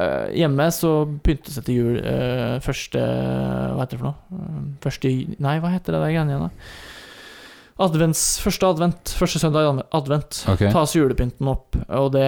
eh, 0.00 0.35
Hjemme 0.40 0.68
så 0.74 0.92
pyntes 1.24 1.59
det 1.59 1.66
til 1.68 1.80
jul 1.80 2.00
uh, 2.00 2.59
første 2.64 3.00
Hva 3.00 3.85
heter 3.85 3.96
det 3.96 4.02
for 4.02 4.11
noe? 4.11 4.40
Eh, 4.40 4.66
Første 4.85 5.14
Nei, 5.38 5.57
hva 5.62 5.72
heter 5.74 5.96
det 5.96 6.02
der 6.02 6.12
greiene 6.14 6.35
igjen, 6.35 6.48
da? 6.48 6.74
Advents, 7.83 8.20
første 8.38 8.68
advent, 8.70 9.11
første 9.18 9.40
søndag 9.42 9.64
i 9.66 9.70
advent, 9.98 10.44
okay. 10.52 10.70
tas 10.70 10.92
julepynten 10.94 11.48
opp, 11.50 11.74
og 11.90 12.12
det 12.14 12.22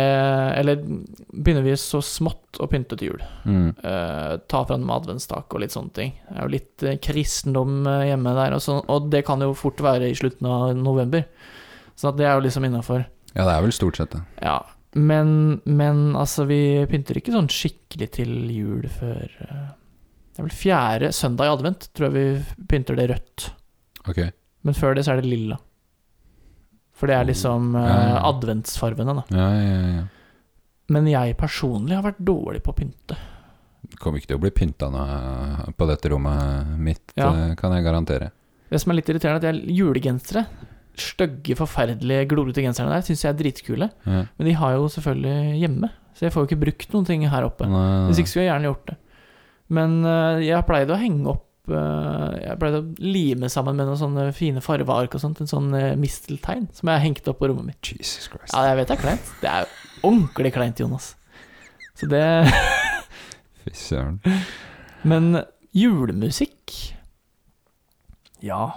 Eller 0.59 0.81
begynner 0.83 1.63
vi 1.63 1.77
så 1.79 2.01
smått 2.03 2.59
å 2.59 2.67
pynte 2.71 2.99
til 2.99 3.13
jul. 3.13 3.23
Mm. 3.47 3.69
Uh, 3.79 4.33
ta 4.51 4.65
fram 4.67 4.91
adventstak 4.91 5.55
og 5.55 5.63
litt 5.63 5.77
sånne 5.77 5.95
ting. 5.95 6.17
Det 6.27 6.35
er 6.35 6.43
jo 6.43 6.53
litt 6.57 6.83
eh, 6.83 6.99
kristendom 6.99 7.87
eh, 7.87 8.09
hjemme 8.09 8.33
der, 8.35 8.57
og, 8.57 8.65
sånn, 8.65 8.83
og 8.91 9.07
det 9.13 9.23
kan 9.29 9.45
jo 9.45 9.53
fort 9.55 9.79
være 9.85 10.09
i 10.11 10.17
slutten 10.19 10.49
av 10.51 10.73
november. 10.81 11.29
Så 11.95 12.11
at 12.11 12.19
det 12.19 12.27
er 12.27 12.35
jo 12.35 12.47
liksom 12.49 12.67
innafor. 12.67 13.07
Ja, 13.37 13.45
det 13.45 13.53
er 13.53 13.63
vel 13.69 13.77
stort 13.77 14.01
sett 14.01 14.17
det. 14.17 14.25
Ja. 14.43 14.59
Men, 14.95 15.61
men 15.65 16.17
altså, 16.17 16.47
vi 16.49 16.87
pynter 16.89 17.19
ikke 17.19 17.35
sånn 17.35 17.51
skikkelig 17.53 18.09
til 18.17 18.33
jul 18.55 18.87
før 18.89 19.25
eh, 19.45 19.67
Det 20.33 20.41
er 20.41 20.47
vel 20.47 20.55
fjerde 20.57 21.11
søndag 21.13 21.49
i 21.51 21.53
advent, 21.53 21.89
tror 21.93 22.09
jeg 22.09 22.15
vi 22.17 22.65
pynter 22.71 22.97
det 22.97 23.09
rødt. 23.11 23.49
Ok. 24.09 24.23
Men 24.67 24.77
før 24.79 24.97
det 24.97 25.05
så 25.07 25.13
er 25.15 25.21
det 25.21 25.31
lilla. 25.31 25.59
For 26.97 27.11
det 27.11 27.17
er 27.19 27.29
liksom 27.29 27.75
eh, 27.77 27.87
Ja, 27.87 27.97
ja, 27.97 28.11
ja. 28.15 28.21
adventsfarvene, 28.31 29.17
da. 29.21 30.07
Men 30.89 31.09
jeg 31.11 31.35
personlig 31.37 31.97
har 31.99 32.05
vært 32.07 32.23
dårlig 32.25 32.63
på 32.65 32.73
å 32.73 32.79
pynte. 32.79 33.17
Det 33.87 33.99
kommer 34.03 34.19
ikke 34.19 34.33
til 34.33 34.39
å 34.39 34.43
bli 34.43 34.53
pynta 34.55 34.89
noe 34.91 35.73
på 35.77 35.87
dette 35.91 36.11
rommet 36.11 36.73
mitt, 36.79 37.13
eh, 37.19 37.53
kan 37.59 37.75
jeg 37.75 37.85
garantere. 37.87 38.31
Det 38.71 38.81
som 38.83 38.91
er 38.91 38.99
litt 38.99 39.11
irriterende, 39.13 39.43
er 39.45 39.55
at 39.55 39.61
jeg 39.61 39.77
julegensere 39.77 40.47
Stygge, 40.97 41.57
forferdelige, 41.59 42.27
glorete 42.31 42.65
genserne 42.65 42.95
der 42.95 43.05
syns 43.05 43.25
jeg 43.25 43.33
er 43.33 43.39
dritkule. 43.41 43.91
Ja. 44.07 44.23
Men 44.39 44.49
de 44.49 44.55
har 44.57 44.77
jo 44.77 44.87
selvfølgelig 44.93 45.59
hjemme, 45.61 45.91
så 46.17 46.27
jeg 46.27 46.35
får 46.35 46.45
jo 46.45 46.51
ikke 46.51 46.63
brukt 46.63 46.95
noen 46.95 47.09
ting 47.09 47.27
her 47.29 47.49
oppe. 47.49 47.69
Nei, 47.69 48.07
Hvis 48.09 48.23
ikke 48.23 48.33
skulle 48.33 48.47
jeg 48.47 48.53
gjerne 48.55 48.71
gjort 48.71 48.87
det. 48.93 48.97
Men 49.77 49.99
uh, 50.07 50.39
jeg 50.41 50.67
pleide 50.69 50.95
å 50.95 51.01
henge 51.01 51.27
opp 51.33 51.73
uh, 51.73 52.31
Jeg 52.39 52.55
pleide 52.61 52.79
å 52.79 52.87
lime 53.03 53.49
sammen 53.51 53.75
med 53.75 53.89
noen 53.89 53.99
sånne 53.99 54.27
fine 54.37 54.63
farveark 54.63 55.17
og 55.19 55.23
sånt. 55.25 55.43
En 55.43 55.51
sånn 55.51 55.69
uh, 55.75 55.97
misteltein 55.99 56.69
som 56.77 56.93
jeg 56.93 57.03
hengte 57.03 57.33
opp 57.33 57.41
på 57.43 57.51
rommet 57.51 57.73
mitt. 57.73 57.91
Jesus 57.91 58.31
Christ. 58.31 58.55
Ja, 58.55 58.69
jeg 58.71 58.81
vet 58.81 58.93
det 58.93 58.97
er 58.97 59.03
kleint. 59.03 59.33
Det 59.43 59.53
er 59.53 59.69
ordentlig 60.07 60.55
kleint, 60.55 60.81
Jonas. 60.81 61.13
Så 61.99 62.09
det 62.13 62.23
Fy 63.67 63.75
søren. 63.75 64.21
Men 65.07 65.43
julemusikk 65.77 66.75
Ja. 68.45 68.77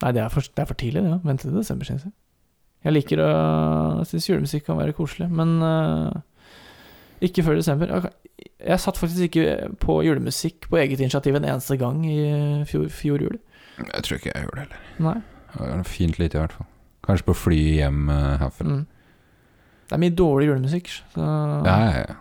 Nei, 0.00 0.12
det 0.16 0.22
er 0.22 0.32
for, 0.32 0.40
det 0.44 0.62
er 0.62 0.68
for 0.68 0.78
tidlig, 0.80 1.02
det. 1.04 1.12
Ja. 1.12 1.20
Vente 1.24 1.48
til 1.48 1.56
desember, 1.56 1.88
syns 1.88 2.06
jeg. 2.08 2.14
Jeg 2.86 2.96
liker 2.96 3.20
å 3.20 3.30
syns 4.08 4.28
julemusikk 4.30 4.64
kan 4.70 4.78
være 4.78 4.94
koselig, 4.96 5.28
men 5.36 5.58
uh, 5.60 6.22
ikke 7.20 7.44
før 7.44 7.58
desember. 7.60 7.92
Jeg, 8.40 8.80
satt 8.80 8.96
faktisk 8.96 9.28
ikke 9.28 9.74
på 9.82 9.98
julemusikk 10.06 10.70
på 10.70 10.80
eget 10.80 11.02
initiativ 11.02 11.36
en 11.36 11.44
eneste 11.44 11.76
gang 11.80 12.00
i 12.08 12.20
fjor, 12.68 12.88
fjor 12.88 13.26
jul. 13.26 13.36
Jeg 13.80 14.06
tror 14.06 14.16
ikke 14.16 14.32
jeg 14.32 14.46
gjorde 14.46 14.56
det 14.56 14.64
heller. 14.64 14.88
Nei. 15.04 15.18
Det 15.52 15.68
var 15.68 15.84
Fint 15.88 16.18
lite, 16.20 16.38
i 16.38 16.40
hvert 16.40 16.56
fall. 16.56 16.70
Kanskje 17.04 17.28
på 17.28 17.36
fly 17.36 17.60
hjem 17.80 18.08
eh, 18.12 18.40
herfra. 18.40 18.66
Mm. 18.70 18.82
Det 19.90 19.96
er 19.96 20.02
mye 20.04 20.16
dårlig 20.16 20.50
julemusikk. 20.50 20.90
Så 21.12 21.20
Ja, 21.20 21.76
ja, 21.84 22.02
ja. 22.06 22.18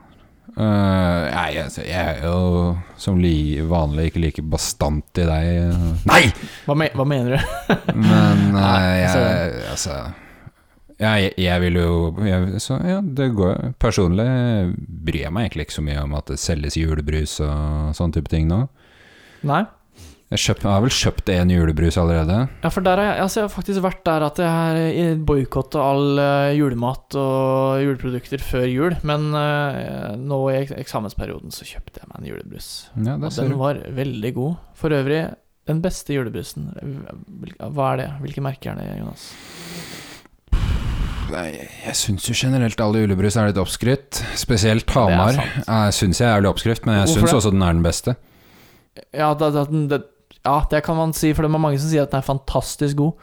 Eh, 0.55 1.25
nei, 1.29 1.49
altså, 1.61 1.83
jeg 1.85 2.15
er 2.15 2.23
jo 2.25 2.77
som 2.99 3.19
li 3.21 3.59
vanlig 3.67 4.09
ikke 4.09 4.23
like 4.23 4.45
bastant 4.45 5.21
i 5.21 5.27
deg. 5.27 5.75
Nei! 6.09 6.23
hva, 6.65 6.77
me 6.77 6.89
hva 6.95 7.05
mener 7.07 7.37
du? 7.37 7.67
Men 8.09 8.57
uh, 8.57 8.95
jeg 8.97 9.61
Altså 9.69 9.99
jeg, 10.99 11.31
jeg 11.39 11.61
vil 11.63 11.77
jo 11.79 11.91
jeg, 12.25 12.59
Så 12.59 12.75
ja, 12.83 12.97
det 12.99 13.29
går 13.37 13.73
Personlig 13.79 14.27
bryr 14.75 15.21
jeg 15.21 15.31
meg 15.31 15.47
egentlig 15.47 15.69
ikke 15.69 15.77
så 15.77 15.85
mye 15.85 16.01
om 16.03 16.15
at 16.19 16.31
det 16.33 16.39
selges 16.41 16.75
julebrus 16.79 17.37
og 17.45 17.93
sånn 17.95 18.11
type 18.15 18.31
ting 18.31 18.49
nå. 18.49 18.65
Nei? 19.47 19.63
Jeg, 20.29 20.41
kjøpt, 20.43 20.61
jeg 20.61 20.69
har 20.69 20.81
vel 20.83 20.93
kjøpt 20.93 21.29
én 21.33 21.49
julebrus 21.49 21.95
allerede. 21.97 22.35
Ja, 22.61 22.69
for 22.69 22.85
der 22.85 22.99
har 23.01 23.07
jeg, 23.07 23.21
altså 23.23 23.39
jeg 23.39 23.45
har 23.47 23.53
faktisk 23.55 23.81
vært 23.81 24.03
der 24.05 24.25
at 24.27 24.41
jeg 24.43 24.51
har 24.53 25.21
boikotta 25.25 25.81
all 25.81 26.21
eh, 26.21 26.51
julemat 26.59 27.17
og 27.17 27.81
juleprodukter 27.81 28.43
før 28.45 28.67
jul. 28.69 28.97
Men 29.09 29.31
uh, 29.33 30.13
nå 30.21 30.39
i 30.53 30.59
eksamensperioden 30.77 31.49
så 31.55 31.65
kjøpte 31.65 32.03
jeg 32.03 32.11
meg 32.11 32.21
en 32.21 32.29
julebrus. 32.29 32.67
Ja, 33.01 33.17
Og 33.17 33.33
den 33.39 33.57
var 33.57 33.81
veldig 33.97 34.33
god. 34.37 34.59
For 34.77 34.93
øvrig, 34.93 35.23
den 35.69 35.81
beste 35.81 36.13
julebrusen. 36.13 36.69
Hva 37.57 37.89
er 37.95 38.03
det? 38.03 38.07
Hvilke 38.21 38.45
merker 38.45 38.75
er 38.75 38.83
det, 38.83 39.01
Jonas? 39.01 39.25
Nei, 41.33 41.49
jeg 41.87 41.97
syns 41.97 42.29
jo 42.29 42.37
generelt 42.37 42.79
alle 42.81 43.01
julebrus 43.01 43.37
er 43.37 43.49
litt 43.49 43.59
oppskrytt. 43.61 44.21
Spesielt 44.37 44.93
Hamar. 44.93 45.41
Syns 45.93 46.21
jeg 46.21 46.29
er 46.29 46.45
litt 46.45 46.53
oppskrytt, 46.53 46.85
men 46.85 47.01
jeg 47.01 47.15
syns 47.17 47.33
også 47.33 47.53
den 47.53 47.65
er 47.65 47.73
den 47.73 47.85
beste. 47.85 48.17
Ja, 49.15 49.33
det, 49.37 49.51
det, 49.55 49.65
det, 49.89 50.01
ja, 50.45 50.55
det 50.71 50.83
kan 50.83 50.95
man 50.95 51.13
si, 51.13 51.33
for 51.33 51.43
det 51.43 51.51
er 51.51 51.57
mange 51.59 51.79
som 51.79 51.89
sier 51.89 52.03
at 52.03 52.11
den 52.11 52.19
er 52.21 52.25
fantastisk 52.27 52.95
god. 52.97 53.13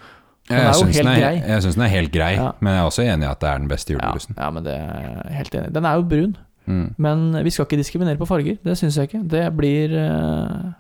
Den 0.49 0.59
er 0.59 0.63
Jeg 0.63 0.75
jo 0.79 0.85
helt 0.87 0.97
den, 0.97 1.07
er- 1.09 1.21
grei. 1.21 1.37
jeg 1.49 1.63
syns 1.63 1.75
den 1.75 1.83
er 1.83 1.89
helt 1.89 2.13
grei, 2.13 2.33
Ja. 2.37 2.53
men 2.61 2.73
jeg 2.73 2.81
er 2.83 2.87
også 2.87 3.03
enig 3.03 3.27
i 3.27 3.31
at 3.31 3.41
det 3.41 3.49
er 3.51 3.59
den 3.59 3.69
beste 3.69 3.93
julebrusen. 3.95 4.35
ja, 4.39 4.51
men 4.51 4.65
det 4.65 4.75
er 4.75 5.31
helt 5.35 5.55
enig. 5.55 5.73
Den 5.75 5.85
er 5.85 5.95
jo 5.95 6.03
brun, 6.03 6.37
Mm. 6.67 6.95
men 6.99 7.45
vi 7.45 7.51
skal 7.51 7.65
ikke 7.67 7.77
diskriminere 7.79 8.17
på 8.19 8.27
farger. 8.27 8.59
Det 8.65 8.77
syns 8.79 8.97
jeg 8.97 9.09
ikke. 9.09 9.29
Det 9.29 9.57
blir 9.57 9.91
eh, 9.97 10.73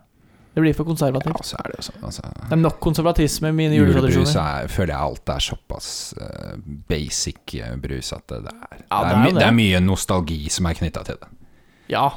Det 0.56 0.62
blir 0.62 0.72
for 0.72 0.84
Ja, 0.88 0.94
så 1.42 1.56
er 1.58 1.62
det 1.68 1.74
jo 1.76 1.82
sånn, 1.82 2.02
altså. 2.02 2.22
Det 2.22 2.52
er 2.52 2.56
nok 2.56 2.80
konservatisme 2.80 3.48
i 3.48 3.52
mine 3.52 3.74
Julebrus 3.76 4.14
juletradisjoner. 4.14 4.62
er, 4.64 4.68
føler 4.68 4.86
jeg 4.86 4.96
alt 4.96 5.28
er 5.28 5.38
såpass 5.38 6.14
eh, 6.18 6.56
basic 6.88 7.54
eh, 7.60 7.76
brus 7.76 8.12
at 8.14 8.26
det, 8.26 8.38
er, 8.38 8.78
Ja, 8.90 9.02
det, 9.04 9.08
det 9.10 9.16
er, 9.16 9.20
er 9.20 9.24
det. 9.26 9.34
det 9.34 9.42
er 9.42 9.52
mye 9.52 9.80
nostalgi 9.84 10.48
som 10.48 10.64
er 10.66 10.72
knytta 10.74 11.04
til 11.04 11.16
det. 11.20 11.28
Ja. 11.90 12.08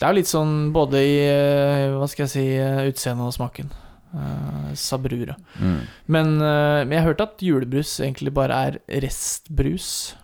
Det 0.00 0.06
er 0.08 0.14
jo 0.14 0.18
litt 0.22 0.30
sånn 0.30 0.52
både 0.72 1.00
i 1.04 1.16
eh, 1.28 1.90
Hva 2.00 2.06
skal 2.08 2.24
jeg 2.24 2.32
si 2.32 2.44
eh, 2.56 2.86
utseendet 2.88 3.28
og 3.28 3.36
smaken. 3.36 3.68
Uh, 4.10 4.72
sabrura. 4.74 5.36
Mm. 5.60 5.82
Men 6.10 6.30
uh, 6.42 6.80
men 6.82 6.96
jeg 6.96 6.98
har 7.04 7.12
hørt 7.12 7.20
at 7.22 7.42
julebrus 7.46 7.92
egentlig 8.02 8.32
bare 8.34 8.56
er 8.66 8.78
restbrus 9.04 10.16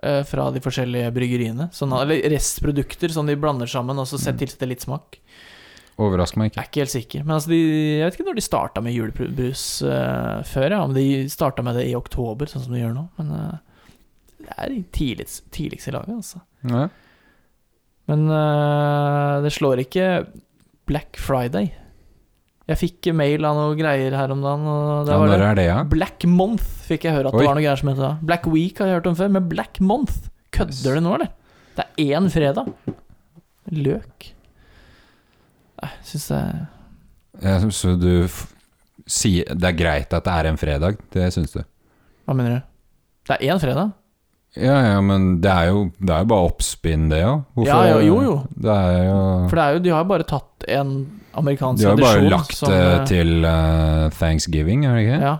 uh, 0.00 0.22
fra 0.24 0.46
de 0.54 0.62
forskjellige 0.64 1.10
bryggeriene. 1.12 1.66
Sånn, 1.76 1.92
eller 1.92 2.22
restprodukter 2.32 3.12
som 3.12 3.28
de 3.28 3.36
blander 3.36 3.68
sammen 3.68 4.00
og 4.00 4.08
så 4.08 4.16
Mm. 4.16 4.22
setter 4.22 4.46
tilsetter 4.46 4.70
litt 4.70 4.86
smak. 4.86 5.18
Overrasker 6.00 6.40
meg 6.40 6.50
ikke. 6.50 6.56
Jeg 6.58 6.64
er 6.64 6.70
ikke 6.70 6.82
helt 6.82 6.94
sikker. 6.94 7.24
Men 7.26 7.36
altså, 7.36 7.52
de, 7.52 7.60
jeg 8.00 8.06
vet 8.08 8.16
ikke 8.16 8.26
når 8.30 8.38
de 8.40 8.42
starta 8.48 8.80
med 8.82 8.96
julebrus 8.96 9.66
eh, 9.86 10.40
før. 10.50 10.70
Ja. 10.72 10.80
Om 10.88 10.94
de 10.96 11.04
starta 11.30 11.62
med 11.62 11.76
det 11.78 11.84
i 11.86 11.94
oktober, 11.94 12.50
sånn 12.50 12.64
som 12.64 12.74
de 12.74 12.80
gjør 12.80 12.96
nå. 12.96 13.04
Men 13.20 13.30
eh, 13.36 14.00
det 14.40 14.56
er 14.56 14.74
tidligst, 14.96 15.44
tidligst, 15.54 15.92
i 15.92 15.94
laget, 15.94 16.16
altså. 16.16 16.40
Ja. 16.66 16.88
Men 18.10 18.26
uh, 18.28 19.40
det 19.44 19.52
slår 19.54 19.80
ikke 19.84 20.08
Black 20.88 21.16
Friday. 21.20 21.70
Jeg 22.68 22.80
fikk 22.80 23.08
mail 23.16 23.44
av 23.44 23.56
noe 23.58 23.74
greier 23.76 24.14
her 24.16 24.32
om 24.32 24.40
dagen, 24.44 24.64
og 24.68 25.06
det 25.08 25.12
Ja, 25.12 25.18
var 25.20 25.32
det. 25.32 25.38
er 25.50 25.58
det, 25.58 25.64
ja? 25.68 25.78
Black 25.88 26.24
Month 26.28 26.64
fikk 26.88 27.04
jeg 27.08 27.12
høre 27.16 27.28
at 27.28 27.34
Oi. 27.36 27.42
det 27.42 27.48
var 27.48 27.58
noe 27.58 27.64
greier 27.64 27.80
som 27.80 27.90
het 27.92 28.00
da. 28.00 28.12
Black 28.24 28.46
Week 28.48 28.78
har 28.80 28.88
jeg 28.88 28.98
hørt 29.00 29.08
om 29.10 29.16
før, 29.18 29.32
men 29.36 29.48
Black 29.50 29.80
Month 29.84 30.30
Kødder 30.54 30.96
du 30.96 31.00
nå, 31.04 31.14
eller? 31.18 31.32
Det 31.74 31.84
er 31.84 32.14
én 32.20 32.28
fredag. 32.30 32.68
Løk. 33.74 34.28
Nei, 35.82 35.90
syns 36.06 36.28
jeg 36.30 36.66
Ja, 37.42 37.56
Så 37.74 37.96
du 37.98 38.28
sier 39.10 39.48
Det 39.58 39.66
er 39.72 39.76
greit 39.76 40.12
at 40.14 40.24
det 40.28 40.32
er 40.32 40.46
en 40.52 40.60
fredag, 40.60 41.00
det 41.12 41.26
syns 41.34 41.52
du? 41.56 41.64
Hva 42.24 42.36
mener 42.36 42.60
du? 42.60 42.68
Det 43.28 43.36
er 43.40 43.50
én 43.52 43.60
fredag? 43.60 43.90
Ja, 44.54 44.74
ja, 44.86 44.98
men 45.02 45.40
det 45.42 45.50
er 45.50 45.72
jo, 45.72 45.88
det 45.98 46.12
er 46.14 46.22
jo 46.22 46.30
bare 46.30 46.46
oppspinn, 46.46 47.08
det 47.10 47.24
òg. 47.26 47.64
Ja, 47.66 47.80
jo, 47.90 48.02
jo, 48.06 48.18
jo. 48.22 48.34
Det 48.54 48.70
er 48.70 49.00
jo 49.08 49.16
For 49.50 49.58
det 49.58 49.64
er 49.64 49.74
jo, 49.74 49.80
de 49.82 49.92
har 49.94 50.04
jo 50.04 50.10
bare 50.12 50.26
tatt 50.30 50.66
en 50.70 50.92
amerikansk 51.34 51.82
De 51.82 51.88
har 51.88 51.98
jo 51.98 52.04
bare 52.04 52.28
lagt 52.28 52.54
som, 52.54 52.70
det 52.70 52.84
eh, 52.84 53.00
til 53.10 53.32
uh, 53.42 54.06
thanksgiving, 54.14 54.86
er 54.86 54.94
det 54.94 55.02
ikke? 55.08 55.18
Ja. 55.24 55.34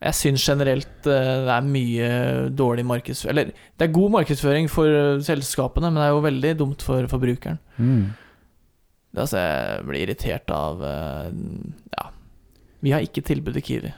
Jeg 0.00 0.16
syns 0.16 0.44
generelt 0.44 1.08
uh, 1.08 1.30
det 1.46 1.54
er 1.56 1.70
mye 1.72 2.10
dårlig 2.56 2.84
markedsføring 2.88 3.32
Eller 3.32 3.50
det 3.52 3.88
er 3.88 3.96
god 3.96 4.14
markedsføring 4.18 4.68
for 4.72 5.00
eh, 5.00 5.24
selskapene, 5.24 5.88
men 5.88 6.02
det 6.02 6.06
er 6.10 6.14
jo 6.14 6.26
veldig 6.28 6.52
dumt 6.60 6.84
for 6.84 7.08
forbrukeren. 7.08 7.60
Mm. 7.80 8.04
Det, 9.10 9.24
altså, 9.24 9.40
jeg 9.40 9.88
blir 9.88 10.04
irritert 10.04 10.52
av 10.54 10.84
uh, 10.84 11.32
Ja. 11.96 12.12
Vi 12.80 12.92
har 12.92 13.04
ikke 13.04 13.24
tilbudet 13.24 13.64
Kiwi. 13.64 13.90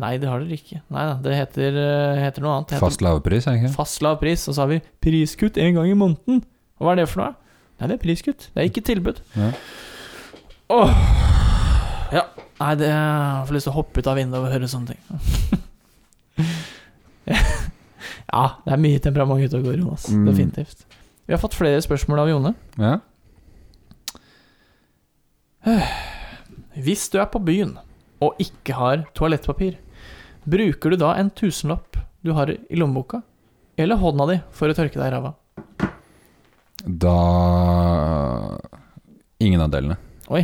Nei, 0.00 0.14
det 0.22 0.28
har 0.30 0.40
dere 0.40 0.56
ikke. 0.56 0.78
Nei 0.94 1.02
da, 1.10 1.14
det 1.24 1.34
heter, 1.36 1.76
eh, 1.76 2.20
heter 2.24 2.44
noe 2.44 2.54
annet. 2.56 2.72
Heter 2.72 2.84
Fast 2.86 3.02
lavpris, 3.04 3.46
er 3.46 3.56
det 3.56 3.60
ikke? 3.64 3.72
fast 3.76 4.00
lav 4.04 4.16
pris. 4.22 4.46
Og 4.48 4.56
så 4.56 4.62
har 4.64 4.70
vi 4.70 4.78
priskutt 5.04 5.58
én 5.60 5.74
gang 5.76 5.90
i 5.90 5.96
måneden. 5.98 6.40
Og 6.80 6.86
hva 6.86 6.94
er 6.94 7.02
det 7.02 7.08
for 7.12 7.20
noe? 7.24 7.34
Nei, 7.80 7.88
det 7.90 7.96
er 7.98 8.02
priskutt. 8.04 8.46
Det 8.54 8.62
er 8.62 8.68
ikke 8.70 8.84
tilbud. 8.88 9.20
Ja. 9.36 9.50
Åh 10.70 10.94
Ja. 12.14 12.24
Nei, 12.60 12.74
det, 12.80 12.88
jeg 12.92 13.44
får 13.48 13.54
lyst 13.56 13.64
til 13.68 13.72
å 13.72 13.76
hoppe 13.76 14.00
ut 14.02 14.08
av 14.10 14.16
vinduet 14.20 14.42
og 14.44 14.52
høre 14.52 14.68
sånne 14.68 14.92
ting. 14.92 15.02
ja, 18.34 18.42
det 18.66 18.72
er 18.74 18.82
mye 18.82 19.00
temperament 19.04 19.44
ute 19.46 19.60
og 19.60 19.64
går, 19.68 19.78
Jonas. 19.80 20.08
Mm. 20.12 20.26
Definitivt. 20.28 20.84
Vi 21.28 21.32
har 21.36 21.40
fått 21.40 21.56
flere 21.56 21.80
spørsmål 21.84 22.24
av 22.24 22.28
Jone. 22.32 22.52
Ja. 22.80 22.96
Hvis 26.80 27.08
du 27.12 27.18
er 27.20 27.28
på 27.32 27.40
byen 27.44 27.76
og 28.24 28.36
ikke 28.42 28.76
har 28.76 29.04
toalettpapir, 29.16 29.78
bruker 30.44 30.94
du 30.94 31.00
da 31.00 31.14
en 31.18 31.30
tusenlapp 31.30 31.98
du 32.20 32.32
har 32.36 32.52
i 32.52 32.76
lommeboka, 32.76 33.22
eller 33.76 34.00
hånda 34.00 34.26
di 34.30 34.38
for 34.52 34.70
å 34.70 34.76
tørke 34.76 35.00
deg 35.00 35.08
i 35.08 35.14
ræva? 35.14 35.34
Da 36.84 37.16
Ingen 39.40 39.60
av 39.64 39.70
delene. 39.72 39.96
Oi. 40.28 40.42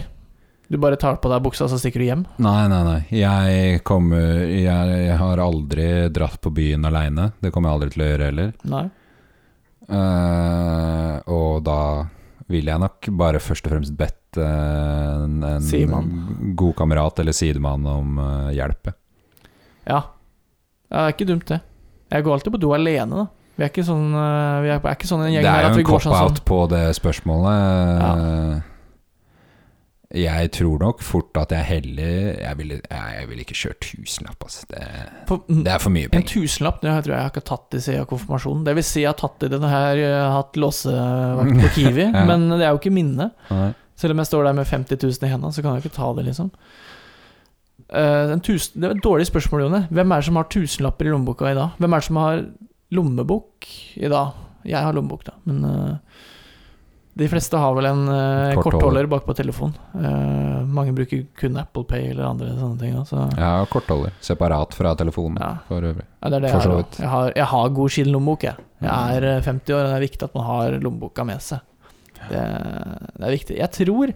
Du 0.68 0.78
bare 0.82 0.96
tar 0.98 1.18
på 1.22 1.30
deg 1.30 1.42
buksa, 1.44 1.68
så 1.68 1.78
stikker 1.78 2.02
du 2.02 2.06
hjem? 2.08 2.22
Nei, 2.42 2.62
nei, 2.72 2.80
nei. 2.86 3.00
Jeg 3.14 3.82
kommer 3.86 4.40
Jeg, 4.48 4.96
jeg 5.06 5.18
har 5.20 5.42
aldri 5.42 5.86
dratt 6.10 6.40
på 6.42 6.50
byen 6.56 6.88
aleine. 6.88 7.30
Det 7.38 7.52
kommer 7.54 7.70
jeg 7.70 7.78
aldri 7.78 7.92
til 7.94 8.02
å 8.02 8.08
gjøre 8.08 8.30
heller. 8.30 8.54
Nei. 8.72 8.86
Uh, 9.86 11.20
og 11.30 11.60
da 11.66 11.80
vil 12.50 12.72
jeg 12.72 12.82
nok 12.82 13.10
bare 13.20 13.42
først 13.42 13.68
og 13.68 13.74
fremst 13.74 13.94
bedt 13.98 14.38
eh, 14.38 15.22
en, 15.24 15.40
en 15.42 16.10
god 16.58 16.76
kamerat 16.78 17.18
eller 17.22 17.34
sidemann 17.34 17.86
om 17.90 18.20
uh, 18.22 18.52
hjelp. 18.54 18.92
Ja. 19.86 20.02
ja. 20.90 20.96
Det 20.96 21.02
er 21.06 21.16
ikke 21.16 21.28
dumt, 21.32 21.48
det. 21.50 21.60
Jeg 22.12 22.24
går 22.26 22.36
alltid 22.38 22.54
på 22.54 22.62
do 22.62 22.72
alene, 22.76 23.24
da. 23.24 23.26
Vi 23.56 23.64
er 23.64 23.70
ikke 23.72 23.86
sånn, 23.88 24.08
eh, 24.12 24.56
vi 24.66 24.68
er 24.74 24.80
er 24.84 24.96
ikke 24.98 25.08
sånn 25.08 25.22
en 25.24 25.32
gjeng 25.32 25.46
Det 25.46 25.52
er 25.52 25.62
jo 25.70 25.78
en 25.80 25.86
går 25.88 26.02
sånn 26.04 26.12
cop-out 26.12 26.40
sånn 26.40 26.48
på 26.50 26.58
det 26.74 26.82
spørsmålet. 26.98 28.64
Jeg 30.16 30.50
tror 30.54 30.78
nok 30.78 31.00
fort 31.02 31.34
at 31.40 31.50
jeg 31.50 31.66
heller 31.66 32.36
Jeg 32.38 32.56
ville 32.60 32.76
vil 33.26 33.40
ikke 33.42 33.56
kjørt 33.58 33.80
tusenlapp, 33.82 34.44
altså. 34.46 34.62
Det, 34.70 34.82
For, 35.26 35.42
det 35.50 35.72
er 35.72 35.82
for 35.82 35.90
mye 35.90 36.08
penger. 36.12 36.22
En 36.22 36.28
tusenlapp 36.30 36.78
det 36.84 36.92
tror 36.92 37.10
jeg 37.10 37.16
jeg 37.16 37.26
har 37.26 37.32
ikke 37.34 37.48
tatt 37.50 37.74
i 37.74 37.80
siden 37.82 38.06
konfirmasjonen. 38.12 38.62
Det 38.68 38.76
vil 38.78 38.86
si 38.86 39.02
jeg 39.02 39.10
har 39.10 39.18
tatt 39.18 39.42
i 39.48 39.50
denne 39.50 39.72
her, 39.72 40.02
har 40.06 40.36
hatt 40.36 40.60
låsevakt 40.62 41.58
på 41.64 41.72
Kiwi, 41.76 42.06
Ja. 42.06 42.22
men 42.28 42.46
det 42.54 42.62
er 42.62 42.70
jo 42.70 42.78
ikke 42.80 42.94
minne. 42.94 43.32
Nei. 43.50 43.72
Selv 43.98 44.12
om 44.14 44.20
jeg 44.22 44.28
står 44.30 44.44
der 44.46 44.52
med 44.60 44.68
50 44.68 45.00
000 45.02 45.26
i 45.26 45.32
hendene, 45.32 45.52
så 45.56 45.64
kan 45.64 45.74
jeg 45.74 45.86
ikke 45.86 45.96
ta 45.96 46.12
det, 46.14 46.26
liksom. 46.28 46.52
Eh, 47.88 48.32
en 48.32 48.40
tusen, 48.42 48.80
det 48.80 48.88
var 48.90 48.96
et 48.96 49.02
dårlig 49.04 49.26
spørsmål, 49.28 49.66
Jone. 49.66 49.82
Hvem 49.94 50.12
er 50.12 50.22
det 50.22 50.26
som 50.30 50.36
har 50.40 50.48
tusenlapper 50.50 51.06
i 51.06 51.12
lommeboka 51.14 51.50
i 51.52 51.54
dag? 51.54 51.76
Hvem 51.78 51.92
er 51.94 52.02
det 52.02 52.08
som 52.08 52.16
har 52.22 52.40
lommebok 52.96 53.68
i 53.96 54.08
dag? 54.10 54.32
Jeg 54.66 54.82
har 54.82 54.92
lommebok, 54.96 55.22
da, 55.28 55.32
men 55.46 55.60
uh, 55.62 55.98
de 57.16 57.28
fleste 57.30 57.56
har 57.56 57.72
vel 57.76 57.86
en 57.86 58.00
uh, 58.10 58.56
Kortholder. 58.60 59.06
bak 59.06 59.22
bakpå 59.22 59.36
telefonen. 59.38 59.76
Uh, 59.94 60.66
mange 60.66 60.92
bruker 60.92 61.22
kun 61.38 61.56
Apple 61.62 61.84
Pay 61.88 62.10
eller 62.10 62.26
andre 62.32 62.48
sånne 62.58 62.80
ting. 62.80 62.96
da, 62.98 63.04
Så, 63.06 63.22
Ja, 63.38 63.52
kortholder. 63.70 64.10
Separat 64.20 64.74
fra 64.74 64.96
telefonen 64.98 65.38
Ja. 65.40 65.52
for 65.68 65.80
øvrig. 65.86 66.02
Ja, 66.22 66.28
det 66.34 66.42
det 66.42 66.50
For 66.50 66.60
så 66.66 66.76
vidt. 66.80 66.98
Jeg 66.98 67.08
har, 67.08 67.32
jeg 67.36 67.44
har 67.46 67.68
god 67.78 67.88
skinnlommebok, 67.94 68.42
jeg. 68.42 68.56
Jeg 68.82 68.90
Mm. 68.90 69.16
er 69.16 69.24
eh, 69.36 69.40
50 69.42 69.72
år, 69.72 69.84
og 69.84 69.86
det 69.86 69.96
er 69.96 70.06
viktig 70.08 70.22
at 70.24 70.34
man 70.34 70.44
har 70.44 70.70
lommeboka 70.82 71.24
med 71.24 71.40
seg. 71.40 71.60
Det, 72.28 72.42
det 73.16 73.22
er 73.24 73.30
viktig. 73.38 73.56
Jeg 73.56 73.70
tror 73.70 74.12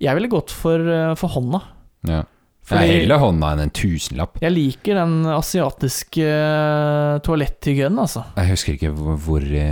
jeg 0.00 0.14
ville 0.16 0.28
gått 0.32 0.50
for, 0.50 1.14
for 1.14 1.28
hånda. 1.28 1.60
Ja. 2.08 2.22
Fordi 2.70 2.86
Jeg 2.86 3.00
heller 3.02 3.18
hånda 3.18 3.48
enn 3.56 3.62
en 3.66 3.72
tusenlapp. 3.74 4.38
jeg 4.40 4.54
liker 4.54 4.94
den 5.00 5.14
asiatiske 5.34 6.22
eh, 6.22 7.18
toaletthygienen, 7.26 7.98
altså. 7.98 8.22
Jeg 8.38 8.52
husker 8.52 8.76
ikke 8.78 8.92
hvor, 8.94 9.16
hvor 9.26 9.42
i 9.44 9.64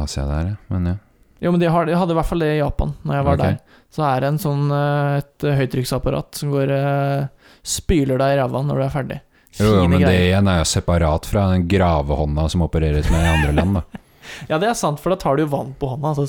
Asia 0.00 0.26
det 0.26 0.38
er, 0.42 0.50
men 0.74 0.90
ja. 0.92 0.96
Jo, 1.40 1.52
men 1.54 1.62
de, 1.62 1.70
har, 1.72 1.86
de 1.88 1.94
hadde 1.96 2.12
i 2.12 2.16
hvert 2.18 2.28
fall 2.28 2.42
det 2.44 2.50
i 2.52 2.58
Japan, 2.60 2.90
når 3.08 3.14
jeg 3.16 3.24
var 3.24 3.38
okay. 3.38 3.54
der. 3.54 3.78
Så 3.96 4.02
er 4.04 4.20
det 4.20 4.28
en 4.34 4.40
sånn, 4.42 4.66
eh, 4.76 5.22
et 5.22 5.46
høytrykksapparat 5.62 6.36
som 6.42 6.50
går 6.52 6.72
eh, 6.76 7.22
spyler 7.64 8.20
deg 8.20 8.34
i 8.34 8.40
ræva 8.42 8.60
når 8.66 8.76
du 8.82 8.84
er 8.84 8.92
ferdig. 8.92 9.20
Jo, 9.58 9.70
jo, 9.80 9.86
men 9.88 9.96
men 9.98 10.04
det 10.06 10.18
igjen 10.28 10.46
er 10.52 10.60
jo 10.60 10.66
separat 10.70 11.24
fra 11.26 11.46
den 11.54 11.64
gravehånda 11.70 12.44
som 12.52 12.62
opereres 12.66 13.08
med 13.10 13.24
i 13.24 13.30
andre 13.38 13.54
land, 13.56 13.80
da. 13.80 14.02
Ja, 14.52 14.58
det 14.62 14.68
er 14.70 14.76
sant, 14.78 15.00
for 15.02 15.10
da 15.10 15.16
tar 15.18 15.34
du 15.40 15.42
jo 15.42 15.48
vann 15.50 15.72
på 15.80 15.88
hånda, 15.90 16.12
så 16.14 16.28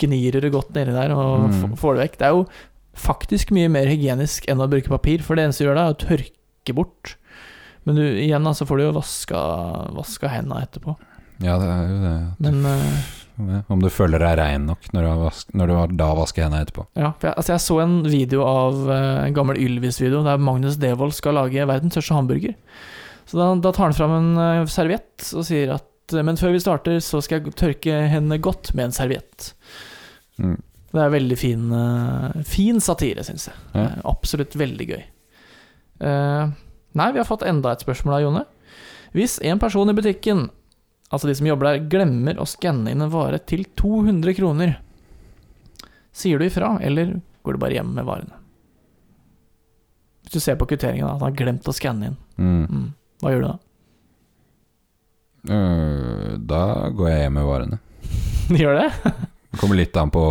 gnir 0.00 0.34
du 0.34 0.40
det 0.42 0.50
godt 0.54 0.72
nedi 0.74 0.92
der 0.96 1.12
og 1.14 1.44
Mm. 1.50 1.76
får 1.78 1.94
det 1.96 2.02
vekk. 2.08 2.16
Det 2.18 2.26
er 2.26 2.34
jo 2.34 2.40
faktisk 2.96 3.52
mye 3.54 3.70
mer 3.72 3.88
hygienisk 3.90 4.48
enn 4.50 4.62
å 4.62 4.68
bruke 4.70 4.92
papir, 4.92 5.24
for 5.24 5.38
det 5.38 5.46
eneste 5.46 5.64
du 5.64 5.70
gjør 5.70 5.78
da, 5.78 5.86
er 5.88 5.96
å 5.96 6.00
tørke 6.00 6.76
bort. 6.76 7.14
Men 7.88 7.96
du, 7.96 8.04
igjen 8.04 8.48
så 8.54 8.66
får 8.68 8.78
du 8.78 8.84
jo 8.84 8.98
vaska, 8.98 9.40
vaska 9.96 10.30
hendene 10.32 10.64
etterpå. 10.66 10.96
Ja, 11.40 11.56
det 11.56 11.68
er 11.72 11.88
jo 11.88 11.98
det. 12.02 12.14
Men 12.44 12.66
uh, 12.68 13.64
Om 13.72 13.80
du 13.80 13.88
føler 13.92 14.20
deg 14.20 14.36
rein 14.36 14.66
nok 14.68 14.90
når 14.92 15.06
du, 15.06 15.10
vask, 15.22 15.52
når 15.56 15.70
du 15.70 15.94
da 16.00 16.10
vasker 16.18 16.44
hendene 16.44 16.66
etterpå. 16.66 16.84
ja, 16.92 17.14
jeg, 17.22 17.32
altså 17.32 17.54
jeg 17.54 17.64
så 17.64 17.78
en 17.86 18.00
video 18.04 18.44
av 18.44 18.80
uh, 18.90 19.24
en 19.24 19.36
gammel 19.36 19.60
Ylvis-video 19.60 20.20
der 20.26 20.42
Magnus 20.42 20.76
Devold 20.80 21.16
skal 21.16 21.38
lage 21.40 21.68
verdens 21.70 21.96
største 21.96 22.18
hamburger. 22.18 22.58
Så 23.30 23.38
da, 23.38 23.52
da 23.62 23.72
tar 23.72 23.88
han 23.88 23.96
fram 23.96 24.16
en 24.16 24.30
uh, 24.36 24.68
serviett 24.70 25.30
og 25.38 25.46
sier 25.46 25.76
at 25.76 26.16
eh, 26.16 26.24
Men 26.26 26.38
før 26.40 26.56
vi 26.56 26.62
starter, 26.62 26.98
så 27.04 27.20
skal 27.22 27.38
jeg 27.38 27.54
tørke 27.54 28.02
hendene 28.10 28.40
godt 28.42 28.74
med 28.74 28.88
en 28.88 28.96
serviett. 28.96 29.52
Mm. 30.40 30.58
Det 30.90 30.98
er 31.04 31.12
veldig 31.12 31.36
fin, 31.38 31.66
eh, 31.72 32.40
fin 32.50 32.80
satire, 32.82 33.22
syns 33.26 33.46
jeg. 33.50 33.56
Ja. 33.74 33.84
Eh, 33.84 34.00
Absolutt 34.10 34.56
veldig 34.58 34.86
gøy. 34.90 35.02
Uh, 36.00 36.48
nei, 36.96 37.10
vi 37.12 37.20
har 37.20 37.26
fått 37.28 37.42
enda 37.44 37.74
et 37.76 37.82
spørsmål 37.84 38.14
da, 38.16 38.20
Jone. 38.24 38.42
Hvis 39.12 39.36
en 39.44 39.58
person 39.60 39.90
i 39.90 39.94
butikken, 39.94 40.46
altså 41.12 41.28
de 41.28 41.34
som 41.36 41.46
jobber 41.46 41.68
der, 41.68 41.82
glemmer 41.92 42.38
å 42.40 42.46
skanne 42.48 42.90
inn 42.90 43.02
en 43.04 43.12
vare 43.12 43.38
til 43.44 43.66
200 43.76 44.32
kroner, 44.38 44.78
sier 46.16 46.40
du 46.40 46.46
ifra, 46.48 46.72
eller 46.82 47.18
går 47.44 47.52
du 47.52 47.60
bare 47.62 47.76
hjem 47.76 47.92
med 47.98 48.08
varene? 48.08 48.38
Hvis 50.24 50.38
du 50.38 50.40
ser 50.40 50.56
på 50.60 50.66
kvitteringen 50.70 51.04
at 51.06 51.18
han 51.20 51.26
har 51.28 51.36
glemt 51.38 51.68
å 51.68 51.74
skanne 51.76 52.10
inn, 52.12 52.16
Mm. 52.40 52.64
mm. 52.70 52.86
hva 53.20 53.30
gjør 53.34 53.42
du 53.44 53.48
da? 53.50 53.58
Øh, 55.50 56.38
da 56.48 56.62
går 56.96 57.08
jeg 57.10 57.20
hjem 57.26 57.36
med 57.38 57.44
varene. 57.48 57.78
Gjør 58.60 58.80
det? 58.80 58.88
Det 59.50 59.58
kommer 59.58 59.78
litt 59.78 59.96
an 59.98 60.12
på 60.14 60.24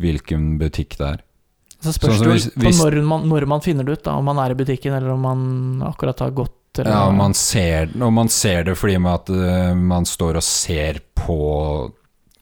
hvilken 0.00 0.54
butikk 0.58 0.96
det 0.98 1.08
er. 1.12 1.22
Så 1.84 1.92
spørs 1.92 2.18
Sånn 2.18 2.30
det 2.32 2.64
på 2.64 2.72
når 2.78 2.96
man, 3.04 3.26
når 3.28 3.46
man 3.50 3.62
finner 3.64 3.84
det 3.84 3.98
ut, 3.98 4.04
da, 4.06 4.16
om 4.16 4.24
man 4.24 4.40
er 4.40 4.54
i 4.54 4.56
butikken, 4.58 4.94
eller 4.96 5.12
om 5.12 5.20
man 5.20 5.42
akkurat 5.84 6.22
har 6.24 6.32
gått. 6.36 6.78
Eller, 6.78 6.90
Ja, 6.90 7.10
man 7.14 7.34
ser, 7.38 7.90
om 8.02 8.16
man 8.16 8.30
ser 8.32 8.64
det 8.64 8.74
fordi 8.80 8.96
med 8.98 9.12
at 9.12 9.30
uh, 9.30 9.74
man 9.78 10.08
står 10.08 10.40
og 10.40 10.46
ser 10.46 11.02
på 11.14 11.36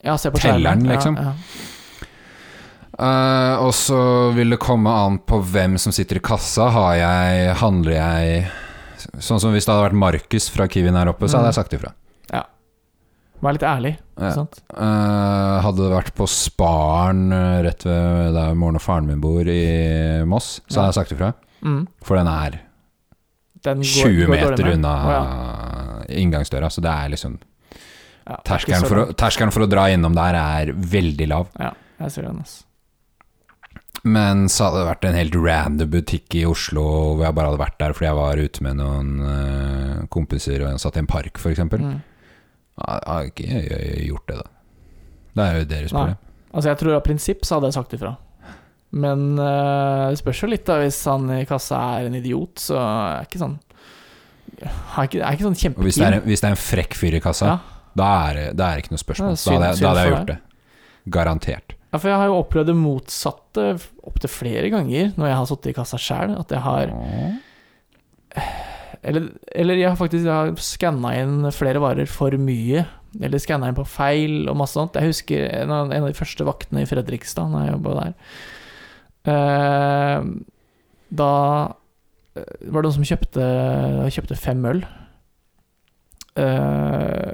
Ja, 0.03 0.17
ser 0.19 0.33
på 0.33 0.41
Telleren, 0.41 0.87
liksom. 0.89 1.19
Ja, 1.19 1.35
ja. 1.35 1.69
Uh, 2.93 3.65
Og 3.67 3.73
så 3.75 3.99
vil 4.37 4.53
det 4.53 4.61
komme 4.63 4.91
an 4.93 5.19
på 5.27 5.41
hvem 5.43 5.79
som 5.81 5.93
sitter 5.93 6.21
i 6.21 6.25
kassa. 6.25 6.69
Har 6.71 6.95
jeg 7.01 7.55
Handler 7.63 7.97
jeg 7.97 8.43
Sånn 9.19 9.41
som 9.43 9.51
hvis 9.51 9.67
det 9.67 9.73
hadde 9.73 9.89
vært 9.89 9.99
Markus 9.99 10.47
fra 10.53 10.69
Kiwien 10.71 10.95
her 10.95 11.11
oppe, 11.11 11.27
så 11.27 11.41
hadde 11.41 11.51
jeg 11.51 11.59
sagt 11.59 11.73
ifra. 11.75 11.91
Vær 13.43 13.57
litt 13.57 13.65
ærlig, 13.67 13.97
Ja. 14.23 14.31
Øh, 14.39 15.63
hadde 15.65 15.83
det 15.83 15.91
vært 15.97 16.13
på 16.15 16.29
Sparen 16.31 17.25
øh, 17.35 17.63
rett 17.67 17.83
ved 17.89 18.37
der 18.37 18.55
moren 18.55 18.79
og 18.79 18.83
faren 18.85 19.09
min 19.09 19.21
bor 19.23 19.43
i 19.51 20.23
Moss, 20.31 20.61
så 20.69 20.79
hadde 20.81 20.93
jeg 20.93 20.99
sagt 21.01 21.15
ifra. 21.17 21.33
Mm. 21.63 21.87
For 22.07 22.17
den 22.21 22.31
er 22.31 22.61
Den 23.65 23.83
går- 23.83 24.11
20 24.11 24.29
meter 24.31 24.73
unna 24.75 24.93
oh, 25.03 25.13
ja. 25.15 25.23
inngangsdøra, 26.23 26.71
så 26.71 26.81
det 26.83 26.91
er 26.93 27.09
liksom 27.17 27.39
Ja, 28.27 28.37
er 28.39 28.43
Terskelen 28.47 28.87
for, 28.87 28.97
å, 29.03 29.07
terskelen 29.19 29.51
for 29.55 29.65
å 29.67 29.71
dra 29.71 29.89
innom 29.91 30.15
der 30.15 30.35
er 30.39 30.71
veldig 30.73 31.27
lav. 31.31 31.49
Ja, 31.59 31.73
jeg 32.05 32.11
ser 32.15 32.29
den, 32.29 32.39
altså. 32.39 32.63
Men 34.05 34.49
så 34.51 34.67
hadde 34.69 34.81
det 34.83 34.89
vært 34.89 35.05
en 35.07 35.15
helt 35.19 35.35
random 35.39 35.91
butikk 35.91 36.35
i 36.39 36.45
Oslo 36.47 36.83
hvor 37.17 37.25
jeg 37.27 37.35
bare 37.37 37.51
hadde 37.53 37.61
vært 37.63 37.77
der 37.79 37.93
fordi 37.95 38.09
jeg 38.09 38.19
var 38.19 38.41
ute 38.43 38.65
med 38.67 38.79
noen 38.81 39.11
øh, 39.27 40.01
kompiser 40.11 40.65
og 40.67 40.81
satt 40.83 40.99
i 40.99 41.03
en 41.03 41.11
park, 41.11 41.39
f.eks. 41.39 41.63
Mm. 41.71 42.01
Jeg 42.83 43.07
har 43.07 43.31
ikke 43.31 44.05
gjort 44.09 44.27
det, 44.29 44.37
da. 44.37 44.49
Det 45.33 45.45
er 45.49 45.59
jo 45.59 45.65
deres 45.71 45.93
Nei. 45.93 46.01
problem. 46.03 46.19
Altså, 46.53 46.69
jeg 46.69 46.79
tror 46.83 46.95
av 46.99 47.03
prinsipp 47.07 47.45
så 47.49 47.55
hadde 47.57 47.71
jeg 47.71 47.77
sagt 47.79 47.95
ifra. 47.97 48.17
Men 48.93 49.23
eh, 49.41 50.09
det 50.13 50.19
spørs 50.21 50.43
jo 50.43 50.49
litt, 50.53 50.67
da. 50.69 50.81
Hvis 50.83 50.99
han 51.09 51.31
i 51.39 51.45
kassa 51.49 51.79
er 51.99 52.09
en 52.11 52.17
idiot, 52.19 52.61
så 52.61 52.77
er 52.77 53.15
jeg 53.23 53.29
ikke 53.31 53.43
sånn 53.47 53.59
er 54.63 55.07
ikke, 55.09 55.23
er 55.25 55.33
ikke 55.39 55.47
sånn 55.49 55.57
kjempekeen. 55.59 55.87
hvis 55.89 55.97
det, 55.99 56.09
en, 56.13 56.21
hvis 56.29 56.43
det 56.43 56.47
er 56.51 56.53
en 56.55 56.61
frekk 56.61 56.95
fyr 56.95 57.15
i 57.17 57.21
kassa, 57.25 57.47
Ja. 57.47 57.55
da, 57.99 58.09
er 58.29 58.35
det, 58.37 58.45
da 58.61 58.67
er 58.69 58.77
det 58.77 58.85
ikke 58.85 58.93
noe 58.95 59.01
spørsmål. 59.03 59.39
Synd- 59.41 59.59
da 59.59 59.71
hadde 59.71 59.71
jeg, 59.73 59.81
da 59.83 59.89
hadde 59.89 60.03
jeg 60.05 60.13
gjort 60.13 60.27
det. 60.35 60.37
Garantert. 61.17 61.73
Ja, 61.93 61.99
for 61.99 62.09
jeg 62.13 62.19
har 62.21 62.27
jo 62.31 62.37
opplevd 62.43 62.69
det 62.71 62.77
motsatte 62.79 63.65
opptil 64.09 64.31
flere 64.33 64.69
ganger 64.73 65.11
når 65.17 65.27
jeg 65.29 65.37
har 65.41 65.49
sittet 65.51 65.73
i 65.73 65.75
kassa 65.81 65.99
sjæl, 66.01 66.37
At 66.39 66.53
jeg 66.53 66.61
har 66.61 66.93
Eller, 69.03 69.31
eller 69.59 69.75
jeg 69.81 69.89
har 69.91 69.97
faktisk 69.99 70.29
skanna 70.63 71.11
inn 71.19 71.49
flere 71.51 71.81
varer 71.83 72.07
for 72.07 72.31
mye. 72.39 72.85
Eller 73.21 73.43
skanna 73.43 73.69
inn 73.69 73.77
på 73.77 73.85
feil 73.89 74.47
og 74.49 74.57
masse 74.61 74.79
sånt. 74.79 74.95
Jeg 74.95 75.11
husker 75.11 75.49
en 75.63 75.73
av, 75.75 75.91
en 75.93 76.05
av 76.07 76.13
de 76.13 76.17
første 76.17 76.47
vaktene 76.47 76.85
i 76.85 76.89
Fredrikstad, 76.89 77.51
da 77.53 77.65
jeg 77.67 77.75
jobba 77.75 77.97
der. 77.99 78.15
Eh, 79.33 80.29
da 81.13 81.31
eh, 82.39 82.53
var 82.71 82.83
det 82.83 82.89
noen 82.89 82.97
som 83.01 83.09
kjøpte, 83.11 83.49
kjøpte 84.17 84.39
fem 84.41 84.65
øl. 84.71 84.85
Eh, 86.39 87.33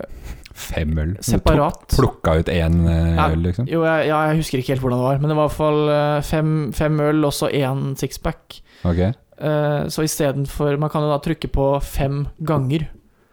Fem 0.59 0.97
øl. 0.99 1.13
separat. 1.23 1.85
Plukka 1.95 2.33
ut 2.41 2.49
én 2.51 2.81
øh, 2.89 3.15
Ja. 3.15 3.29
øl, 3.31 3.39
liksom? 3.47 3.69
Jo, 3.71 3.85
jeg, 3.87 4.09
ja, 4.09 4.17
jeg 4.27 4.41
husker 4.41 4.59
ikke 4.59 4.73
helt 4.75 4.81
hvordan 4.83 4.99
det 4.99 5.05
var, 5.07 5.19
men 5.23 5.31
det 5.31 5.37
var 5.39 5.45
i 5.45 5.49
hvert 5.53 5.61
fall 5.61 5.89
eh, 5.95 6.23
fem, 6.27 6.73
fem 6.75 7.01
øl 7.01 7.25
og 7.29 7.33
så 7.33 7.47
én 7.55 7.93
sixpack. 8.01 8.59
Ok. 8.85 9.05
Uh, 9.39 9.87
så 9.87 10.03
istedenfor 10.03 10.75
Man 10.83 10.91
kan 10.91 11.05
jo 11.05 11.13
da 11.13 11.21
trykke 11.23 11.47
på 11.55 11.67
fem 11.85 12.25
ganger 12.43 12.89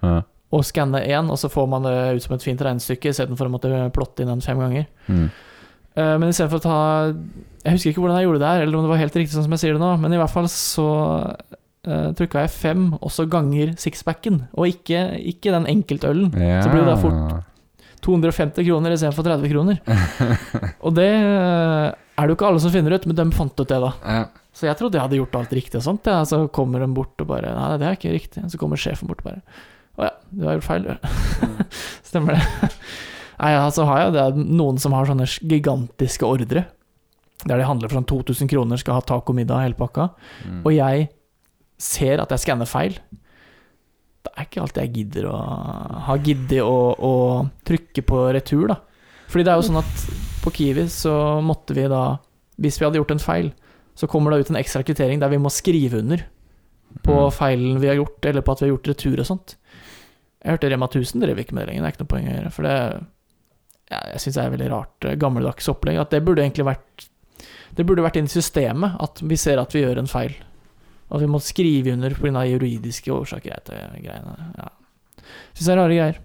Ja. 0.05 0.19
og 0.53 0.61
skanne 0.67 1.01
én, 1.01 1.31
og 1.33 1.39
så 1.41 1.49
får 1.49 1.65
man 1.71 1.87
det 1.87 1.95
ut 2.15 2.23
som 2.23 2.35
et 2.35 2.45
fint 2.45 2.61
regnestykke 2.61 3.09
istedenfor 3.09 3.49
å 3.49 3.53
måtte 3.55 3.71
plotte 3.95 4.21
inn 4.21 4.29
den 4.29 4.43
fem 4.45 4.61
ganger. 4.61 4.85
Mm. 5.09 5.31
Eh, 5.95 6.15
men 6.19 6.29
istedenfor 6.29 6.61
å 6.61 6.65
ta 6.65 6.77
Jeg 7.63 7.73
husker 7.73 7.89
ikke 7.89 8.03
hvordan 8.03 8.19
jeg 8.19 8.27
gjorde 8.27 8.43
det 8.43 8.51
her, 8.51 8.61
eller 8.61 8.77
om 8.77 8.85
det 8.85 8.91
var 8.91 9.01
helt 9.01 9.17
riktig 9.17 9.33
sånn 9.33 9.47
som 9.47 9.55
jeg 9.55 9.63
sier 9.63 9.73
det 9.73 9.81
nå, 9.81 9.95
men 10.03 10.13
i 10.13 10.21
hvert 10.21 10.33
fall 10.35 10.45
så 10.51 10.87
uh, 11.33 12.09
trykka 12.13 12.45
jeg 12.45 12.53
fem, 12.53 12.85
og 12.99 13.09
så 13.09 13.25
ganger 13.25 13.73
sixpacken, 13.81 14.43
og 14.53 14.69
ikke, 14.69 15.07
ikke 15.33 15.55
den 15.55 15.65
enkeltølen. 15.73 16.29
Ja. 16.37 16.61
Så 16.61 16.69
blir 16.69 16.85
det 16.85 16.91
da 16.93 16.99
fort 17.01 17.49
250 18.05 18.67
kroner 18.67 18.93
istedenfor 18.93 19.25
30 19.25 19.49
kroner. 19.49 19.79
Og 20.85 20.93
det 20.93 21.09
eh, 21.09 21.87
er 21.89 22.21
det 22.21 22.31
jo 22.31 22.37
ikke 22.37 22.49
alle 22.51 22.61
som 22.61 22.73
finner 22.73 22.93
ut, 22.93 23.07
men 23.09 23.17
de 23.17 23.25
fant 23.33 23.55
ut 23.57 23.71
det, 23.71 23.79
da. 23.81 23.91
Ja. 24.05 24.25
Så 24.55 24.69
jeg 24.69 24.79
trodde 24.79 24.95
jeg 24.95 25.03
hadde 25.03 25.19
gjort 25.19 25.35
alt 25.35 25.55
riktig 25.57 25.79
og 25.81 25.83
sånt, 25.83 26.07
ja. 26.07 26.21
så 26.27 26.45
kommer 26.53 26.79
de 26.79 26.87
bort 26.95 27.19
og 27.19 27.27
bare 27.27 27.51
Nei, 27.57 27.73
det 27.81 27.89
er 27.89 27.97
ikke 27.97 28.13
riktig. 28.13 28.45
Så 28.51 28.59
kommer 28.61 28.79
sjefen 28.79 29.09
bort 29.09 29.23
og 29.25 29.33
bare 29.33 29.41
Å 29.99 30.07
ja, 30.07 30.13
du 30.31 30.45
har 30.47 30.57
gjort 30.57 30.69
feil, 30.69 30.87
du. 30.87 31.09
Stemmer 32.09 32.37
det. 32.37 32.79
Nei, 33.35 33.51
ja, 33.51 33.65
så 33.75 33.83
har 33.89 34.05
jeg 34.05 34.15
det 34.15 34.23
er 34.23 34.39
noen 34.39 34.79
som 34.79 34.95
har 34.95 35.09
sånne 35.09 35.27
gigantiske 35.27 36.27
ordre. 36.27 36.65
Der 37.43 37.59
de 37.59 37.67
handler 37.67 37.91
for 37.91 37.99
sånn 37.99 38.07
2000 38.09 38.51
kroner, 38.51 38.79
skal 38.79 38.99
ha 38.99 39.03
taco, 39.05 39.35
middag, 39.35 39.65
hele 39.65 39.77
pakka. 39.79 40.09
Mm. 40.47 40.61
Og 40.63 40.71
jeg 40.75 41.07
ser 41.81 42.23
at 42.23 42.31
jeg 42.31 42.45
skanner 42.45 42.69
feil. 42.69 42.95
Det 44.25 44.31
er 44.33 44.47
ikke 44.47 44.63
alltid 44.63 44.81
jeg 44.85 44.93
gidder 44.95 45.27
å 45.29 45.35
ha 46.07 46.15
giddet 46.23 46.63
å, 46.63 46.77
å 46.95 47.13
trykke 47.67 48.05
på 48.07 48.23
retur, 48.35 48.69
da. 48.71 48.79
Fordi 49.29 49.45
det 49.45 49.51
er 49.51 49.59
jo 49.59 49.67
sånn 49.67 49.81
at 49.81 50.07
på 50.45 50.53
Kiwi 50.55 50.87
så 50.93 51.13
måtte 51.41 51.73
vi 51.73 51.87
da 51.89 52.19
Hvis 52.61 52.75
vi 52.77 52.85
hadde 52.85 52.99
gjort 52.99 53.13
en 53.15 53.23
feil, 53.23 53.47
så 53.95 54.07
kommer 54.11 54.31
det 54.31 54.45
ut 54.45 54.49
en 54.51 54.59
ekstra 54.59 54.83
kvittering 54.83 55.19
der 55.21 55.31
vi 55.31 55.39
må 55.41 55.49
skrive 55.53 55.99
under 56.03 56.25
på 57.03 57.15
Mm. 57.15 57.31
feilen 57.31 57.79
vi 57.79 57.87
har 57.87 57.95
gjort, 57.95 58.25
eller 58.25 58.41
på 58.41 58.51
at 58.51 58.61
vi 58.61 58.67
har 58.69 58.75
gjort 58.77 58.87
retur 58.87 59.19
og 59.19 59.25
sånt. 59.25 59.55
Jeg 60.43 60.51
hørte 60.53 60.69
Rema 60.69 60.87
1000 60.87 61.21
drev 61.21 61.39
ikke 61.39 61.53
med 61.55 61.65
det 61.65 61.73
lenger, 61.73 61.81
det 61.81 61.87
er 61.87 61.93
ikke 61.95 62.03
noe 62.03 62.13
poeng 62.13 62.27
å 62.29 62.35
gjøre. 62.35 62.51
For 62.53 62.63
det 62.63 63.05
ja, 63.91 63.99
Jeg 64.13 64.19
syns 64.21 64.35
det 64.35 64.43
er 64.43 64.49
veldig 64.57 64.69
rart, 64.71 65.05
eh, 65.05 65.15
gammeldags 65.15 65.67
opplegg. 65.69 65.99
At 65.99 66.09
det 66.11 66.23
burde 66.25 66.41
egentlig 66.41 66.65
vært 66.65 67.07
Det 67.75 67.85
burde 67.85 68.01
vært 68.05 68.15
inn 68.15 68.25
i 68.25 68.27
systemet 68.31 68.95
at 69.03 69.19
vi 69.21 69.35
ser 69.35 69.59
at 69.59 69.73
vi 69.73 69.81
gjør 69.81 69.97
en 69.99 70.07
feil. 70.07 70.33
At 71.11 71.19
vi 71.19 71.27
må 71.27 71.41
skrive 71.41 71.91
under 71.93 72.09
pga. 72.11 72.45
juridiske 72.47 73.11
årsaker. 73.11 73.59
Greiene. 74.01 74.53
Ja. 74.57 74.69
Syns 75.53 75.65
det 75.65 75.73
er 75.73 75.81
rare 75.81 75.97
greier. 75.97 76.17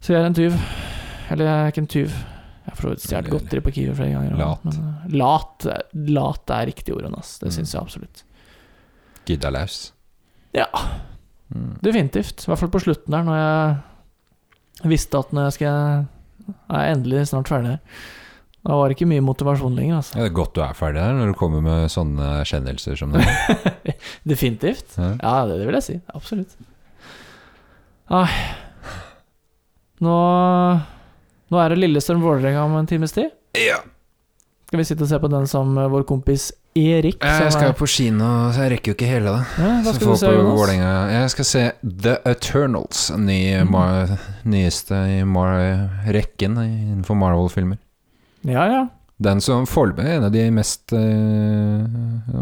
Så 0.00 0.12
jeg 0.14 0.20
er 0.22 0.26
en 0.26 0.34
tyv. 0.34 0.52
Eller 1.30 1.44
jeg 1.44 1.54
er 1.54 1.70
ikke 1.72 1.78
en 1.78 1.86
tyv. 1.86 2.12
Jeg 2.68 2.74
har 2.74 2.76
for 2.76 2.84
så 2.84 2.92
vidt 2.92 3.04
stjålet 3.06 3.30
godteri 3.32 3.60
på 3.64 3.72
Kiwi 3.72 3.94
flere 3.96 4.12
ganger. 4.12 4.36
Lat. 4.36 4.64
Men, 4.68 4.74
eh, 4.84 5.12
lat, 5.16 5.66
lat 6.18 6.50
er 6.58 6.66
riktig 6.68 6.92
ord, 6.94 7.06
Jonas. 7.08 7.38
Det 7.40 7.48
Mm. 7.48 7.54
syns 7.56 7.72
jeg 7.72 7.80
absolutt. 7.80 8.22
Gidda 9.24 9.50
laus? 9.54 9.92
Ja. 10.54 10.66
Mm. 11.54 11.78
Definitivt. 11.80 12.44
I 12.44 12.50
hvert 12.52 12.58
fall 12.60 12.68
på 12.76 12.80
slutten 12.84 13.10
der, 13.16 13.24
når 13.24 13.38
jeg 14.82 14.90
visste 14.92 15.18
at 15.18 15.32
når 15.32 15.48
jeg 15.48 15.52
skal 15.58 16.06
er 16.70 16.94
endelig 16.94 17.26
snart 17.28 17.48
ferdig. 17.48 17.78
Da 18.66 18.74
var 18.76 18.88
det 18.88 18.96
ikke 18.98 19.08
mye 19.08 19.20
motivasjon 19.24 19.74
lenger, 19.76 19.96
altså. 20.02 20.16
Ja, 20.16 20.22
det 20.26 20.30
er 20.32 20.34
godt 20.36 20.52
du 20.54 20.60
er 20.60 20.74
ferdig 20.76 21.00
der, 21.00 21.12
når 21.16 21.26
du 21.32 21.34
kommer 21.38 21.62
med 21.62 21.88
sånne 21.92 22.42
kjennelser 22.44 22.96
som 22.98 23.12
det. 23.12 23.24
Definitivt. 24.28 24.96
Ja. 24.98 25.14
Ja, 25.22 25.46
det, 25.48 25.58
det 25.60 25.66
vil 25.70 25.78
jeg 25.78 25.86
si. 25.88 26.00
Absolutt. 26.12 26.56
Ai. 28.10 28.28
Nå 30.04 30.16
Nå 31.50 31.60
er 31.62 31.68
det 31.72 31.78
Lillestrøm-Vålerenga 31.82 32.64
om 32.66 32.74
en 32.76 32.86
times 32.90 33.12
tid. 33.16 33.30
Ja. 33.56 33.78
Skal 34.68 34.82
vi 34.82 34.84
sitte 34.84 35.06
og 35.06 35.08
se 35.08 35.18
på 35.22 35.30
den 35.32 35.46
som 35.48 35.70
eh, 35.80 35.86
vår 35.88 36.02
kompis 36.04 36.50
Erik 36.76 37.16
Jeg 37.24 37.52
skal 37.54 37.70
er- 37.70 37.78
på 37.78 37.86
kino, 37.90 38.26
så 38.52 38.66
jeg 38.66 38.72
rekker 38.76 38.92
jo 38.92 38.94
ikke 38.98 39.08
hele 39.08 39.32
det. 39.32 39.46
ja, 39.58 39.70
Hva 39.82 39.94
skal 39.96 40.08
du 40.12 40.16
se, 40.20 40.28
Jonas? 40.30 41.10
Jeg 41.10 41.30
skal 41.32 41.44
se 41.48 41.62
The 42.04 42.18
Eternals, 42.28 43.10
ny, 43.16 43.38
Mm. 43.64 43.70
mar, 43.72 44.12
nyeste 44.44 44.94
i 45.18 45.24
mar, 45.24 45.88
rekken 46.06 46.54
innenfor 46.60 47.16
Marvel-filmer. 47.16 47.78
Ja, 48.44 48.66
ja. 48.68 48.84
Den 49.20 49.40
som 49.40 49.64
foreløpig 49.66 50.04
er 50.06 50.16
en 50.20 50.24
av 50.28 50.30
de 50.32 50.44
mest 50.54 50.92
uh, 50.92 51.82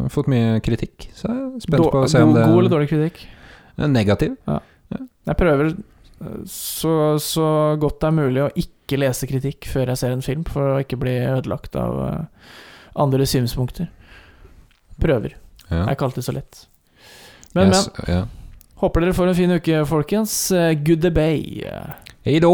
har 0.02 0.10
Fått 0.12 0.26
mye 0.28 0.60
kritikk, 0.60 1.06
så 1.16 1.30
jeg 1.30 1.38
er 1.56 1.60
spent 1.64 1.80
Dår, 1.80 1.90
på 1.94 2.02
å 2.04 2.10
se 2.10 2.20
om 2.20 2.34
god, 2.34 2.36
det 2.42 2.46
god 2.50 2.58
eller 2.58 2.74
dårlig 2.74 2.88
kritikk? 2.90 3.22
er 3.78 3.88
negativ. 3.88 4.36
Jeg 5.26 5.36
prøver 5.40 5.70
eh, 5.70 5.76
så, 6.48 7.18
så 7.20 7.48
godt 7.80 8.00
det 8.00 8.08
er 8.08 8.16
mulig 8.16 8.42
å 8.44 8.52
ikke 8.56 8.98
lese 9.02 9.28
kritikk 9.28 9.68
før 9.68 9.92
jeg 9.92 10.00
ser 10.00 10.14
en 10.14 10.24
film, 10.24 10.46
for 10.48 10.76
å 10.76 10.80
ikke 10.80 10.98
bli 11.00 11.16
ødelagt 11.26 11.76
av 11.76 12.00
eh, 12.06 12.48
andre 12.96 13.26
synspunkter. 13.28 13.90
Prøver. 15.02 15.36
Ja. 15.68 15.82
Det 15.82 15.84
er 15.90 15.94
ikke 15.98 16.08
alltid 16.08 16.28
så 16.28 16.36
lett. 16.38 16.64
Men, 17.56 17.72
Yes, 17.74 17.88
ja. 18.08 18.24
men. 18.24 18.32
Håper 18.76 19.00
dere 19.06 19.16
får 19.16 19.30
en 19.32 19.38
fin 19.38 19.56
uke, 19.56 19.84
folkens. 19.88 20.34
Eh, 20.52 20.74
Good 20.84 21.08
day. 21.16 21.64
Hei 22.24 22.40
då! 22.44 22.52